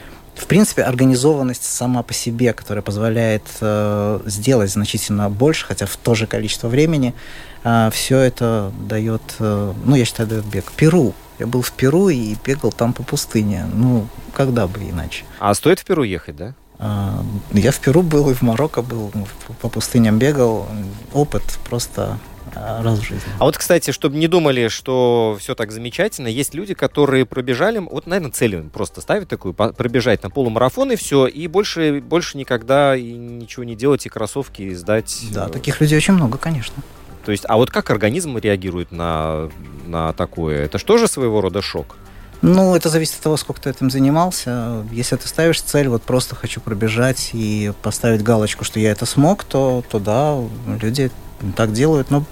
в 0.43 0.47
принципе, 0.47 0.83
организованность 0.83 1.63
сама 1.65 2.03
по 2.03 2.13
себе, 2.13 2.53
которая 2.53 2.83
позволяет 2.83 3.45
э, 3.61 4.21
сделать 4.27 4.71
значительно 4.71 5.31
больше, 5.31 5.67
хотя 5.67 5.87
в 5.87 5.97
то 5.97 6.15
же 6.15 6.27
количество 6.27 6.69
времени, 6.69 7.15
э, 7.63 7.91
все 7.93 8.19
это 8.19 8.73
дает, 8.89 9.23
э, 9.39 9.73
ну, 9.85 9.95
я 9.95 10.05
считаю, 10.05 10.29
дает 10.29 10.45
бег. 10.45 10.73
Перу. 10.73 11.15
Я 11.39 11.47
был 11.47 11.63
в 11.63 11.71
Перу 11.71 12.09
и 12.09 12.35
бегал 12.45 12.73
там 12.73 12.93
по 12.93 13.05
пустыне. 13.05 13.67
Ну, 13.73 14.09
когда 14.35 14.67
бы 14.67 14.81
иначе. 14.81 15.25
А 15.39 15.55
стоит 15.55 15.79
в 15.79 15.85
Перу 15.85 16.03
ехать, 16.03 16.37
да? 16.37 16.55
Э, 16.81 17.23
я 17.53 17.71
в 17.71 17.79
Перу 17.79 18.03
был 18.03 18.29
и 18.31 18.35
в 18.35 18.43
Марокко 18.43 18.83
был, 18.83 19.13
по 19.61 19.69
пустыням 19.69 20.19
бегал. 20.19 20.67
Опыт 21.13 21.45
просто 21.69 22.19
раз 22.55 22.99
в 22.99 23.03
жизни. 23.03 23.33
А 23.39 23.45
вот, 23.45 23.57
кстати, 23.57 23.91
чтобы 23.91 24.17
не 24.17 24.29
думали, 24.29 24.69
что 24.69 25.37
все 25.41 25.55
так 25.55 25.73
замечательно, 25.73 26.29
есть 26.29 26.55
люди, 26.55 26.75
которые 26.75 27.27
пробежали, 27.27 27.79
вот, 27.79 28.07
наверное, 28.07 28.33
целью 28.33 28.71
просто 28.73 29.01
ставят 29.01 29.29
такую, 29.29 29.55
пробежать 29.55 30.23
на 30.23 30.31
полумарафон 30.31 30.93
и 30.93 30.97
все, 30.97 31.27
и 31.27 31.47
больше, 31.47 32.01
больше 32.01 32.39
никогда 32.39 32.97
и 32.97 33.13
ничего 33.13 33.65
не 33.65 33.75
делать, 33.75 34.07
и 34.07 34.09
кроссовки 34.09 34.75
сдать. 34.75 35.25
Да, 35.33 35.49
таких 35.49 35.81
людей 35.81 35.99
очень 35.99 36.15
много, 36.15 36.39
конечно. 36.39 36.83
То 37.25 37.33
есть, 37.33 37.45
а 37.49 37.57
вот 37.57 37.71
как 37.71 37.91
организм 37.91 38.37
реагирует 38.37 38.91
на, 38.91 39.51
на 39.87 40.13
такое? 40.13 40.65
Это 40.65 40.79
же 40.79 41.09
своего 41.09 41.41
рода 41.41 41.63
шок? 41.63 41.97
Ну, 42.43 42.75
это 42.75 42.89
зависит 42.89 43.15
от 43.15 43.21
того, 43.21 43.37
сколько 43.37 43.61
ты 43.61 43.71
этим 43.71 43.89
занимался. 43.89 44.85
Если 44.91 45.15
ты 45.15 45.29
ставишь 45.29 45.63
цель, 45.63 45.87
вот 45.87 46.03
просто 46.03 46.35
хочу 46.35 46.61
пробежать 46.61 47.31
и 47.33 47.73
поставить 47.83 48.25
галочку, 48.25 48.65
что 48.65 48.81
я 48.81 48.91
это 48.91 49.07
смог, 49.07 49.45
то, 49.45 49.85
то 49.89 50.01
да, 50.01 50.37
люди 50.81 51.13
так 51.57 51.73
делают, 51.73 52.11
но 52.11 52.25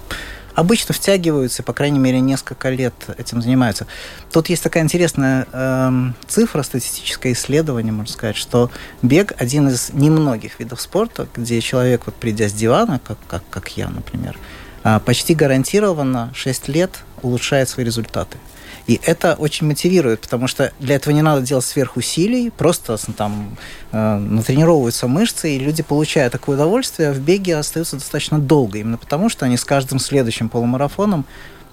обычно 0.54 0.94
втягиваются, 0.94 1.62
по 1.62 1.72
крайней 1.72 1.98
мере, 1.98 2.20
несколько 2.20 2.70
лет 2.70 2.94
этим 3.18 3.42
занимаются. 3.42 3.86
Тут 4.32 4.48
есть 4.48 4.62
такая 4.62 4.82
интересная 4.82 5.46
э, 5.52 5.90
цифра, 6.28 6.62
статистическое 6.62 7.32
исследование, 7.32 7.92
можно 7.92 8.12
сказать, 8.12 8.36
что 8.36 8.70
бег 9.02 9.32
один 9.38 9.68
из 9.68 9.90
немногих 9.92 10.60
видов 10.60 10.80
спорта, 10.80 11.28
где 11.34 11.60
человек, 11.60 12.02
вот 12.06 12.14
придя 12.14 12.48
с 12.48 12.52
дивана, 12.52 13.00
как, 13.02 13.18
как, 13.26 13.42
как 13.50 13.76
я, 13.76 13.88
например, 13.88 14.38
э, 14.84 15.00
почти 15.04 15.34
гарантированно 15.34 16.32
6 16.34 16.68
лет 16.68 17.00
улучшает 17.22 17.68
свои 17.68 17.84
результаты. 17.84 18.38
И 18.86 19.00
это 19.04 19.34
очень 19.34 19.66
мотивирует, 19.66 20.20
потому 20.20 20.46
что 20.46 20.72
для 20.80 20.96
этого 20.96 21.12
не 21.14 21.22
надо 21.22 21.42
делать 21.42 21.64
сверхусилий, 21.64 22.50
просто 22.50 22.96
там 23.16 23.56
э, 23.92 24.16
натренировываются 24.18 25.06
мышцы, 25.06 25.56
и 25.56 25.58
люди, 25.58 25.82
получая 25.82 26.30
такое 26.30 26.56
удовольствие, 26.56 27.12
в 27.12 27.20
беге 27.20 27.56
остаются 27.56 27.96
достаточно 27.96 28.38
долго, 28.38 28.78
именно 28.78 28.98
потому 28.98 29.28
что 29.28 29.46
они 29.46 29.56
с 29.56 29.64
каждым 29.64 29.98
следующим 29.98 30.48
полумарафоном 30.48 31.24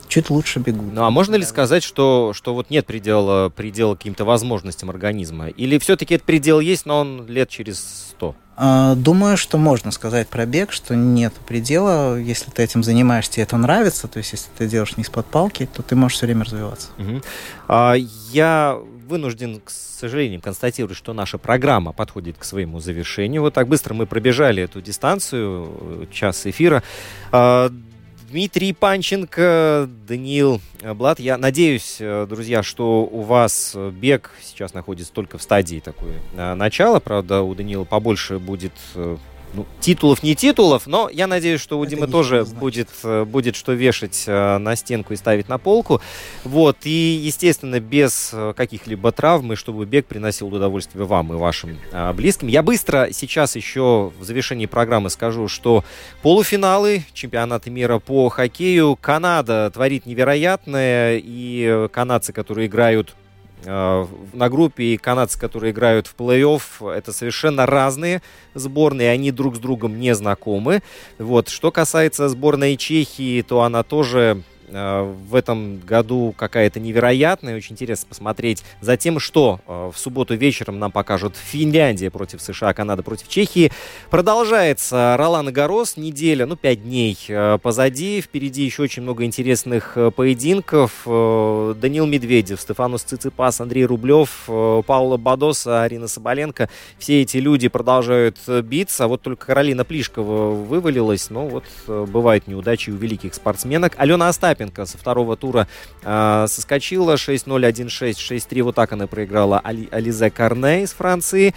чуть 0.07 0.29
лучше 0.29 0.59
бегут. 0.59 0.93
Ну 0.93 1.03
а 1.03 1.09
можно 1.09 1.35
ли 1.35 1.43
сказать, 1.43 1.83
что, 1.83 2.31
что 2.33 2.53
вот 2.53 2.69
нет 2.69 2.85
предела, 2.85 3.49
предела 3.49 3.95
каким-то 3.95 4.25
возможностям 4.25 4.89
организма? 4.89 5.47
Или 5.49 5.77
все-таки 5.77 6.15
этот 6.15 6.25
предел 6.25 6.59
есть, 6.59 6.85
но 6.85 6.99
он 6.99 7.27
лет 7.27 7.49
через 7.49 7.79
сто? 8.11 8.35
А, 8.59 8.95
думаю, 8.95 9.37
что 9.37 9.59
можно 9.59 9.91
сказать 9.91 10.27
про 10.27 10.45
бег, 10.47 10.71
что 10.71 10.95
нет 10.95 11.33
предела. 11.45 12.19
Если 12.19 12.49
ты 12.49 12.63
этим 12.63 12.83
занимаешься, 12.83 13.33
тебе 13.33 13.43
это 13.43 13.55
нравится, 13.57 14.07
то 14.07 14.17
есть 14.17 14.31
если 14.31 14.49
ты 14.57 14.67
делаешь 14.67 14.97
не 14.97 15.03
из-под 15.03 15.27
палки, 15.27 15.69
то 15.71 15.83
ты 15.83 15.95
можешь 15.95 16.17
все 16.17 16.25
время 16.25 16.43
развиваться. 16.43 16.89
Угу. 16.97 17.21
А, 17.67 17.93
я 17.93 18.79
вынужден, 19.07 19.61
к 19.63 19.69
сожалению, 19.69 20.41
констатировать, 20.41 20.97
что 20.97 21.13
наша 21.13 21.37
программа 21.37 21.93
подходит 21.93 22.37
к 22.37 22.43
своему 22.43 22.79
завершению. 22.79 23.41
Вот 23.41 23.53
так 23.53 23.67
быстро 23.67 23.93
мы 23.93 24.05
пробежали 24.05 24.63
эту 24.63 24.81
дистанцию, 24.81 25.69
э, 25.79 26.05
час 26.11 26.45
эфира. 26.45 26.83
Дмитрий 28.29 28.73
Панченко, 28.73 29.89
Даниил 30.05 30.59
Блат. 30.83 31.19
Я 31.19 31.37
надеюсь, 31.37 31.97
э, 31.99 32.25
друзья, 32.29 32.61
что 32.61 33.05
у 33.05 33.21
вас 33.21 33.73
бег 33.93 34.31
сейчас 34.43 34.73
находится 34.73 35.13
только 35.13 35.37
в 35.37 35.41
стадии 35.41 35.79
такой 35.79 36.11
э, 36.35 36.53
начала. 36.53 36.99
Правда, 36.99 37.41
у 37.41 37.55
Даниила 37.55 37.85
побольше 37.85 38.37
будет 38.37 38.73
э, 38.95 39.15
ну, 39.57 39.65
титулов 39.79 40.21
не 40.21 40.35
титулов, 40.35 40.85
но 40.85 41.09
я 41.11 41.25
надеюсь, 41.25 41.59
что 41.59 41.79
у 41.79 41.83
Это 41.83 41.95
Димы 41.95 42.07
тоже 42.07 42.45
будет, 42.45 42.89
э, 43.03 43.25
будет 43.25 43.55
что 43.55 43.73
вешать 43.73 44.25
э, 44.27 44.57
на 44.59 44.75
стенку 44.75 45.13
и 45.13 45.15
ставить 45.15 45.49
на 45.49 45.57
полку. 45.57 45.99
Вот, 46.43 46.77
и, 46.83 47.19
естественно, 47.23 47.79
без 47.79 48.29
э, 48.33 48.53
каких-либо 48.55 49.11
травм, 49.11 49.53
и 49.53 49.55
чтобы 49.55 49.87
бег 49.87 50.05
приносил 50.05 50.53
удовольствие 50.53 51.05
вам 51.05 51.33
и 51.33 51.35
вашим 51.35 51.77
близким. 52.13 52.47
Я 52.47 52.61
быстро 52.61 53.09
сейчас 53.11 53.55
еще 53.55 54.11
в 54.19 54.23
завершении 54.23 54.67
программы 54.67 55.09
скажу, 55.09 55.47
что 55.47 55.83
полуфиналы 56.21 57.03
чемпионата 57.13 57.71
мира 57.71 57.97
по 57.97 58.29
хоккею 58.29 58.95
Канада 58.95 59.71
творит 59.73 60.05
невероятное, 60.05 61.19
и 61.23 61.87
канадцы, 61.91 62.31
которые 62.31 62.67
играют 62.67 63.15
на 63.65 64.49
группе 64.49 64.83
и 64.83 64.97
канадцы, 64.97 65.39
которые 65.39 65.71
играют 65.71 66.07
в 66.07 66.15
плей-офф, 66.15 66.93
это 66.93 67.11
совершенно 67.11 67.65
разные 67.65 68.21
сборные, 68.53 69.11
они 69.11 69.31
друг 69.31 69.55
с 69.55 69.59
другом 69.59 69.99
не 69.99 70.13
знакомы. 70.15 70.81
Вот. 71.17 71.49
Что 71.49 71.71
касается 71.71 72.29
сборной 72.29 72.77
Чехии, 72.77 73.41
то 73.41 73.63
она 73.63 73.83
тоже 73.83 74.27
Э, 74.27 74.56
в 74.67 75.33
этом 75.33 75.79
году 75.79 76.33
какая-то 76.35 76.79
невероятная. 76.79 77.55
Очень 77.55 77.73
интересно 77.73 78.07
посмотреть 78.09 78.63
за 78.81 78.97
тем, 78.97 79.19
что 79.19 79.61
э, 79.65 79.91
в 79.93 79.97
субботу 79.97 80.35
вечером 80.35 80.77
нам 80.77 80.91
покажут 80.91 81.35
Финляндия 81.37 82.11
против 82.11 82.41
США, 82.41 82.73
Канада 82.73 83.01
против 83.01 83.29
Чехии. 83.29 83.71
Продолжается 84.09 85.15
Ролан 85.17 85.53
Гарос. 85.53 85.95
Неделя, 85.95 86.45
ну, 86.45 86.57
пять 86.57 86.83
дней 86.83 87.17
э, 87.29 87.57
позади. 87.61 88.19
Впереди 88.19 88.63
еще 88.63 88.83
очень 88.83 89.03
много 89.03 89.23
интересных 89.23 89.97
поединков. 90.15 91.03
Данил 91.05 92.05
Медведев, 92.05 92.59
Стефанус 92.59 93.03
Циципас, 93.03 93.61
Андрей 93.61 93.85
Рублев, 93.85 94.43
Паула 94.47 95.17
Бадоса, 95.17 95.83
Арина 95.83 96.07
Соболенко. 96.07 96.69
Все 96.97 97.21
эти 97.21 97.37
люди 97.37 97.69
продолжают 97.69 98.37
биться. 98.63 99.07
Вот 99.07 99.21
только 99.21 99.47
Каролина 99.47 99.85
Плишкова 99.85 100.51
вывалилась. 100.55 101.29
Но 101.29 101.47
вот 101.47 101.63
бывают 101.87 102.47
неудачи 102.47 102.89
у 102.89 102.95
великих 102.95 103.33
спортсменок. 103.33 103.93
Алена 103.97 104.27
Остапь 104.27 104.56
Остапенко 104.57 104.85
со 104.85 104.97
второго 104.97 105.37
тура 105.37 105.67
э, 106.03 106.45
соскочила 106.47 107.13
6-0, 107.13 107.45
1-6, 107.45 108.13
6-3. 108.13 108.63
Вот 108.63 108.75
так 108.75 108.91
она 108.91 109.05
проиграла 109.07 109.59
Али, 109.59 109.87
Ализе 109.91 110.31
Корне 110.31 110.83
из 110.83 110.93
Франции. 110.93 111.53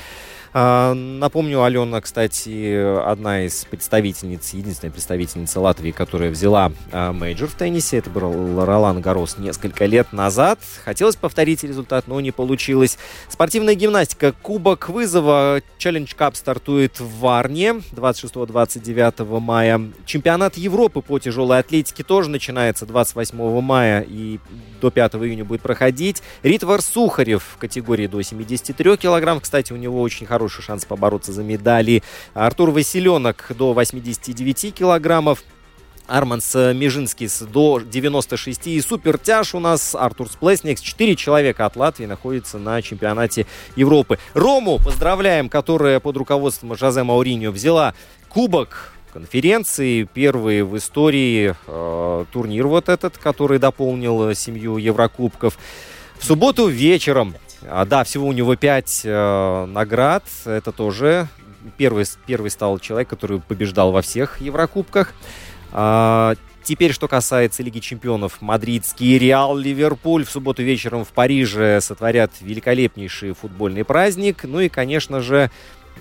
А, 0.52 0.94
напомню, 0.94 1.62
Алена, 1.62 2.00
кстати, 2.00 2.74
одна 3.04 3.46
из 3.46 3.64
представительниц, 3.66 4.52
единственная 4.52 4.90
представительница 4.90 5.60
Латвии, 5.60 5.92
которая 5.92 6.30
взяла 6.30 6.72
а, 6.90 7.12
мейджор 7.12 7.48
в 7.48 7.54
теннисе. 7.54 7.98
Это 7.98 8.10
был 8.10 8.64
Ролан 8.64 9.00
Гарос 9.00 9.38
несколько 9.38 9.86
лет 9.86 10.12
назад. 10.12 10.58
Хотелось 10.84 11.14
повторить 11.14 11.62
результат, 11.62 12.08
но 12.08 12.20
не 12.20 12.32
получилось. 12.32 12.98
Спортивная 13.28 13.74
гимнастика. 13.74 14.32
Кубок 14.42 14.88
вызова. 14.88 15.62
Челлендж 15.78 16.14
Кап 16.16 16.34
стартует 16.34 16.98
в 16.98 17.20
Варне 17.20 17.74
26-29 17.92 19.38
мая. 19.38 19.80
Чемпионат 20.04 20.56
Европы 20.56 21.00
по 21.00 21.20
тяжелой 21.20 21.60
атлетике 21.60 22.02
тоже 22.02 22.28
начинается 22.28 22.86
28 22.86 23.60
мая 23.60 24.04
и 24.08 24.40
до 24.80 24.90
5 24.90 25.14
июня 25.14 25.44
будет 25.44 25.62
проходить. 25.62 26.22
Ритвар 26.42 26.82
Сухарев 26.82 27.44
в 27.54 27.58
категории 27.58 28.08
до 28.08 28.20
73 28.20 28.96
килограмм. 28.96 29.40
Кстати, 29.40 29.72
у 29.72 29.76
него 29.76 30.00
очень 30.02 30.26
хороший 30.26 30.39
шанс 30.48 30.84
побороться 30.84 31.32
за 31.32 31.42
медали. 31.42 32.02
Артур 32.34 32.70
Василенок 32.70 33.46
до 33.50 33.72
89 33.72 34.74
килограммов. 34.74 35.42
Арманс 36.06 36.54
Межинскис 36.54 37.40
до 37.42 37.80
96. 37.80 38.66
И 38.66 38.80
супертяж 38.80 39.54
у 39.54 39.60
нас 39.60 39.94
Артур 39.94 40.28
Сплесникс. 40.28 40.80
Четыре 40.80 41.14
человека 41.14 41.66
от 41.66 41.76
Латвии 41.76 42.06
находятся 42.06 42.58
на 42.58 42.82
чемпионате 42.82 43.46
Европы. 43.76 44.18
Рому 44.34 44.78
поздравляем, 44.78 45.48
которая 45.48 46.00
под 46.00 46.16
руководством 46.16 46.76
Жозе 46.76 47.04
Мауриньо 47.04 47.52
взяла 47.52 47.94
кубок 48.28 48.92
конференции. 49.12 50.08
Первый 50.12 50.62
в 50.62 50.76
истории 50.76 51.54
э, 51.66 52.24
турнир 52.32 52.66
вот 52.66 52.88
этот, 52.88 53.16
который 53.16 53.58
дополнил 53.58 54.34
семью 54.34 54.78
Еврокубков. 54.78 55.58
В 56.18 56.24
субботу 56.24 56.66
вечером, 56.66 57.34
а, 57.68 57.84
да, 57.84 58.04
всего 58.04 58.26
у 58.26 58.32
него 58.32 58.56
пять 58.56 59.02
э, 59.04 59.66
наград. 59.66 60.24
Это 60.44 60.72
тоже 60.72 61.28
первый, 61.76 62.04
первый 62.26 62.50
стал 62.50 62.78
человек, 62.78 63.08
который 63.08 63.40
побеждал 63.40 63.92
во 63.92 64.02
всех 64.02 64.40
Еврокубках. 64.40 65.14
А, 65.72 66.34
Теперь, 66.62 66.92
что 66.92 67.08
касается 67.08 67.62
Лиги 67.62 67.78
чемпионов, 67.78 68.42
мадридский 68.42 69.18
Реал 69.18 69.56
Ливерпуль 69.56 70.24
в 70.24 70.30
субботу 70.30 70.62
вечером 70.62 71.04
в 71.04 71.08
Париже 71.08 71.80
сотворят 71.80 72.32
великолепнейший 72.42 73.32
футбольный 73.32 73.82
праздник. 73.82 74.44
Ну 74.44 74.60
и, 74.60 74.68
конечно 74.68 75.20
же, 75.20 75.50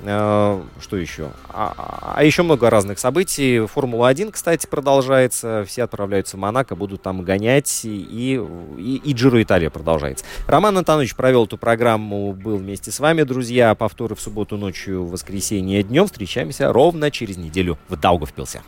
что 0.02 0.98
еще? 0.98 1.32
А, 1.50 2.14
а 2.16 2.24
еще 2.24 2.44
много 2.44 2.70
разных 2.70 3.00
событий. 3.00 3.66
Формула-1, 3.66 4.32
кстати, 4.32 4.66
продолжается. 4.66 5.66
Все 5.68 5.84
отправляются 5.84 6.38
в 6.38 6.40
Монако, 6.40 6.76
будут 6.76 7.02
там 7.02 7.22
гонять. 7.24 7.82
И, 7.84 8.42
и, 8.78 9.02
и 9.04 9.14
Джиро 9.14 9.42
Италия 9.42 9.70
продолжается. 9.70 10.26
Роман 10.48 10.78
Антонович 10.78 11.16
провел 11.16 11.46
эту 11.46 11.58
программу, 11.58 12.34
был 12.34 12.58
вместе 12.58 12.92
с 12.92 13.00
вами, 13.00 13.24
друзья. 13.24 13.76
Повторы 13.76 14.16
в 14.16 14.22
субботу 14.22 14.58
ночью, 14.58 15.04
в 15.04 15.12
воскресенье 15.12 15.84
днем. 15.84 16.06
Встречаемся 16.06 16.72
ровно 16.72 17.12
через 17.12 17.38
неделю 17.38 17.78
в 17.90 17.96
Даугавпилсе. 17.96 18.62